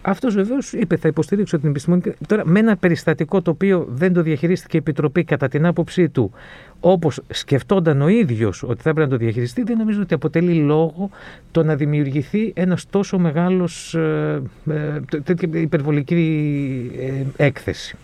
Αυτός 0.09 0.35
βεβαίως 0.35 0.73
είπε 0.73 0.97
θα 0.97 1.07
υποστηρίξω 1.07 1.59
την 1.59 1.69
επιστημονική. 1.69 2.13
Τώρα, 2.27 2.45
με 2.45 2.59
ένα 2.59 2.77
περιστατικό 2.77 3.41
το 3.41 3.51
οποίο 3.51 3.87
δεν 3.89 4.13
το 4.13 4.21
διαχειρίστηκε 4.21 4.77
η 4.77 4.79
Επιτροπή 4.79 5.23
κατά 5.23 5.47
την 5.47 5.65
άποψή 5.65 6.09
του, 6.09 6.31
όπως 6.79 7.21
σκεφτόταν 7.29 8.01
ο 8.01 8.07
ίδιος 8.07 8.63
ότι 8.63 8.81
θα 8.81 8.89
έπρεπε 8.89 9.09
να 9.09 9.17
το 9.17 9.23
διαχειριστεί, 9.23 9.63
δεν 9.63 9.77
νομίζω 9.77 10.01
ότι 10.01 10.13
αποτελεί 10.13 10.53
λόγο 10.53 11.09
το 11.51 11.63
να 11.63 11.75
δημιουργηθεί 11.75 12.51
ένας 12.55 12.85
τόσο 12.89 13.17
μεγάλος 13.17 13.93
ε, 13.93 14.41
ε, 14.69 15.19
τέτοια 15.23 15.49
υπερβολική 15.59 16.91
ε, 17.37 17.45
έκθεση. 17.45 17.97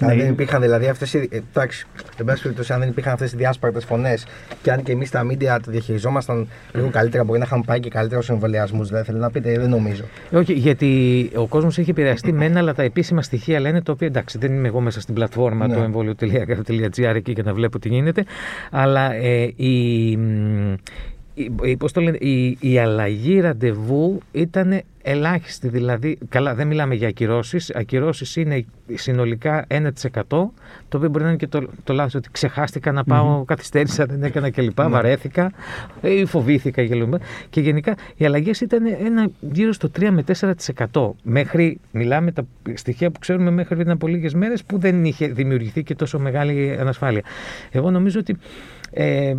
Αν 0.00 0.16
ναι. 0.16 0.22
δεν 0.22 0.32
υπήρχαν 0.32 0.60
δηλαδή 0.60 0.88
αυτές 0.88 1.14
οι. 1.14 1.28
Εντάξει, 1.32 1.86
εν 2.18 2.24
πάση 2.24 2.42
περιπτώσει, 2.42 2.72
αν 2.72 2.78
δεν 2.80 2.88
υπήρχαν 2.88 3.12
αυτές 3.12 3.32
οι 3.32 3.36
διάσπαρτες 3.36 3.84
φωνές 3.84 4.26
και 4.62 4.72
αν 4.72 4.82
και 4.82 4.92
εμείς 4.92 5.10
τα 5.10 5.24
μίντια 5.24 5.60
τα 5.60 5.72
διαχειριζόμασταν 5.72 6.48
λίγο 6.74 6.88
καλύτερα, 6.90 7.24
μπορεί 7.24 7.38
να 7.38 7.44
είχαμε 7.44 7.62
πάει 7.66 7.80
και 7.80 7.90
καλύτερους 7.90 8.28
εμβολιασμούς. 8.30 8.88
Δηλαδή, 8.88 9.06
θέλω 9.06 9.18
να 9.18 9.30
πείτε, 9.30 9.58
δεν 9.58 9.68
νομίζω. 9.68 10.04
Όχι, 10.32 10.52
γιατί 10.52 11.30
ο 11.34 11.46
κόσμος 11.46 11.78
έχει 11.78 11.90
επηρεαστεί 11.90 12.32
μένα, 12.32 12.58
αλλά 12.58 12.74
τα 12.74 12.82
επίσημα 12.82 13.22
στοιχεία 13.22 13.60
λένε 13.60 13.82
το 13.82 13.92
οποίο 13.92 14.06
εντάξει, 14.06 14.38
δεν 14.38 14.52
είμαι 14.52 14.68
εγώ 14.68 14.80
μέσα 14.80 15.00
στην 15.00 15.14
πλατφόρμα 15.14 15.66
ναι. 15.66 15.74
του 15.74 15.80
εμβόλιο.gr 15.82 17.14
εκεί 17.14 17.32
και 17.32 17.42
να 17.42 17.54
βλέπω 17.54 17.78
τι 17.78 17.88
γίνεται. 17.88 18.24
Αλλά 18.70 19.14
ε, 19.14 19.52
η, 19.56 20.18
η, 21.62 21.76
πώς 21.76 21.92
το 21.92 22.00
λένε, 22.00 22.16
η, 22.20 22.58
η 22.60 22.78
αλλαγή 22.78 23.40
ραντεβού 23.40 24.20
ήταν 24.32 24.82
ελάχιστη. 25.02 25.68
Δηλαδή, 25.68 26.18
καλά, 26.28 26.54
δεν 26.54 26.66
μιλάμε 26.66 26.94
για 26.94 27.08
ακυρώσεις. 27.08 27.74
Ακυρώσεις 27.74 28.36
είναι 28.36 28.64
συνολικά 28.94 29.66
1%. 29.68 29.90
Το 30.28 30.50
οποίο 30.96 31.08
μπορεί 31.08 31.24
να 31.24 31.28
είναι 31.28 31.38
και 31.38 31.46
το, 31.46 31.68
το 31.84 31.92
λάθος 31.92 32.14
ότι 32.14 32.28
ξεχάστηκα 32.30 32.92
να 32.92 33.04
πάω, 33.04 33.40
mm-hmm. 33.40 33.44
καθυστέρησα, 33.44 34.06
δεν 34.06 34.22
έκανα 34.22 34.50
κλπ. 34.50 34.72
Mm-hmm. 34.76 34.86
Βαρέθηκα 34.90 35.52
ή 36.00 36.24
φοβήθηκα 36.24 36.86
κλπ. 36.86 37.14
Και 37.50 37.60
γενικά 37.60 37.96
οι 38.16 38.24
αλλαγές 38.24 38.60
ήταν 38.60 38.86
ένα, 39.04 39.30
γύρω 39.40 39.72
στο 39.72 39.90
3 39.98 40.08
με 40.10 40.24
4%. 40.92 41.10
Μέχρι, 41.22 41.80
μιλάμε 41.90 42.32
τα 42.32 42.46
στοιχεία 42.74 43.10
που 43.10 43.18
ξέρουμε 43.18 43.50
μέχρι 43.50 43.76
πριν 43.76 43.90
από 43.90 44.06
λίγες 44.06 44.34
μέρες 44.34 44.64
που 44.64 44.78
δεν 44.78 45.04
είχε 45.04 45.26
δημιουργηθεί 45.26 45.82
και 45.82 45.94
τόσο 45.94 46.18
μεγάλη 46.18 46.76
ανασφάλεια. 46.80 47.22
Εγώ 47.70 47.90
νομίζω 47.90 48.20
ότι. 48.20 48.36
Ε, 48.90 49.34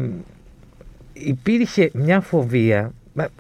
υπήρχε 1.20 1.90
μια 1.94 2.20
φοβία. 2.20 2.92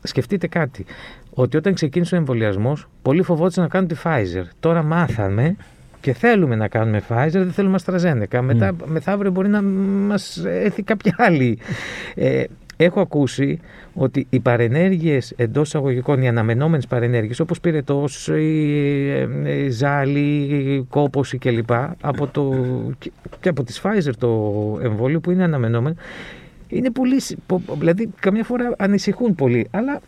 Σκεφτείτε 0.03 0.47
κάτι. 0.47 0.85
Ότι 1.33 1.57
όταν 1.57 1.73
ξεκίνησε 1.73 2.15
ο 2.15 2.17
εμβολιασμός, 2.17 2.87
πολλοί 3.01 3.23
φοβόντουσαν 3.23 3.63
να 3.63 3.69
κάνουν 3.69 3.87
τη 3.87 3.95
Pfizer. 4.03 4.43
Τώρα 4.59 4.83
μάθαμε 4.83 5.55
και 6.01 6.13
θέλουμε 6.13 6.55
να 6.55 6.67
κάνουμε 6.67 7.01
Pfizer, 7.09 7.29
δεν 7.31 7.51
θέλουμε 7.51 7.79
AstraZeneca. 7.85 8.39
Μετά, 8.41 8.71
mm. 8.71 8.85
μεθαύριο 8.85 9.31
μπορεί 9.31 9.47
να 9.47 9.61
μας 9.61 10.43
έρθει 10.45 10.83
κάποια 10.83 11.15
άλλη. 11.17 11.57
Ε, 12.15 12.43
έχω 12.77 13.01
ακούσει 13.01 13.59
ότι 13.93 14.27
οι 14.29 14.39
παρενέργειες 14.39 15.33
εντός 15.35 15.67
εισαγωγικών, 15.67 16.21
οι 16.21 16.27
αναμενόμενες 16.27 16.87
παρενέργειες, 16.87 17.39
όπως 17.39 17.59
πυρετό, 17.59 18.05
η, 18.37 19.07
η 19.65 19.69
ζάλη, 19.69 20.19
η 20.19 20.85
κόποση 20.89 21.37
κλπ. 21.37 21.71
Από 22.01 22.27
το, 22.27 22.55
και 23.39 23.49
από 23.49 23.63
τη 23.63 23.73
Pfizer 23.83 24.11
το 24.19 24.29
εμβόλιο 24.81 25.19
που 25.19 25.31
είναι 25.31 25.43
αναμενόμενο, 25.43 25.95
είναι 26.69 26.91
πολύ. 26.91 27.21
Δηλαδή, 27.77 28.09
καμιά 28.19 28.43
φορά 28.43 28.75
ανησυχούν 28.77 29.35
πολύ. 29.35 29.67
Αλλά 29.71 30.01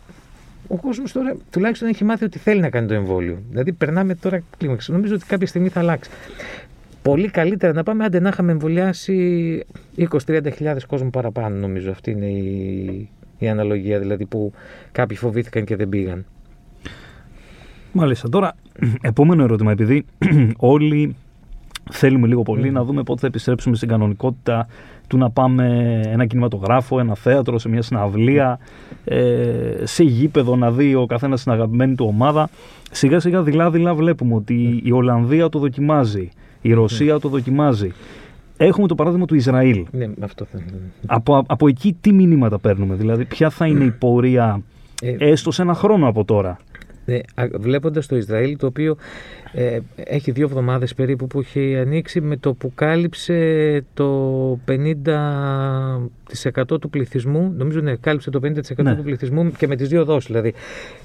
ο 0.66 0.76
κόσμος 0.76 1.12
τώρα 1.12 1.36
τουλάχιστον 1.50 1.88
έχει 1.88 2.04
μάθει 2.04 2.24
ότι 2.24 2.38
θέλει 2.38 2.60
να 2.60 2.70
κάνει 2.70 2.86
το 2.86 2.94
εμβόλιο. 2.94 3.42
Δηλαδή, 3.50 3.72
περνάμε 3.72 4.14
τώρα 4.14 4.42
κλίμαξη. 4.58 4.92
Νομίζω 4.92 5.14
ότι 5.14 5.26
κάποια 5.26 5.46
στιγμή 5.46 5.68
θα 5.68 5.80
αλλάξει. 5.80 6.10
Πολύ 7.02 7.28
καλύτερα 7.28 7.72
να 7.72 7.82
πάμε, 7.82 8.04
άντε 8.04 8.20
να 8.20 8.28
είχαμε 8.28 8.52
εμβολιάσει 8.52 9.64
20-30 9.98 10.52
χιλιάδες 10.54 10.86
κόσμο 10.86 11.10
παραπάνω, 11.10 11.56
νομίζω. 11.56 11.90
Αυτή 11.90 12.10
είναι 12.10 12.26
η, 12.26 13.08
η 13.38 13.48
αναλογία, 13.48 13.98
δηλαδή 13.98 14.26
που 14.26 14.52
κάποιοι 14.92 15.16
φοβήθηκαν 15.16 15.64
και 15.64 15.76
δεν 15.76 15.88
πήγαν. 15.88 16.24
Μάλιστα. 17.92 18.28
Τώρα, 18.28 18.54
επόμενο 19.00 19.42
ερώτημα, 19.42 19.70
επειδή 19.72 20.04
όλοι 20.56 21.16
θέλουμε 21.90 22.26
λίγο 22.26 22.42
πολύ 22.42 22.68
mm. 22.68 22.72
να 22.72 22.84
δούμε 22.84 23.02
πότε 23.02 23.20
θα 23.20 23.26
επιστρέψουμε 23.26 23.76
στην 23.76 23.88
κανονικότητα 23.88 24.66
του 25.12 25.18
να 25.18 25.30
πάμε 25.30 26.00
ένα 26.04 26.26
κινηματογράφο, 26.26 26.98
ένα 26.98 27.14
θέατρο, 27.14 27.58
σε 27.58 27.68
μια 27.68 27.82
συναυλία, 27.82 28.58
ε, 29.04 29.20
σε 29.82 30.02
γήπεδο 30.02 30.56
να 30.56 30.70
δει 30.70 30.94
ο 30.94 31.06
καθένας 31.06 31.42
την 31.42 31.52
αγαπημένη 31.52 31.94
του 31.94 32.06
ομάδα. 32.08 32.48
Σιγά 32.90 33.20
σιγά 33.20 33.42
δειλά 33.42 33.70
δειλά 33.70 33.94
βλέπουμε 33.94 34.34
ότι 34.34 34.80
η 34.84 34.92
Ολλανδία 34.92 35.48
το 35.48 35.58
δοκιμάζει, 35.58 36.28
η 36.60 36.72
Ρωσία 36.72 37.18
το 37.18 37.28
δοκιμάζει. 37.28 37.92
Έχουμε 38.56 38.86
το 38.86 38.94
παράδειγμα 38.94 39.26
του 39.26 39.34
Ισραήλ. 39.34 39.86
Ναι, 39.90 40.10
αυτό 40.20 40.44
θα... 40.44 40.58
από, 41.06 41.42
από 41.46 41.68
εκεί 41.68 41.96
τι 42.00 42.12
μηνύματα 42.12 42.58
παίρνουμε, 42.58 42.94
δηλαδή 42.94 43.24
ποια 43.24 43.50
θα 43.50 43.66
είναι 43.66 43.84
η 43.84 43.90
πορεία 43.90 44.62
ε, 45.02 45.14
έστω 45.18 45.50
σε 45.50 45.62
ένα 45.62 45.74
χρόνο 45.74 46.08
από 46.08 46.24
τώρα; 46.24 46.58
Ναι, 47.04 47.18
βλέποντας 47.58 48.06
το 48.06 48.16
Ισραήλ 48.16 48.56
το 48.56 48.66
οποίο 48.66 48.96
ε, 49.52 49.78
έχει 49.96 50.30
δύο 50.30 50.44
εβδομάδες 50.44 50.94
περίπου 50.94 51.26
που 51.26 51.38
έχει 51.38 51.76
ανοίξει 51.76 52.20
με 52.20 52.36
το 52.36 52.54
που 52.54 52.72
κάλυψε 52.74 53.84
το 53.94 54.58
50% 54.68 54.80
του 56.80 56.90
πληθυσμού 56.90 57.52
νομίζω 57.56 57.80
ναι, 57.80 57.96
κάλυψε 57.96 58.30
το 58.30 58.40
50% 58.42 58.50
ναι. 58.76 58.96
του 58.96 59.02
πληθυσμού 59.02 59.52
και 59.52 59.66
με 59.66 59.76
τις 59.76 59.88
δύο 59.88 60.04
δόσεις 60.04 60.30
δηλαδή 60.30 60.54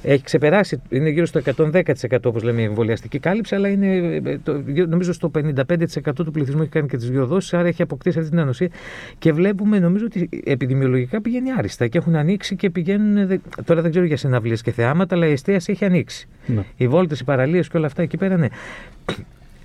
έχει 0.03 0.23
ξεπεράσει, 0.23 0.81
είναι 0.89 1.09
γύρω 1.09 1.25
στο 1.25 1.41
110% 1.57 2.17
όπως 2.25 2.43
λέμε 2.43 2.61
η 2.61 2.63
εμβολιαστική 2.63 3.19
κάλυψη 3.19 3.55
αλλά 3.55 3.67
είναι 3.67 4.21
ε, 4.23 4.37
το, 4.43 4.63
νομίζω 4.87 5.13
στο 5.13 5.31
55% 5.35 6.13
του 6.15 6.31
πληθυσμού 6.31 6.61
έχει 6.61 6.71
κάνει 6.71 6.87
και 6.87 6.97
τις 6.97 7.09
δύο 7.09 7.25
δόσεις 7.25 7.53
άρα 7.53 7.67
έχει 7.67 7.81
αποκτήσει 7.81 8.17
αυτή 8.17 8.29
την 8.29 8.39
ανοσία 8.39 8.69
και 9.17 9.31
βλέπουμε 9.31 9.79
νομίζω 9.79 10.05
ότι 10.05 10.29
επιδημιολογικά 10.45 11.21
πηγαίνει 11.21 11.51
άριστα 11.51 11.87
και 11.87 11.97
έχουν 11.97 12.15
ανοίξει 12.15 12.55
και 12.55 12.69
πηγαίνουν 12.69 13.41
τώρα 13.65 13.81
δεν 13.81 13.91
ξέρω 13.91 14.05
για 14.05 14.17
συναυλίες 14.17 14.61
και 14.61 14.71
θεάματα 14.71 15.15
αλλά 15.15 15.27
η 15.27 15.31
εστίαση 15.31 15.71
έχει 15.71 15.85
ανοίξει 15.85 16.27
ναι. 16.45 16.63
οι 16.77 16.87
βόλτες, 16.87 17.19
οι 17.19 17.23
παραλίες 17.23 17.67
και 17.67 17.77
όλα 17.77 17.85
αυτά 17.85 18.01
εκεί 18.01 18.17
πέρα 18.17 18.36
ναι. 18.37 18.47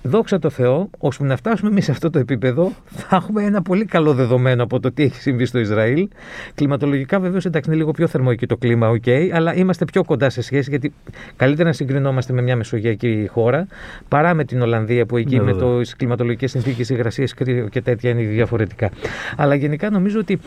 Δόξα 0.05 0.39
τω 0.39 0.49
Θεώ, 0.49 0.89
ώσπου 0.97 1.25
να 1.25 1.35
φτάσουμε 1.35 1.69
εμείς 1.69 1.85
σε 1.85 1.91
αυτό 1.91 2.09
το 2.09 2.19
επίπεδο, 2.19 2.71
θα 2.85 3.15
έχουμε 3.15 3.43
ένα 3.43 3.61
πολύ 3.61 3.85
καλό 3.85 4.13
δεδομένο 4.13 4.63
από 4.63 4.79
το 4.79 4.91
τι 4.91 5.03
έχει 5.03 5.21
συμβεί 5.21 5.45
στο 5.45 5.59
Ισραήλ. 5.59 6.07
Κλιματολογικά, 6.55 7.19
βεβαίως, 7.19 7.45
εντάξει, 7.45 7.69
είναι 7.69 7.79
λίγο 7.79 7.91
πιο 7.91 8.07
θερμό 8.07 8.29
εκεί 8.31 8.45
το 8.45 8.57
κλίμα, 8.57 8.91
OK, 8.91 9.29
αλλά 9.33 9.55
είμαστε 9.55 9.85
πιο 9.85 10.03
κοντά 10.03 10.29
σε 10.29 10.41
σχέση, 10.41 10.69
γιατί 10.69 10.93
καλύτερα 11.35 11.67
να 11.67 11.73
συγκρινόμαστε 11.73 12.33
με 12.33 12.41
μια 12.41 12.55
μεσογειακή 12.55 13.27
χώρα 13.31 13.67
παρά 14.07 14.33
με 14.33 14.43
την 14.43 14.61
Ολλανδία, 14.61 15.05
που 15.05 15.17
εκεί 15.17 15.37
ναι, 15.37 15.43
με 15.43 15.53
το 15.53 15.81
κλιματολογικές 15.97 16.51
συνθήκες, 16.51 16.89
υγρασίες, 16.89 17.33
κρύο 17.33 17.67
και 17.67 17.81
τέτοια 17.81 18.09
είναι 18.09 18.21
διαφορετικά. 18.21 18.89
Αλλά 19.35 19.55
γενικά 19.55 19.89
νομίζω 19.89 20.19
ότι 20.19 20.39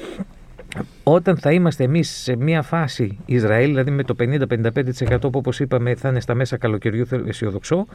όταν 1.03 1.37
θα 1.37 1.53
είμαστε 1.53 1.85
εμείς 1.85 2.11
σε 2.11 2.37
μια 2.37 2.63
φάση 2.63 3.19
Ισραήλ, 3.27 3.69
δηλαδή 3.69 3.91
με 3.91 4.03
το 4.03 4.15
50-55% 4.19 5.21
που 5.21 5.31
όπως 5.33 5.61
είπαμε 5.61 5.95
θα 5.95 6.09
είναι 6.09 6.21
στα 6.21 6.35
μέσα 6.35 6.57
καλοκαιριού, 6.57 7.07
αισιοδοξώ, 7.27 7.87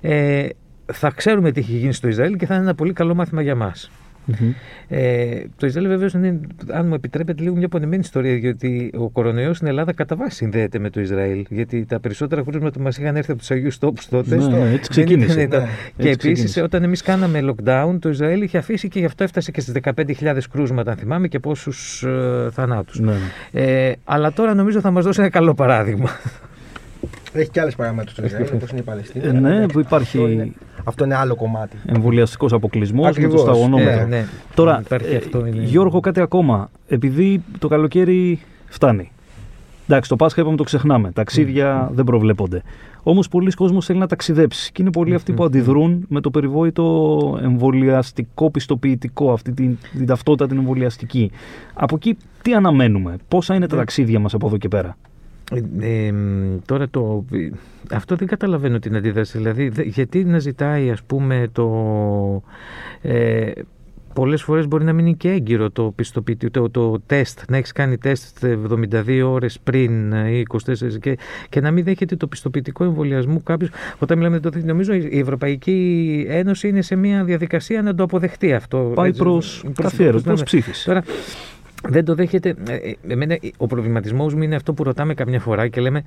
ε, 0.00 0.48
θα 0.92 1.10
ξέρουμε 1.10 1.52
τι 1.52 1.60
έχει 1.60 1.72
γίνει 1.72 1.92
στο 1.92 2.08
Ισραήλ 2.08 2.36
και 2.36 2.46
θα 2.46 2.54
είναι 2.54 2.62
ένα 2.62 2.74
πολύ 2.74 2.92
καλό 2.92 3.14
μάθημα 3.14 3.42
για 3.42 3.54
μας. 3.54 3.90
Mm-hmm. 4.30 4.54
Ε, 4.88 5.40
το 5.56 5.66
Ισραήλ 5.66 5.88
βεβαίως 5.88 6.12
είναι, 6.12 6.40
αν 6.70 6.86
μου 6.86 6.94
επιτρέπετε, 6.94 7.42
λίγο 7.42 7.56
μια 7.56 7.68
πονεμένη 7.68 8.02
ιστορία, 8.04 8.36
γιατί 8.36 8.90
ο 8.94 9.08
κορονοϊός 9.08 9.56
στην 9.56 9.68
Ελλάδα 9.68 9.92
κατά 9.92 10.16
βάση 10.16 10.36
συνδέεται 10.36 10.78
με 10.78 10.90
το 10.90 11.00
Ισραήλ. 11.00 11.44
Γιατί 11.48 11.84
τα 11.84 12.00
περισσότερα 12.00 12.42
κρούσματα 12.42 12.80
μας 12.80 12.96
είχαν 12.98 13.16
έρθει 13.16 13.30
από 13.30 13.40
τους 13.40 13.50
Αγίους 13.50 13.78
Τόπους 13.78 14.08
τότε. 14.08 14.36
Ναι, 14.36 14.70
έτσι 14.72 14.90
ξεκίνησε. 14.90 15.48
Ναι, 15.50 15.66
και 15.96 16.10
επίσης, 16.10 16.56
όταν 16.56 16.82
εμείς 16.82 17.02
κάναμε 17.02 17.40
lockdown, 17.42 17.96
το 18.00 18.08
Ισραήλ 18.08 18.42
είχε 18.42 18.58
αφήσει 18.58 18.88
και 18.88 18.98
γι' 18.98 19.04
αυτό 19.04 19.24
έφτασε 19.24 19.50
και 19.50 19.60
στις 19.60 19.74
15.000 19.82 20.38
κρούσματα, 20.52 20.90
αν 20.90 20.96
θυμάμαι, 20.96 21.28
και 21.28 21.38
πόσους 21.38 22.02
ε, 22.02 22.48
θανάτους. 22.50 23.00
Ναι. 23.00 23.14
Ε, 23.52 23.92
αλλά 24.04 24.32
τώρα 24.32 24.54
νομίζω 24.54 24.80
θα 24.80 24.90
μας 24.90 25.04
δώσει 25.04 25.20
ένα 25.20 25.30
καλό 25.30 25.54
παράδειγμα. 25.54 26.10
Έχει 27.32 27.50
και 27.50 27.60
άλλες 27.60 27.74
παραμέτρους 27.74 28.12
στο 28.12 28.24
Ισραήλ, 28.24 28.48
όπως 28.54 28.70
είναι 28.70 28.80
η 28.80 28.82
Παλαιστίνη. 28.82 29.26
Ε, 29.26 29.32
ναι, 29.32 29.66
που 29.66 29.80
υπάρχει. 29.80 30.52
Αυτό 30.84 31.04
είναι 31.04 31.14
άλλο 31.14 31.34
κομμάτι. 31.34 31.76
Εμβολιαστικός 31.86 32.52
αποκλεισμός 32.52 33.18
με 33.18 33.28
το 33.28 33.36
σταγονόμετρο. 33.38 34.00
Ε, 34.00 34.04
ναι. 34.04 34.26
Τώρα, 34.54 34.82
ε, 34.88 35.16
αυτό 35.16 35.46
είναι... 35.46 35.62
Γιώργο, 35.62 36.00
κάτι 36.00 36.20
ακόμα. 36.20 36.70
Επειδή 36.88 37.42
το 37.58 37.68
καλοκαίρι 37.68 38.40
φτάνει. 38.68 39.12
Εντάξει, 39.86 40.08
το 40.08 40.16
Πάσχα 40.16 40.40
είπαμε 40.40 40.56
το 40.56 40.62
ξεχνάμε. 40.62 41.10
Ταξίδια 41.12 41.90
δεν 41.94 42.04
προβλέπονται. 42.04 42.62
Όμως 43.02 43.28
πολλοί 43.28 43.50
κόσμοι 43.50 43.82
θέλει 43.82 43.98
να 43.98 44.06
ταξιδέψει. 44.06 44.72
Και 44.72 44.82
είναι 44.82 44.90
πολλοί 44.90 45.14
αυτοί 45.14 45.32
που 45.32 45.44
αντιδρούν 45.44 46.04
με 46.08 46.20
το 46.20 46.30
περιβόητο 46.30 47.38
εμβολιαστικό 47.42 48.50
πιστοποιητικό, 48.50 49.32
αυτή 49.32 49.52
την, 49.52 49.78
την 49.92 50.06
ταυτότητα 50.06 50.46
την 50.46 50.56
εμβολιαστική. 50.58 51.30
Από 51.74 51.94
εκεί 51.94 52.16
τι 52.42 52.54
αναμένουμε, 52.54 53.16
πόσα 53.28 53.54
είναι 53.54 53.66
τα 53.66 53.76
ταξίδια 53.76 54.18
μας 54.18 54.34
από 54.34 54.46
εδώ 54.46 54.56
και 54.56 54.68
πέρα; 54.68 54.96
Ε, 55.54 55.86
ε, 56.06 56.12
τώρα 56.66 56.88
το, 56.88 57.24
αυτό 57.92 58.16
δεν 58.16 58.26
καταλαβαίνω 58.26 58.78
την 58.78 58.96
αντίδραση. 58.96 59.38
Δηλαδή, 59.38 59.68
δε- 59.68 59.82
γιατί 59.82 60.24
να 60.24 60.38
ζητάει 60.38 60.90
ας 60.90 61.02
πούμε 61.02 61.48
το... 61.52 62.42
Ε, 63.02 63.50
πολλές 64.14 64.42
φορές 64.42 64.66
μπορεί 64.68 64.84
να 64.84 64.92
μην 64.92 65.06
είναι 65.06 65.16
και 65.16 65.30
έγκυρο 65.30 65.70
το 65.70 65.92
πιστοποιητικό, 65.96 66.50
το, 66.50 66.70
το 66.70 67.00
τεστ, 67.06 67.40
να 67.48 67.56
έχεις 67.56 67.72
κάνει 67.72 67.98
τεστ 67.98 68.44
72 68.44 69.22
ώρες 69.24 69.58
πριν 69.64 70.12
ε, 70.12 70.30
ή 70.30 70.46
24 70.66 70.98
και, 71.00 71.18
και 71.48 71.60
να 71.60 71.70
μην 71.70 71.84
δέχεται 71.84 72.16
το 72.16 72.26
πιστοποιητικό 72.26 72.84
εμβολιασμού 72.84 73.42
κάποιος. 73.42 73.70
Όταν 73.98 74.18
μιλάμε 74.18 74.38
για 74.42 74.50
το 74.50 74.58
νομίζω 74.64 74.92
η 74.94 75.18
Ευρωπαϊκή 75.18 76.26
Ένωση 76.28 76.68
είναι 76.68 76.82
σε 76.82 76.96
μια 76.96 77.24
διαδικασία 77.24 77.82
να 77.82 77.94
το 77.94 78.02
αποδεχτεί 78.02 78.52
αυτό. 78.54 78.92
Πάει 78.94 79.08
Έτσι, 79.08 79.22
προς 79.22 79.60
προς- 79.74 79.90
καθιέρωση, 79.90 80.24
προς- 80.24 80.40
προς 80.40 80.42
ψήφιση. 80.42 80.84
Τώρα, 80.86 81.02
δεν 81.88 82.04
το 82.04 82.14
δέχεται. 82.14 82.54
ε, 82.68 82.74
ε, 82.74 82.94
Εμένα, 83.08 83.38
ο 83.56 83.66
προβληματισμός 83.66 84.34
μου 84.34 84.42
είναι 84.42 84.54
αυτό 84.54 84.72
που 84.72 84.82
ρωτάμε 84.84 85.14
καμιά 85.14 85.40
φορά 85.40 85.68
και 85.68 85.80
λέμε 85.80 86.02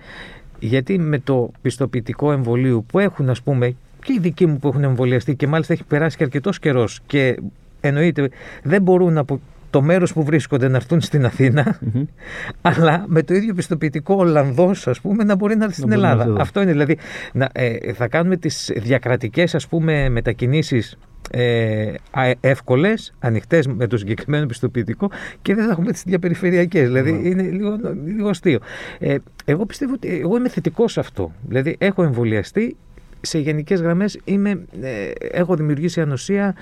γιατί 0.59 0.99
με 0.99 1.19
το 1.19 1.51
πιστοποιητικό 1.61 2.31
εμβολίου 2.31 2.85
που 2.88 2.99
έχουν, 2.99 3.29
ας 3.29 3.41
πούμε, 3.41 3.75
και 4.03 4.13
οι 4.13 4.19
δικοί 4.19 4.45
μου 4.45 4.59
που 4.59 4.67
έχουν 4.67 4.83
εμβολιαστεί 4.83 5.35
και 5.35 5.47
μάλιστα 5.47 5.73
έχει 5.73 5.83
περάσει 5.83 6.17
και 6.17 6.23
αρκετός 6.23 6.59
καιρός 6.59 6.99
και 7.05 7.39
εννοείται 7.81 8.29
δεν 8.63 8.81
μπορούν 8.81 9.17
από 9.17 9.39
το 9.69 9.81
μέρος 9.81 10.13
που 10.13 10.23
βρίσκονται 10.23 10.67
να 10.67 10.75
έρθουν 10.75 11.01
στην 11.01 11.25
Αθήνα, 11.25 11.79
Μμμ. 11.81 12.03
αλλά 12.61 13.03
με 13.07 13.23
το 13.23 13.33
ίδιο 13.33 13.53
πιστοποιητικό 13.53 14.15
Ολλανδός, 14.15 14.88
ας 14.88 15.01
πούμε, 15.01 15.23
να 15.23 15.35
μπορεί 15.35 15.55
να 15.55 15.63
έρθει 15.63 15.75
στην 15.75 15.88
μπορεί 15.88 15.99
να 16.01 16.07
Ελλάδα. 16.07 16.21
έρθει 16.23 16.33
εδώ. 16.33 16.41
Αυτό 16.41 16.61
είναι 16.61 16.71
δηλαδή, 16.71 16.97
να, 17.33 17.49
ε, 17.53 17.93
θα 17.93 18.07
κάνουμε 18.07 18.38
τις 18.38 18.71
διακρατικές, 18.75 19.55
ας 19.55 19.67
πούμε, 19.67 20.09
μετακινήσεις 20.09 20.97
ε, 21.31 21.93
α- 22.11 22.35
εύκολες, 22.39 23.13
ανοιχτές 23.19 23.67
με 23.67 23.88
το 23.88 23.97
συγκεκριμένο 23.97 24.45
πιστοποιητικό 24.45 25.09
και 25.41 25.55
δεν 25.55 25.65
θα 25.65 25.71
έχουμε 25.71 25.91
τις 25.91 26.03
διαπεριφερειακές. 26.03 26.88
Δηλαδή 26.88 27.21
είναι 27.23 27.43
λίγο, 27.43 27.79
λίγο 28.05 28.29
αστείο. 28.29 28.59
Ε, 28.99 29.15
εγώ 29.45 29.65
πιστεύω 29.65 29.93
ότι 29.93 30.19
εγώ 30.19 30.38
είμαι 30.38 30.49
θετικός 30.49 30.91
σε 30.91 30.99
αυτό. 30.99 31.31
Δηλαδή 31.47 31.75
έχω 31.77 32.03
εμβολιαστεί, 32.03 32.75
σε 33.25 33.39
γενικές 33.39 33.81
γραμμές 33.81 34.19
είμαι, 34.23 34.49
ε, 34.81 35.11
έχω 35.31 35.55
δημιουργήσει 35.55 36.01
ανοσία. 36.01 36.55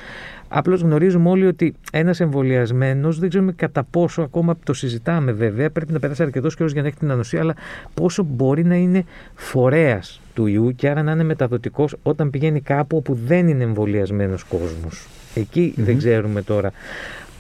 Απλώς 0.48 0.82
γνωρίζουμε 0.82 1.30
όλοι 1.30 1.46
ότι 1.46 1.74
ένας 1.92 2.20
εμβολιασμένος, 2.20 3.20
δεν 3.20 3.30
ξέρουμε 3.30 3.52
κατά 3.52 3.84
πόσο 3.84 4.22
ακόμα 4.22 4.58
το 4.64 4.74
συζητάμε 4.74 5.32
βέβαια, 5.32 5.70
πρέπει 5.70 5.92
να 5.92 6.00
περάσει 6.00 6.24
αρκετός 6.24 6.56
καιρός 6.56 6.72
για 6.72 6.82
να 6.82 6.88
έχει 6.88 6.98
την 6.98 7.12
ανοσία, 7.12 7.40
αλλά 7.40 7.56
πόσο 7.94 8.24
μπορεί 8.24 8.64
να 8.64 8.76
είναι 8.76 9.06
φορέας 9.36 10.22
του 10.34 10.46
ιού 10.46 10.76
και 10.76 10.90
άρα 10.90 11.04
να 11.04 11.12
είναι 11.12 11.24
μεταδοτικός 11.24 11.96
όταν 12.04 12.30
πηγαίνει 12.30 12.62
κάπου 12.62 12.98
όπου 12.98 13.18
δεν 13.26 13.48
είναι 13.48 13.64
εμβολιασμένος 13.64 14.44
κόσμος. 14.44 15.08
Εκει 15.36 15.74
δεν 15.78 15.98
ξέρουμε 15.98 16.42
τώρα. 16.42 16.72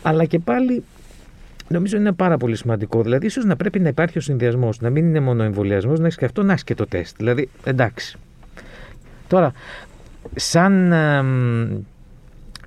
Αλλά 0.01 0.25
και 0.25 0.39
πάλι 0.39 0.83
Νομίζω 1.67 1.97
είναι 1.97 2.12
πάρα 2.12 2.38
πολύ 2.38 2.55
σημαντικό. 2.55 3.01
Δηλαδή, 3.01 3.25
ίσως 3.25 3.45
να 3.45 3.55
πρέπει 3.55 3.79
να 3.79 3.88
υπάρχει 3.89 4.17
ο 4.17 4.21
συνδυασμός. 4.21 4.79
Να 4.81 4.89
μην 4.89 5.05
είναι 5.05 5.19
μόνο 5.19 5.43
εμβολιασμός, 5.43 5.99
να 5.99 6.05
έχεις 6.05 6.17
και 6.17 6.25
αυτό, 6.25 6.43
να 6.43 6.51
έχεις 6.51 6.63
και 6.63 6.75
το 6.75 6.88
τεστ. 6.88 7.17
Δηλαδή, 7.17 7.49
εντάξει. 7.63 8.17
Τώρα, 9.34 9.52
σαν 10.36 10.91
εμ, 10.91 11.78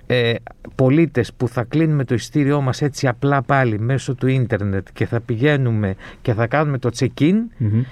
ε, 0.06 0.34
πολίτες 0.74 1.32
που 1.36 1.48
θα 1.48 1.62
κλείνουμε 1.64 2.04
το 2.04 2.14
ειστήριό 2.14 2.60
μας 2.60 2.82
έτσι 2.82 3.08
απλά 3.08 3.42
πάλι 3.42 3.78
μέσω 3.78 4.14
του 4.14 4.26
ίντερνετ 4.26 4.86
και 4.92 5.06
θα 5.06 5.20
πηγαίνουμε 5.20 5.94
και 6.22 6.34
θα 6.34 6.46
κάνουμε 6.46 6.78
το 6.78 6.90
check-in, 6.98 7.34
Μμμ. 7.56 7.82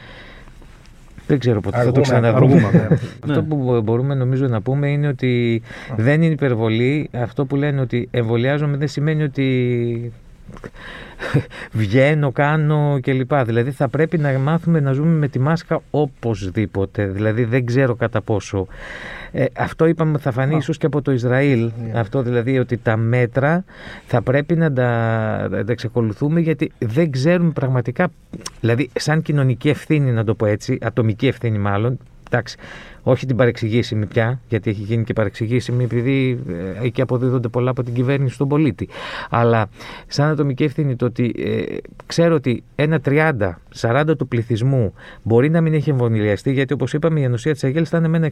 δεν 1.27 1.39
ξέρω 1.39 1.61
πότε 1.61 1.77
θα 1.77 1.83
το 1.83 1.89
Αργούμε, 1.89 2.03
ξαναδούμε. 2.03 2.55
αργούμε, 2.55 2.71
βέβαια. 2.79 2.99
Αυτό 3.29 3.43
που 3.43 3.57
μπο- 3.57 3.81
μπορούμε 3.81 4.15
νομίζω 4.15 4.47
να 4.47 4.61
πούμε 4.61 4.89
είναι 4.91 5.09
ότι 5.09 5.63
δεν 5.97 6.23
είναι 6.23 6.33
υπερβολή. 6.33 7.09
Αυτό 7.13 7.45
που 7.45 7.57
λένε 7.57 7.81
ότι 7.81 8.09
εμβολιάζομαι 8.11 8.77
δεν 8.77 8.89
σημαίνει 8.89 9.23
ότι 9.23 10.13
βγαίνω, 11.73 12.33
κάνω 12.33 12.99
κλπ. 13.03 13.35
Δηλαδή 13.35 13.71
θα 13.71 13.89
πρέπει 13.89 14.19
να 14.19 14.39
μάθουμε 14.39 14.81
να 14.81 14.93
ζούμε 14.93 15.15
με 15.15 15.29
τη 15.29 15.39
μάσκα 15.39 15.81
οπωσδήποτε. 15.91 17.07
Δηλαδή 17.07 17.45
δεν 17.45 17.67
ξέρω 17.67 17.95
κατά 17.95 18.21
πόσο. 18.21 18.67
Ε, 19.33 19.45
αυτό 19.57 19.87
είπαμε 19.87 20.19
θα 20.19 20.31
φανεί 20.31 20.57
ίσως 20.57 20.79
και 20.79 20.87
από 20.87 21.03
το 21.03 21.13
Ισραήλ. 21.13 21.71
Αυτό 21.95 22.23
δηλαδή 22.23 22.59
ότι 22.59 22.77
τα 22.77 22.97
μέτρα 22.97 23.65
θα 24.07 24.23
πρέπει 24.23 24.55
να 24.55 24.73
τα, 24.73 25.49
να 25.51 25.65
τα 25.65 25.73
εξακολουθούμε 25.73 26.41
γιατί 26.41 26.73
δεν 26.79 27.11
ξέρουμε 27.11 27.51
πραγματικά. 27.51 28.09
Δηλαδή 28.61 28.91
σαν 28.95 29.23
κοινωνική 29.23 29.69
ευθύνη 29.69 30.11
να 30.11 30.25
το 30.25 30.35
πω 30.35 30.47
έτσι, 30.47 30.79
ατομική 30.83 31.27
ευθύνη 31.27 31.59
μάλλον, 31.59 31.99
εντάξει, 32.27 32.57
όχι 33.05 33.27
την 33.27 33.37
παρεξηγήσιμη 33.37 34.07
πια, 34.07 34.41
γιατί 34.49 34.71
έχει 34.71 34.83
γίνει 34.83 35.05
και 35.05 35.13
παρεξηγήσιμη 35.13 35.85
επειδή 35.85 36.41
ε, 36.49 36.85
εκεί 36.85 37.01
αποδίδονται 37.01 37.49
πολλά 37.49 37.71
από 37.71 37.83
την 37.83 37.95
κυβέρνηση 37.95 38.35
στον 38.35 38.49
πολίτη. 38.49 38.89
Αλλά 39.31 39.69
σαν 40.07 40.29
ατομική 40.29 40.65
ευθύνη 40.65 40.97
το 40.97 41.05
ότι 41.05 41.35
ε, 41.39 41.77
ξέρω 42.07 42.35
ότι 42.35 42.63
ένα 42.75 43.01
30-40 43.05 44.05
του 44.19 44.29
πληθυσμού 44.29 44.95
μπορεί 45.23 45.51
να 45.51 45.61
μην 45.61 45.75
έχει 45.75 45.91
εμβολιαστεί, 45.91 46.53
γιατί 46.53 46.73
όπως 46.73 46.93
είπαμε 46.93 47.21
η 47.21 47.25
ανοσία 47.25 47.53
της 47.53 47.65
Αγέλης 47.65 47.89
θα 47.89 47.99
είναι 47.99 48.09
με 48.09 48.17
ένα 48.17 48.31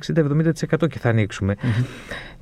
60-70% 0.80 0.88
και 0.88 0.98
θα 0.98 1.08
ανοίξουμε. 1.08 1.54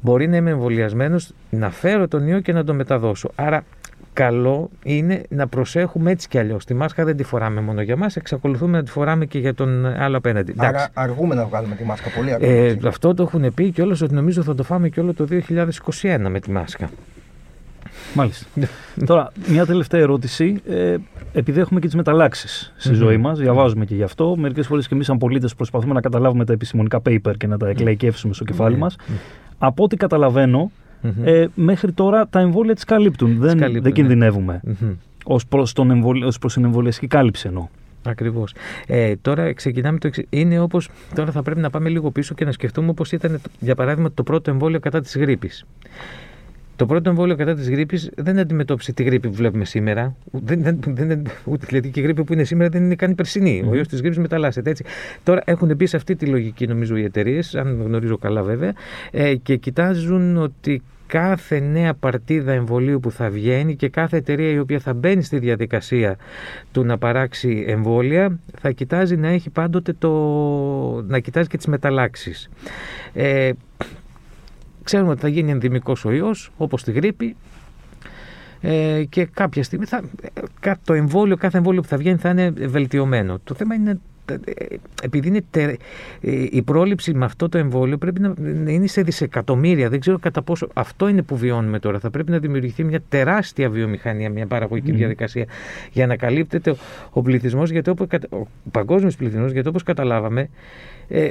Μπορεί 0.00 0.28
να 0.28 0.36
είμαι 0.36 0.50
εμβολιασμένος, 0.50 1.32
να 1.50 1.70
φέρω 1.70 2.08
τον 2.08 2.26
ιό 2.26 2.40
και 2.40 2.52
να 2.52 2.64
τον 2.64 2.76
μεταδώσω. 2.76 3.30
Άρα 3.34 3.64
καλό 4.12 4.70
είναι 4.84 5.22
να 5.28 5.46
προσέχουμε 5.46 6.10
έτσι 6.10 6.28
κι 6.28 6.38
αλλιώς. 6.38 6.64
Τη 6.64 6.74
μάσκα 6.74 7.04
δεν 7.04 7.16
τη 7.16 7.24
φοράμε 7.24 7.60
μόνο 7.60 7.82
για 7.82 7.96
μας, 7.96 8.16
εξακολουθούμε 8.16 8.76
να 8.76 8.84
τη 8.84 8.90
φοράμε 8.90 9.26
και 9.26 9.38
για 9.38 9.54
τον 9.54 9.86
άλλο 9.86 10.16
απέναντι. 10.16 10.50
Εντάξει. 10.50 10.74
Άρα 10.74 10.88
αργούμε 10.94 11.34
να 11.34 11.44
βγάλουμε 11.46 11.74
τη 11.74 11.84
μάσκα 11.84 12.10
πολύ 12.16 12.32
αργά. 12.32 12.46
Ε, 12.46 12.78
αυτό 12.86 13.14
το 13.14 13.22
έχουν 13.22 13.54
πει 13.54 13.70
και 13.70 13.82
ότι 13.82 14.14
νομίζω 14.14 14.42
θα 14.42 14.54
το 14.54 14.62
φάμε 14.62 14.88
και 14.88 15.00
όλο 15.00 15.14
το 15.14 15.26
2021 16.02 16.26
με 16.28 16.40
τη 16.40 16.50
μάσκα. 16.50 16.90
Μάλιστα. 18.14 18.46
Τώρα, 19.06 19.32
μια 19.48 19.66
τελευταία 19.66 20.00
ερώτηση. 20.00 20.60
Ε, 20.68 20.96
επειδή 21.32 21.60
έχουμε 21.60 21.80
και 21.80 21.86
τις 21.86 21.94
μεταλλάξεις 21.94 22.72
στη 22.76 22.88
Μμμ. 22.88 22.96
ζωή 22.96 23.16
μας, 23.16 23.38
διαβάζουμε 23.38 23.84
και 23.84 23.94
γι' 23.94 24.02
αυτό. 24.02 24.36
Μερικές 24.36 24.66
φορές 24.66 24.88
και 24.88 24.94
εμείς, 24.94 25.06
σαν 25.06 25.18
πολίτες, 25.18 25.54
προσπαθούμε 25.54 25.94
να 25.94 26.00
καταλάβουμε 26.00 26.44
τα 26.44 26.52
επιστημονικά 26.52 26.98
paper 27.08 27.32
και 27.36 27.46
να 27.46 27.56
τα 27.58 27.68
εκλαϊκεύσουμε 27.68 28.34
στο 28.34 28.44
κεφάλι 28.44 28.74
Ναι. 28.74 28.80
μας. 28.80 28.96
Από 29.58 29.84
ό,τι 29.84 29.96
καταλαβαίνω, 29.96 30.70
Μμμ. 31.02 31.12
ε, 31.24 31.48
μέχρι 31.54 31.92
τώρα 31.92 32.28
τα 32.28 32.40
εμβόλια 32.40 32.74
τις 32.74 32.84
καλύπτουν. 32.84 33.28
Δεν, 33.38 33.58
καλύπτουν, 33.58 33.72
δεν 33.72 33.82
ναι. 33.82 33.90
κινδυνεύουμε. 33.90 34.60
Μμμ. 34.64 34.92
Ω 35.24 35.36
προς 35.48 35.72
την 36.52 36.64
εμβολιαστική 36.64 37.06
κάλυψη 37.06 37.48
εννοώ. 37.48 37.68
Ακριβώς. 38.04 38.54
Ε, 38.86 39.16
τώρα 39.16 39.52
ξεκινάμε 39.52 39.98
το 39.98 40.06
εξή. 40.06 40.26
Είναι 40.30 40.60
όπω. 40.60 40.80
Τώρα 41.14 41.30
θα 41.30 41.42
πρέπει 41.42 41.60
να 41.60 41.70
πάμε 41.70 41.88
λίγο 41.88 42.10
πίσω 42.10 42.34
και 42.34 42.44
να 42.44 42.52
σκεφτούμε 42.52 42.88
όπως 42.88 43.12
ήταν, 43.12 43.40
για 43.60 43.74
παράδειγμα, 43.74 44.12
το 44.12 44.22
πρώτο 44.22 44.50
εμβόλιο 44.50 44.80
κατά 44.80 45.00
της 45.00 45.16
γρήπης. 45.16 45.64
Το 46.80 46.86
πρώτο 46.86 47.10
εμβόλιο 47.10 47.36
κατά 47.36 47.54
της 47.54 47.70
γρήπης 47.70 48.10
δεν 48.16 48.38
αντιμετώπισε 48.38 48.92
τη 48.92 49.02
γρήπη 49.02 49.28
που 49.28 49.34
βλέπουμε 49.34 49.64
σήμερα. 49.64 50.16
Δεν, 50.30 50.62
δεν, 50.62 50.78
δεν, 50.86 51.08
δεν- 51.08 51.26
ούτε, 51.44 51.66
δηλαδή 51.68 51.88
και 51.88 52.00
η 52.00 52.02
γρήπη 52.02 52.24
που 52.24 52.32
είναι 52.32 52.44
σήμερα 52.44 52.70
δεν 52.70 52.84
είναι 52.84 52.94
καν 52.94 53.14
περσινή. 53.14 53.64
Ο 53.70 53.74
ιός 53.74 53.88
της 53.88 54.00
γρήπης 54.00 54.18
μεταλλάσσεται 54.18 54.70
έτσι. 54.70 54.84
Τώρα 55.22 55.42
έχουν 55.44 55.74
μπει 55.76 55.86
σε 55.86 55.96
αυτή 55.96 56.16
τη 56.16 56.26
λογική, 56.26 56.66
νομίζω, 56.66 56.96
οι 56.96 57.04
εταιρείες, 57.04 57.54
αν 57.54 57.82
γνωρίζω 57.82 58.18
καλά 58.18 58.42
βέβαια, 58.42 58.72
ε, 59.10 59.34
και 59.34 59.56
κοιτάζουν 59.56 60.36
ότι 60.36 60.82
κάθε 61.06 61.60
νέα 61.60 61.94
παρτίδα 61.94 62.52
εμβολίου 62.52 63.00
που 63.00 63.10
θα 63.10 63.30
βγαίνει 63.30 63.76
και 63.76 63.88
κάθε 63.88 64.16
εταιρεία 64.16 64.50
η 64.50 64.58
οποία 64.58 64.78
θα 64.78 64.94
μπαίνει 64.94 65.22
στη 65.22 65.38
διαδικασία 65.38 66.16
του 66.72 66.84
να 66.84 66.98
παράξει 66.98 67.64
εμβόλια 67.66 68.38
θα 68.58 68.70
κοιτάζει 68.70 69.16
να 69.16 69.28
έχει 69.28 69.50
πάντοτε 69.50 69.92
το... 69.98 70.10
να 71.06 71.18
κοιτάζει 71.18 71.48
και 71.48 71.56
τις 71.56 71.66
μεταλλάξεις. 71.66 72.50
Ε, 73.12 73.50
ξέρουμε 74.84 75.10
ότι 75.10 75.20
θα 75.20 75.28
γίνει 75.28 75.50
ενδημικός 75.50 76.04
ο 76.04 76.10
ιός 76.12 76.50
όπως 76.56 76.82
τη 76.82 76.92
γρήπη 76.92 77.36
ε, 78.60 79.04
και 79.08 79.24
κάποια 79.24 79.62
στιγμή 79.62 79.84
θα, 79.86 80.02
ε, 80.22 80.28
κα- 80.60 80.78
το 80.84 80.92
εμβόλιο, 80.92 81.36
κάθε 81.36 81.56
εμβόλιο 81.56 81.80
που 81.80 81.88
θα 81.88 81.96
βγαίνει 81.96 82.16
θα 82.18 82.28
είναι 82.30 82.50
βελτιωμένο. 82.50 83.38
Το 83.44 83.54
θέμα 83.54 83.74
είναι 83.74 83.98
ε, 84.44 84.64
επειδή 85.02 85.28
είναι 85.28 85.40
τε- 85.50 85.80
ε, 86.20 86.46
η 86.50 86.62
πρόληψη 86.62 87.14
με 87.14 87.24
αυτό 87.24 87.48
το 87.48 87.58
εμβόλιο 87.58 87.98
πρέπει 87.98 88.20
να 88.20 88.34
να 88.38 88.70
είναι 88.70 88.86
σε 88.86 89.02
δισεκατομμύρια. 89.02 89.88
Δεν 89.88 90.00
ξέρω 90.00 90.18
κατά 90.18 90.42
πόσο 90.42 90.68
αυτό 90.72 91.08
είναι 91.08 91.22
που 91.22 91.36
βιώνουμε 91.36 91.78
τώρα. 91.78 91.98
Θα 91.98 92.10
πρέπει 92.10 92.30
να 92.30 92.38
δημιουργηθεί 92.38 92.84
μια 92.84 93.00
τεράστια 93.08 93.70
βιομηχανία, 93.70 94.30
μια 94.30 94.46
παραγωγική 94.46 94.90
Μμμ. 94.90 94.96
διαδικασία 94.98 95.44
για 95.92 96.06
να 96.06 96.16
καλύπτεται 96.16 96.70
ο, 96.70 96.76
ο 97.10 97.22
πληθυσμός, 97.22 97.70
γιατί 97.70 97.90
όπως, 97.90 98.06
κατα- 98.08 98.36
ο 98.36 98.46
παγκόσμιος 98.70 99.16
πληθυσμός, 99.16 99.52
γιατί 99.52 99.68
όπως 99.68 99.82
καταλάβαμε, 99.82 100.48
ε, 101.08 101.30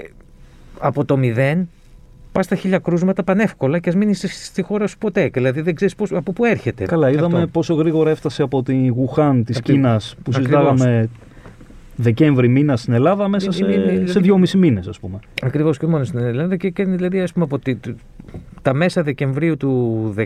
από 0.80 1.06
το 1.06 1.18
μηδέν 1.18 1.70
πας 2.32 2.46
στα 2.46 2.56
χίλια 2.56 2.80
κρούσματα 2.80 3.24
πανεύκολα 3.24 3.80
και 3.80 3.90
ας 3.90 3.96
μείνει 3.96 4.14
στη 4.14 4.62
χώρα 4.62 4.88
σου 4.88 4.98
ποτέ. 4.98 5.30
Δηλαδή 5.34 5.62
δεν 5.62 5.76
ξέρεις 5.76 5.96
από 6.12 6.32
πού 6.32 6.46
έρχεται. 6.46 6.86
Καλά, 6.86 7.10
είδαμε 7.10 7.38
αυτό. 7.38 7.48
πόσο 7.48 7.74
γρήγορα 7.74 8.10
έφτασε 8.10 8.42
από 8.44 8.64
τη 8.64 8.88
Γουχάν 8.88 9.44
της 9.44 9.58
Από 9.58 9.66
τη- 9.66 9.72
Κίνας 9.74 10.16
που 10.24 10.32
Ακριβώς. 10.36 10.60
συζητάγαμε 10.70 11.10
Δεκέμβρη 11.96 12.48
μήνα 12.48 12.78
στην 12.78 12.94
Ελλάδα 12.94 13.28
μέσα 13.28 13.52
σε, 13.52 13.66
Είναι- 13.66 13.92
είναι- 13.92 14.08
σε 14.08 14.20
δυόμιση 14.20 14.58
μήνες, 14.58 14.88
ας 14.88 15.00
πούμε. 15.00 15.20
Ακριβώς 15.42 15.78
και 15.78 15.86
μόνο 15.88 16.04
στην 16.04 16.20
Ελλάδα 16.20 16.56
και, 16.56 16.70
και 16.70 16.84
δηλαδή 16.86 17.20
ας 17.20 17.34
πούμε 17.34 17.46
από 17.46 17.60
τη, 17.60 17.76
τα 18.62 18.74
μέσα 18.74 19.04
Δεκεμβρίου 19.04 19.58
του 19.58 20.14
19 20.18 20.26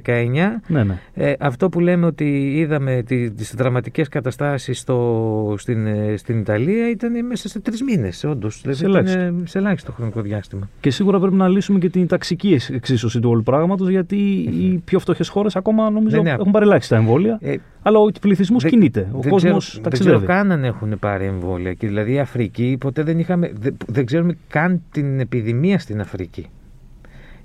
Ναι, 0.68 0.84
ναι. 0.84 1.00
ε, 1.14 1.34
αυτό 1.40 1.70
που 1.70 1.80
λέμε 1.80 2.06
ότι 2.06 2.54
είδαμε 2.58 3.04
τι, 3.06 3.32
τις 3.32 3.54
δραματικές 3.58 4.08
καταστάσεις 4.08 4.80
στο, 4.80 5.56
στην, 5.58 5.86
ε, 5.88 6.18
στην 6.18 6.40
Ιταλία 6.40 6.90
ήταν 6.90 7.26
μέσα 7.26 7.48
σε 7.50 7.60
τρεις 7.60 7.82
μήνες 7.84 8.24
όντως. 8.24 8.62
Δηλαδή 8.62 8.86
ελάχιστο. 8.86 9.20
ήταν, 9.20 9.40
ε, 9.44 9.48
σε 9.48 9.58
ελάχιστο 9.58 9.92
χρονικό 9.92 10.22
διάστημα. 10.22 10.70
Και 10.80 10.90
σίγουρα 10.90 11.20
πρέπει 11.20 11.36
να 11.36 11.48
λύσουμε 11.48 11.80
και 11.80 11.90
την 11.90 12.08
ταξική 12.08 12.60
εξίσωση 12.72 13.20
του 13.20 13.30
όλου 13.30 13.44
πράγματος, 13.44 13.90
γιατί 13.90 14.16
οι 14.60 14.82
πιο 14.86 15.00
φτωχές 15.00 15.28
χώρες 15.30 15.56
ακόμα 15.56 15.90
νομίζω 15.90 16.16
Ναι, 16.16 16.22
ναι. 16.24 16.30
έχουν 16.30 16.52
παρελάχιστα 16.52 16.96
τα 16.96 17.02
εμβόλια. 17.02 17.38
Ε, 17.42 17.56
Αλλά 17.82 18.00
ο 18.00 18.10
πληθυσμός 18.22 18.62
δεν- 18.62 18.72
κινείται. 18.72 19.08
Ο 19.12 19.20
δεν 19.20 19.32
κόσμος 19.32 19.42
ξέρω, 19.68 19.74
δεν 19.74 19.84
ταξιδεύει. 19.84 20.16
ξέρω 20.26 20.34
καν 20.34 20.52
αν 20.52 20.64
έχουν 20.64 21.00
πάρει 21.00 21.26
εμβόλια. 21.26 21.74
Και 21.74 21.88
δηλαδή 21.88 22.14
η 22.14 22.20
Αφρική 22.20 22.78
ποτέ 22.80 23.04
δεν 23.04 23.20
είχαμε. 23.20 23.52
Δεν, 23.60 23.78
δεν 23.88 24.06
ξέρουμε 24.06 24.38
καν 24.48 24.82
την 24.92 25.20
επιδημία 25.20 25.80
στην 25.80 26.00
Αφρική. 26.02 26.46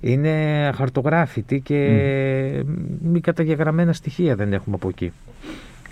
Είναι 0.01 0.67
αχαρτογράφητη 0.69 1.61
και 1.61 1.79
μη 3.03 3.21
καταγεγραμμένα 3.21 3.93
στοιχεία 3.93 4.35
δεν 4.35 4.53
έχουμε 4.53 4.77
από 4.77 4.89
εκεί. 4.89 5.13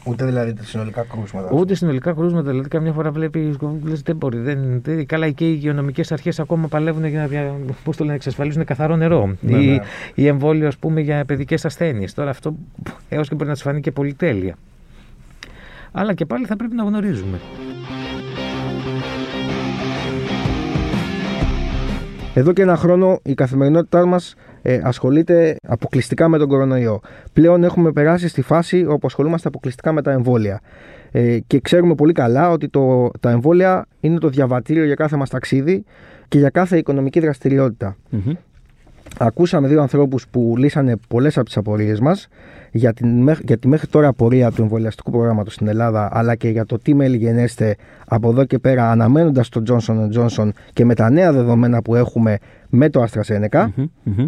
Ούτε 0.07 0.25
δηλαδή 0.25 0.53
τα 0.55 0.63
συνολικά 0.63 1.03
κρούσματα. 1.03 1.49
Ούτε 1.53 1.75
συνολικά 1.75 2.13
κρούσματα. 2.13 2.51
Δηλαδή, 2.51 2.69
καμιά 2.69 2.93
φορά 2.93 3.11
βλέπει. 3.11 3.57
Λες, 3.83 4.03
δεν 4.03 4.17
μπορεί. 4.17 4.39
Δεν, 4.39 4.81
δεν, 4.83 5.07
καλά, 5.07 5.31
και 5.31 5.49
οι 5.49 5.53
υγειονομικές 5.57 6.13
αρχές 6.13 6.41
ακόμα 6.41 6.69
παλεύουν 6.69 7.05
για 7.05 7.29
να, 7.31 7.55
πώς 7.85 7.97
το 7.97 8.05
λένε, 8.05 8.17
εξασφαλίσουν 8.17 8.65
καθαρό 8.65 8.97
νερό. 8.97 9.35
Ναι, 9.41 9.59
ή, 9.59 9.67
ναι. 9.67 9.83
ή 10.15 10.27
εμβόλιο, 10.27 10.67
ας 10.67 10.77
πούμε, 10.77 11.01
για 11.01 11.25
παιδικές 11.25 11.65
ασθένειες. 11.65 12.15
Τώρα 12.15 12.31
αυτό 12.31 12.57
έως 13.09 13.29
και 13.29 13.35
μπορεί 13.35 13.49
να 13.49 13.55
του 13.55 13.63
φανεί 13.63 13.81
και 13.81 13.91
πολυτέλεια. 13.91 14.57
Αλλά 15.93 16.15
και 16.15 16.25
πάλι 16.27 16.47
θα 16.47 16.57
πρέπει 16.57 16.75
να 16.75 16.85
γνωρίζουμε. 16.85 17.41
Εδώ 22.39 22.53
και 22.53 22.63
ένα 22.63 22.77
χρόνο 22.77 23.19
η 23.23 23.35
καθημερινότητά 23.35 24.07
μας 24.07 24.35
ε, 24.63 24.81
ασχολείται 24.83 25.57
αποκλειστικά 25.63 26.29
με 26.29 26.39
τον 26.39 26.49
κορονοϊό. 26.49 27.01
Πλέον 27.33 27.65
έχουμε 27.65 27.93
περάσει 27.93 28.29
στη 28.29 28.43
φάση 28.43 28.87
όπου 28.87 29.07
ασχολούμαστε 29.07 29.49
αποκλειστικά 29.49 29.93
με 29.93 30.03
τα 30.03 30.11
εμβόλια. 30.11 30.61
Ε, 31.11 31.39
και 31.47 31.61
ξέρουμε 31.61 31.95
πολύ 31.95 32.13
καλά 32.13 32.51
ότι 32.51 32.69
το, 32.69 33.11
τα 33.21 33.31
εμβόλια 33.31 33.87
είναι 34.01 34.19
το 34.19 34.29
διαβατήριο 34.29 34.85
για 34.85 34.95
κάθε 34.95 35.17
μας 35.17 35.31
ταξίδι 35.31 35.85
και 36.29 36.39
για 36.39 36.51
κάθε 36.51 36.77
οικονομική 36.77 37.21
δραστηριότητα. 37.21 37.97
Μμμ. 38.11 38.33
Ακούσαμε 39.19 39.69
δύο 39.69 39.81
ανθρώπους 39.81 40.29
που 40.29 40.55
λύσανε 40.57 40.97
πολλές 41.09 41.37
από 41.37 41.47
τις 41.47 41.57
απορίες 41.57 42.01
μας 42.01 42.29
για, 42.77 42.93
την, 42.93 43.23
μέχ- 43.23 43.43
για 43.47 43.59
τη 43.59 43.69
μέχρι 43.69 43.87
τώρα 43.87 44.09
απορία 44.09 44.51
του 44.51 44.63
εμβολιαστικού 44.63 45.11
προγράμματος 45.11 45.55
στην 45.55 45.69
Ελλάδα 45.69 46.09
αλλά 46.13 46.35
και 46.35 46.49
για 46.49 46.65
το 46.65 46.79
τι 46.79 46.95
μέλη 46.95 47.17
γενέστε 47.17 47.77
από 48.07 48.31
εδώ 48.31 48.45
και 48.45 48.59
πέρα 48.59 48.91
αναμένοντας 48.91 49.49
το 49.49 49.63
Johnson 49.69 50.09
Johnson 50.17 50.49
και 50.73 50.85
με 50.85 50.95
τα 50.95 51.11
νέα 51.11 51.33
δεδομένα 51.33 51.83
που 51.83 51.95
έχουμε 51.95 52.39
με 52.69 52.91
το 52.91 53.03
AstraZeneca. 53.03 53.67
Μμμ, 53.77 53.87
μμμ. 54.03 54.27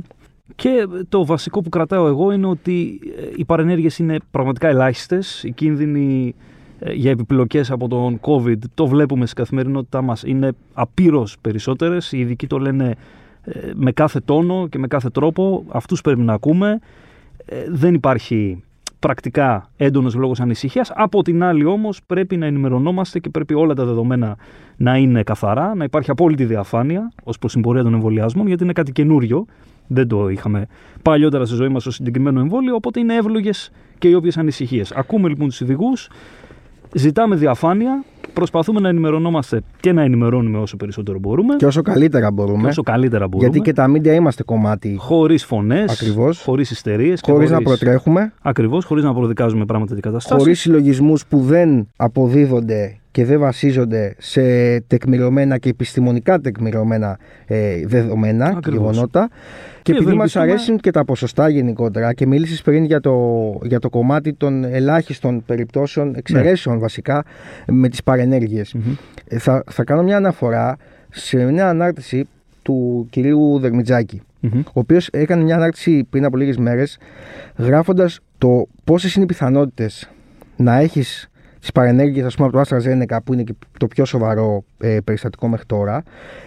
Και 0.56 0.86
το 1.08 1.26
βασικό 1.26 1.60
που 1.60 1.68
κρατάω 1.68 2.06
εγώ 2.06 2.32
είναι 2.32 2.46
ότι 2.46 3.00
ε, 3.18 3.22
οι 3.36 3.44
παρενέργειες 3.44 3.98
είναι 3.98 4.16
πραγματικά 4.30 4.68
ελάχιστες. 4.68 5.42
Οι 5.42 5.52
κίνδυνοι 5.52 6.34
ε, 6.78 6.92
για 6.92 7.10
επιπλοκές 7.10 7.70
από 7.70 7.88
τον 7.88 8.20
COVID 8.20 8.56
το 8.74 8.86
βλέπουμε 8.86 9.26
στην 9.26 9.36
καθημερινότητά 9.36 10.02
μας 10.02 10.22
είναι 10.22 10.52
απείρως 10.72 11.36
περισσότερες. 11.40 12.12
Οι 12.12 12.18
ειδικοί 12.18 12.46
το 12.46 12.58
λένε 12.58 12.94
ε, 13.44 13.70
με 13.74 13.92
κάθε 13.92 14.20
τόνο 14.20 14.66
και 14.68 14.78
με 14.78 14.86
κάθε 14.86 15.10
τρόπο. 15.10 15.64
Αυτούς 15.68 16.00
πρέπει 16.00 16.20
να 16.20 16.32
ακούμε. 16.32 16.78
Ε, 17.48 17.64
Δεν 17.68 17.94
υπάρχει 17.94 18.62
πρακτικά 18.98 19.70
έντονος 19.76 20.14
λόγος 20.14 20.40
ανησυχίας. 20.40 20.90
Από 20.94 21.22
την 21.22 21.42
άλλη 21.42 21.64
όμως 21.64 22.00
πρέπει 22.06 22.36
να 22.36 22.46
ενημερωνόμαστε 22.46 23.18
και 23.18 23.30
πρέπει 23.30 23.54
όλα 23.54 23.74
τα 23.74 23.84
δεδομένα 23.84 24.36
να 24.76 24.96
είναι 24.96 25.22
καθαρά, 25.22 25.74
να 25.74 25.84
υπάρχει 25.84 26.10
απόλυτη 26.10 26.44
διαφάνεια 26.44 27.12
ως 27.24 27.38
προς 27.38 27.52
την 27.52 27.62
πορεία 27.62 27.82
των 27.82 27.94
εμβολιασμών, 27.94 28.46
γιατί 28.46 28.62
είναι 28.64 28.72
κάτι 28.72 28.92
καινούριο. 28.92 29.46
Δεν 29.86 30.08
το 30.08 30.28
είχαμε 30.28 30.66
παλιότερα 31.02 31.44
στη 31.44 31.54
ζωή 31.54 31.68
μας 31.68 31.82
στο 31.82 31.90
συγκεκριμένο 31.90 32.40
εμβόλιο, 32.40 32.74
οπότε 32.74 33.00
είναι 33.00 33.14
εύλογες 33.14 33.70
και 33.98 34.08
οι 34.08 34.14
όποιες 34.14 34.36
ανησυχίες. 34.36 34.92
Ακούμε 34.92 35.28
λοιπόν 35.28 35.48
τους 35.48 35.60
ειδικούς, 35.60 36.10
ζητάμε 36.94 37.36
διαφάνεια, 37.36 38.04
προσπαθούμε 38.32 38.80
να 38.80 38.88
ενημερωνόμαστε 38.88 39.60
και 39.80 39.92
να 39.92 40.02
ενημερώνουμε 40.02 40.58
όσο 40.58 40.76
περισσότερο 40.76 41.18
μπορούμε 41.18 41.56
Και 41.56 41.66
όσο 41.66 41.82
καλύτερα 41.82 42.30
μπορούμε. 42.30 42.62
και 42.62 42.68
όσο 42.68 42.82
καλύτερα 42.82 43.28
μπορούμε. 43.28 43.50
γιατί 43.50 43.60
και 43.70 43.72
τα 43.72 43.90
media 43.92 44.14
είμαστε 44.14 44.42
κομμάτι 44.42 44.94
Χωρίς 44.98 45.44
φωνές, 45.44 45.92
Ακριβώς. 45.92 46.42
χωρίς 46.42 46.70
ιστερίες. 46.70 47.20
χωρίς 47.24 47.50
να 47.50 47.62
προτρέχουμε, 47.62 48.32
Ακριβώς, 48.42 48.84
χωρίς 48.84 49.04
να 49.04 49.14
προδικάζουμε 49.14 49.64
πράγματα 49.64 49.94
και 49.94 50.00
καταστάσεις. 50.00 50.38
χωρίς 50.42 50.60
συλλογισμούς 50.60 51.26
που 51.26 51.38
δεν 51.40 51.88
αποδίδονται 51.96 52.96
και 53.10 53.24
δεν 53.24 53.38
βασίζονται 53.40 54.14
σε 54.18 54.40
τεκμηριωμένα 54.80 55.58
και 55.58 55.68
επιστημονικά 55.68 56.40
τεκμηριωμένα 56.40 57.18
ε, 57.46 57.86
δεδομένα 57.86 58.50
και 58.50 58.54
Ακριβώς. 58.56 58.90
γεγονότα. 58.92 59.28
Και, 59.82 59.94
Και 59.94 59.98
επειδή 59.98 60.16
μας 60.16 60.34
ευελπιστούμε- 60.34 60.50
αρέσουν 60.50 60.78
και 60.78 60.90
τα 60.90 61.04
ποσοστά 61.04 61.48
γενικότερα 61.48 62.12
και 62.12 62.26
μίλησες 62.26 62.62
πριν 62.62 62.84
για 62.84 63.00
το, 63.00 63.14
για 63.62 63.78
το 63.78 63.88
κομμάτι 63.88 64.32
των 64.32 64.64
ελάχιστων 64.64 65.42
περιπτώσεων, 65.46 66.14
εξαιρέσεων 66.16 66.78
βασικά, 66.78 67.24
με 67.66 67.88
τις 67.88 68.02
παρενέργειες. 68.18 68.72
Μμμ. 68.74 68.94
Ε, 69.28 69.38
θα, 69.38 69.64
θα 69.70 69.84
κάνω 69.84 70.02
μια 70.02 70.16
αναφορά 70.16 70.76
σε 71.10 71.36
μια 71.44 71.68
ανάρτηση 71.68 72.28
του 72.62 73.06
κυρίου 73.10 73.58
Δερμιτζάκη 73.58 74.22
Μμμ. 74.40 74.58
ο 74.60 74.80
οποίος 74.80 75.08
έκανε 75.12 75.42
μια 75.42 75.54
ανάρτηση 75.56 76.04
πριν 76.10 76.24
από 76.24 76.36
λίγες 76.36 76.56
μέρες 76.56 76.98
γράφοντας 77.56 78.20
το 78.38 78.66
πόσες 78.84 79.14
είναι 79.14 79.24
οι 79.24 79.26
πιθανότητες 79.26 80.10
να 80.56 80.76
έχεις 80.78 81.30
τις 81.60 81.72
παρενέργειες 81.72 82.26
ας 82.26 82.34
πούμε 82.34 82.48
από 82.48 82.56
το 82.56 82.76
AstraZeneca 82.76 83.18
που 83.24 83.32
είναι 83.32 83.42
και 83.42 83.54
το 83.78 83.86
πιο 83.86 84.04
σοβαρό 84.04 84.64
ε, 84.78 84.98
περιστατικό 85.04 85.48
μέχρι 85.48 85.66
τώρα 85.66 86.02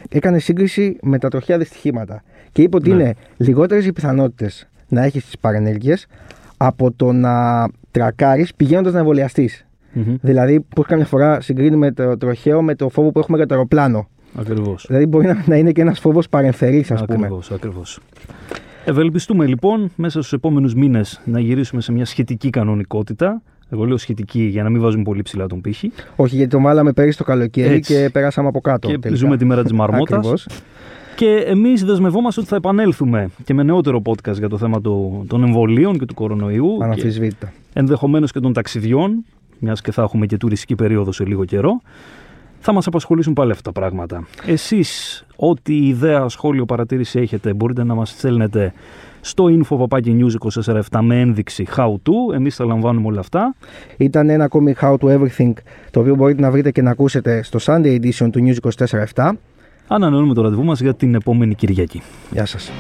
έκανε 0.10 0.40
σύγκριση 0.40 0.98
με 1.02 1.18
τα 1.18 1.30
τροχαία 1.30 1.58
δυστυχήματα 1.58 2.24
και 2.52 2.62
είπε 2.62 2.76
ότι 2.76 2.90
Ναι. 2.90 2.96
είναι 3.04 3.14
λιγότερες 3.38 3.86
οι 3.86 3.92
πιθανότητες 3.94 4.68
να 4.88 5.04
έχεις 5.04 5.26
τις 5.26 5.38
παρενέργειες 5.40 6.08
από 6.58 6.92
το 6.92 7.12
να 7.12 7.66
τρακάρεις 7.92 8.54
πηγαίνοντας 8.56 8.94
να 8.94 9.00
εμβολιαστείς. 9.00 9.66
Μμμ. 9.94 10.16
Δηλαδή, 10.22 10.60
που 10.76 10.82
καμιά 10.82 11.06
φορά 11.06 11.42
συγκρίνουμε 11.42 11.92
το 11.92 12.18
τροχαίο 12.18 12.62
με 12.62 12.76
το 12.76 12.90
φόβο 12.90 13.12
που 13.12 13.20
έχουμε 13.20 13.38
για 13.38 13.46
το 13.46 13.54
αεροπλάνο. 13.54 14.08
Ακριβώς. 14.40 14.86
Δηλαδή, 14.88 15.06
μπορεί 15.06 15.28
να, 15.28 15.44
να 15.46 15.56
είναι 15.56 15.72
και 15.72 15.82
ένας 15.82 16.00
φόβος 16.00 16.30
παρεμφερής, 16.30 16.92
ας 16.92 17.04
πούμε. 17.06 17.18
Ακριβώς, 17.26 17.52
ακριβώς. 17.52 18.00
Ευελπιστούμε 18.86 19.46
λοιπόν 19.46 19.92
μέσα 19.96 20.20
στους 20.20 20.34
επόμενους 20.34 20.74
μήνες 20.74 21.22
να 21.26 21.40
γυρίσουμε 21.40 21.82
σε 21.82 21.92
μια 21.92 22.06
σχετική 22.06 22.50
κανονικότητα. 22.50 23.42
Εγώ 23.70 23.86
λέω 23.86 23.98
σχετική 23.98 24.42
για 24.42 24.64
να 24.64 24.70
μην 24.70 24.82
βάζουμε 24.82 25.04
πολύ 25.04 25.22
ψηλά 25.22 25.48
τον 25.48 25.62
πύχη. 25.62 25.92
Όχι, 26.16 26.36
γιατί 26.36 26.52
το 26.52 26.60
βάλαμε 26.62 26.92
πέρυσι 26.94 27.18
το 27.18 27.24
καλοκαίρι 27.24 27.74
Έτσι. 27.74 27.94
και 27.94 28.10
περάσαμε 28.10 28.48
από 28.48 28.62
κάτω. 28.62 28.88
και 28.88 28.98
τελικά. 28.98 29.20
ζούμε 29.20 29.38
τη 29.38 29.46
μέρα 29.46 29.64
της 29.64 29.72
μαρμότας. 29.72 30.18
Ακριβώς. 30.18 30.48
Και 31.16 31.44
εμείς 31.46 31.84
δεσμευόμαστε 31.86 32.40
ότι 32.40 32.50
θα 32.50 32.56
επανέλθουμε 32.56 33.30
και 33.44 33.54
με 33.54 33.64
νεότερο 33.64 34.02
podcast 34.06 34.38
για 34.38 34.50
το 34.50 34.58
θέμα 34.58 34.82
του- 34.82 35.26
των 35.28 35.44
εμβολίων 35.44 35.98
και 36.00 36.06
του 36.06 36.14
κορονοϊού. 36.14 36.76
Και 36.78 36.84
Αναμφισβήτητα. 36.84 37.52
ενδεχομένως 37.74 38.32
και 38.32 38.40
των 38.40 38.54
ταξιδιών, 38.54 39.26
μιας 39.62 39.82
και 39.82 39.92
θα 39.92 40.02
έχουμε 40.02 40.26
και 40.26 40.38
τουριστική 40.38 40.76
περίοδο 40.76 41.12
σε 41.12 41.26
λίγο 41.26 41.46
καιρό. 41.46 41.82
Θα 42.60 42.74
μας 42.74 42.88
απασχολήσουν 42.88 43.34
πάλι 43.34 43.52
αυτά 43.52 43.72
τα 43.72 43.80
πράγματα. 43.80 44.28
Εσείς, 44.46 45.26
ό,τι 45.36 45.88
ιδέα, 45.88 46.28
σχόλιο, 46.28 46.66
παρατήρηση 46.66 47.20
έχετε, 47.20 47.54
μπορείτε 47.54 47.84
να 47.84 47.94
μας 47.94 48.10
στέλνετε 48.10 48.74
στο 49.22 49.46
info.news247 49.50 51.00
με 51.02 51.20
ένδειξη 51.20 51.68
how 51.76 51.92
to. 51.92 52.34
Εμείς 52.34 52.56
θα 52.56 52.66
λαμβάνουμε 52.66 53.08
όλα 53.08 53.20
αυτά. 53.20 53.56
Ήταν 53.98 54.30
ένα 54.30 54.44
ακόμη 54.44 54.76
How 54.82 54.96
to 54.98 55.18
Everything, 55.18 55.54
το 55.92 56.00
οποίο 56.00 56.16
μπορείτε 56.16 56.42
να 56.42 56.52
βρείτε 56.52 56.72
και 56.72 56.82
να 56.82 56.92
ακούσετε 56.92 57.44
στο 57.44 57.60
Sunday 57.62 58.00
Edition 58.00 58.30
του 58.32 58.40
News 58.46 58.86
24-7. 59.16 59.32
Ανανεώνουμε 59.88 60.34
το 60.34 60.42
ραντεβού 60.42 60.64
μας 60.64 60.82
για 60.82 60.94
την 60.94 61.16
επόμενη 61.16 61.56
Κυριακή. 61.56 62.02
Γεια 62.32 62.46
σας. 62.46 62.72